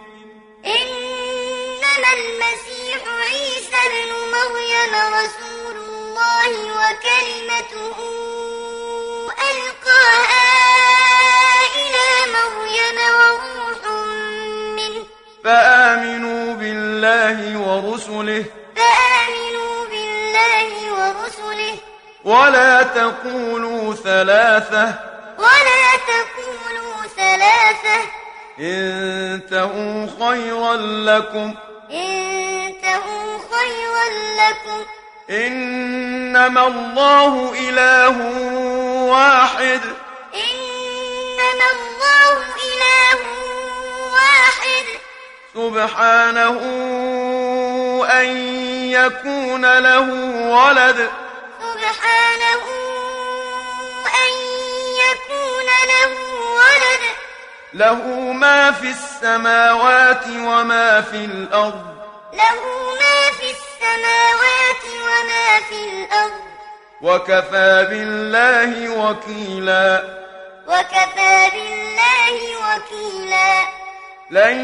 [0.66, 6.50] إنما المسيح عيسى ابن مريم رسول الله
[6.80, 7.96] وكلمته
[9.50, 10.48] ألقاها
[11.76, 14.21] إلى مريم وروح منه.
[15.44, 18.44] فآمنوا بالله ورسله.
[18.76, 21.76] فآمنوا بالله ورسله.
[22.24, 24.94] ولا تقولوا ثلاثة.
[25.38, 28.00] ولا تقولوا ثلاثة.
[28.60, 31.54] انتهوا خيرا لكم.
[31.90, 34.04] انتهوا خيرا
[34.36, 34.84] لكم.
[35.30, 38.16] إنما الله إله
[39.10, 39.80] واحد.
[40.34, 43.18] إنما الله إله
[44.12, 44.86] واحد.
[45.54, 46.60] سبحانه
[48.12, 48.26] أن
[48.90, 50.08] يكون له
[50.48, 51.10] ولد.
[51.60, 52.64] سبحانه
[54.06, 54.32] أن
[55.04, 56.14] يكون له
[56.54, 57.02] ولد.
[57.74, 61.96] له ما في السماوات وما في الأرض.
[62.32, 62.60] له
[63.00, 66.42] ما في السماوات وما في الأرض.
[67.02, 70.02] وكفى بالله وكيلا.
[70.66, 73.81] وكفى بالله وكيلا.
[74.32, 74.58] لن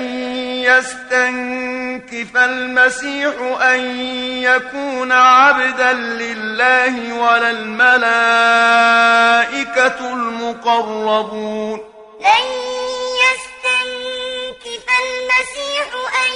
[0.64, 3.80] يستنكف المسيح أن
[4.42, 7.98] يكون عبدا لله ولا الملائكة
[10.12, 11.78] المقربون.
[12.20, 12.44] لن
[13.24, 15.88] يستنكف المسيح
[16.24, 16.32] أن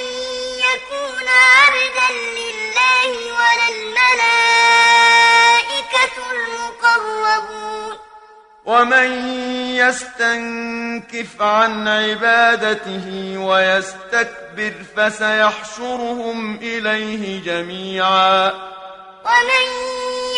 [0.68, 4.16] يكون عبدا لله ولا الملائكة
[6.32, 8.11] المقربون.
[8.64, 9.28] ومن
[9.76, 18.50] يستنكف عن عبادته ويستكبر فسيحشرهم إليه جميعا.
[19.24, 19.66] ومن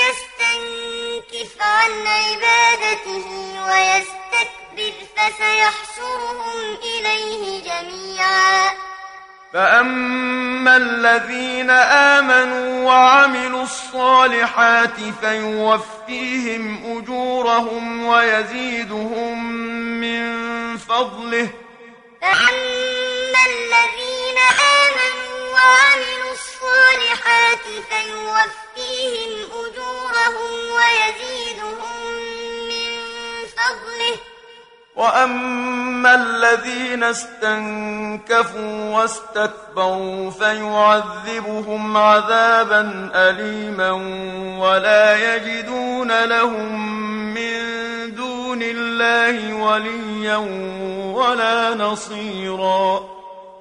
[0.05, 3.27] يستنكف عن عبادته
[3.69, 8.83] ويستكبر فسيحشرهم إليه جميعا.
[9.55, 19.55] فأما الذين آمنوا وعملوا الصالحات فيوفيهم أجورهم ويزيدهم
[20.00, 20.26] من
[20.76, 21.49] فضله
[22.23, 24.39] فأما الذين
[24.83, 32.02] آمنوا وعملوا الصالحات فيوفيهم أجورهم ويزيدهم
[32.68, 33.00] من
[33.57, 34.33] فضله
[34.97, 43.90] وأما الذين استنكفوا واستكبروا فيعذبهم عذابا أليما
[44.60, 46.94] ولا يجدون لهم
[47.34, 47.60] من
[48.14, 50.36] دون الله وليا
[51.16, 53.05] ولا نصيرا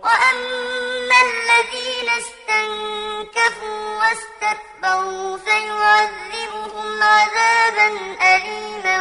[0.04, 0.93] وأما
[1.28, 7.88] الذين استنكفوا واستكبروا فيعذبهم عذابا
[8.34, 8.98] أليما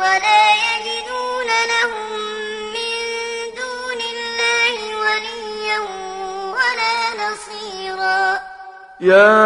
[0.00, 2.08] ولا يجدون لهم
[2.74, 2.94] من
[3.60, 5.80] دون الله وليا
[6.56, 8.22] ولا نصيرا.
[9.00, 9.40] يا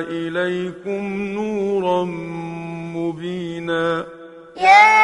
[0.09, 2.05] إليكم نورا
[2.97, 4.07] مبينا.
[4.57, 4.99] يا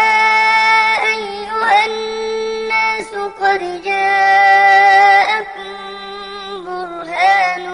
[1.15, 5.75] أيها الناس قد جاءكم
[6.67, 7.67] برهان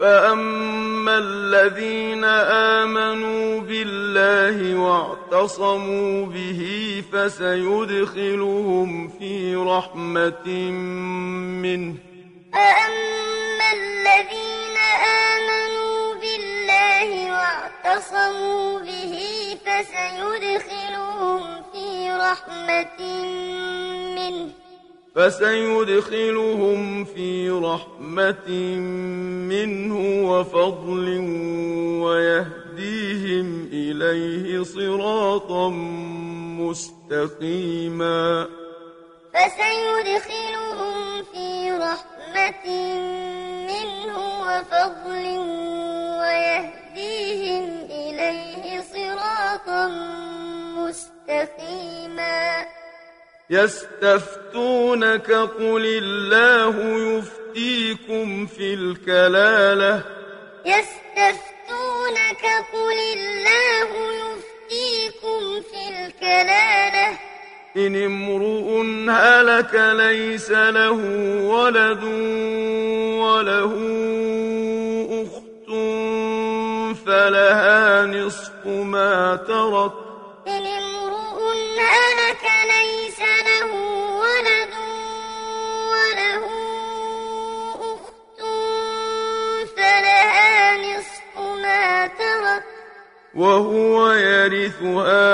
[0.00, 2.24] فأما الذين
[2.84, 6.62] آمنوا بالله واعتصموا به
[7.12, 10.48] فسيدخلهم في رحمة
[11.62, 11.94] منه
[12.52, 14.76] فأما الذين
[15.30, 19.14] آمنوا بالله واعتصموا به
[19.66, 23.00] فسيدخلهم في رحمة
[24.16, 24.63] منه
[25.14, 28.50] فسيدخلهم في رحمة
[29.48, 29.96] منه
[30.30, 31.06] وفضل
[32.02, 35.68] ويهديهم إليه صراطا
[36.58, 38.48] مستقيما.
[39.34, 42.66] فسيدخلهم في رحمة
[43.70, 45.24] منه وفضل
[46.20, 49.88] ويهديهم إليه صراطا
[50.76, 52.64] مستقيما.
[53.50, 60.02] يستفتونك قل الله يفتيكم في الكلالة.
[60.66, 63.88] يستفتونك قل الله
[64.22, 67.18] يفتيكم في الكلالة.
[67.76, 68.68] إن امرؤ
[69.10, 70.98] هلك ليس له
[71.44, 72.04] ولد
[73.24, 73.74] وله
[75.22, 75.70] أخت
[77.06, 79.92] فلها نصف ما ترك.
[80.46, 80.83] إن
[81.78, 82.44] هلك
[82.74, 83.70] ليس له
[84.20, 84.72] ولد
[85.90, 86.44] وله
[87.94, 88.40] أخت
[89.76, 92.64] فلها نصف ما ترك.
[93.34, 95.24] وهو يرثها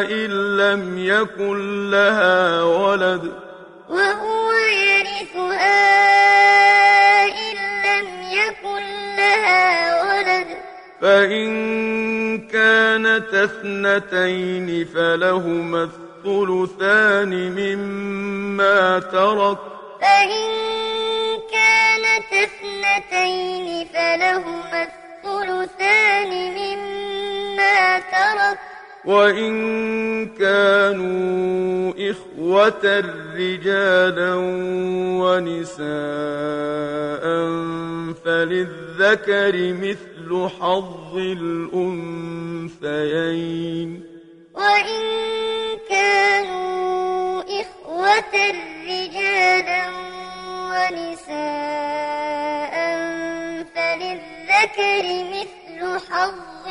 [0.00, 3.32] إن لم يكن لها ولد.
[3.88, 5.82] وهو يرثها
[7.26, 7.56] إن
[7.86, 8.82] لم يكن
[9.16, 10.01] لها ولد
[11.02, 11.48] فإن
[12.48, 19.58] كانت اثنتين فلهما الثلثان مما ترك.
[20.00, 20.44] فإن
[21.52, 28.58] كانت اثنتين فلهما الثلثان مما ترك.
[29.04, 33.00] وإن كانوا إخوة
[33.36, 34.34] رجالا
[35.22, 35.82] ونساء
[38.24, 41.16] فللذكر مثل حظ
[42.76, 43.10] الأنثيين.
[44.54, 45.02] وإن
[45.90, 48.34] كانوا إخوة
[48.86, 49.82] رجالا
[50.70, 51.42] ونساء
[53.74, 56.66] فللذكر مثل حظ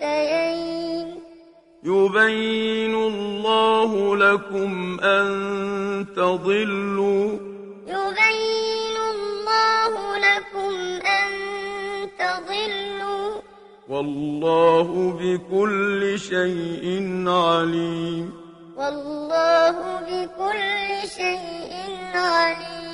[0.00, 1.20] الأنثيين
[1.84, 7.38] يبين الله لكم أن تضلوا.
[7.86, 10.74] يبين الله لكم
[11.06, 11.30] أن
[12.18, 13.40] تضلوا.
[13.88, 18.32] والله بكل شيء عليم.
[18.76, 21.72] والله بكل شيء
[22.14, 22.89] عليم.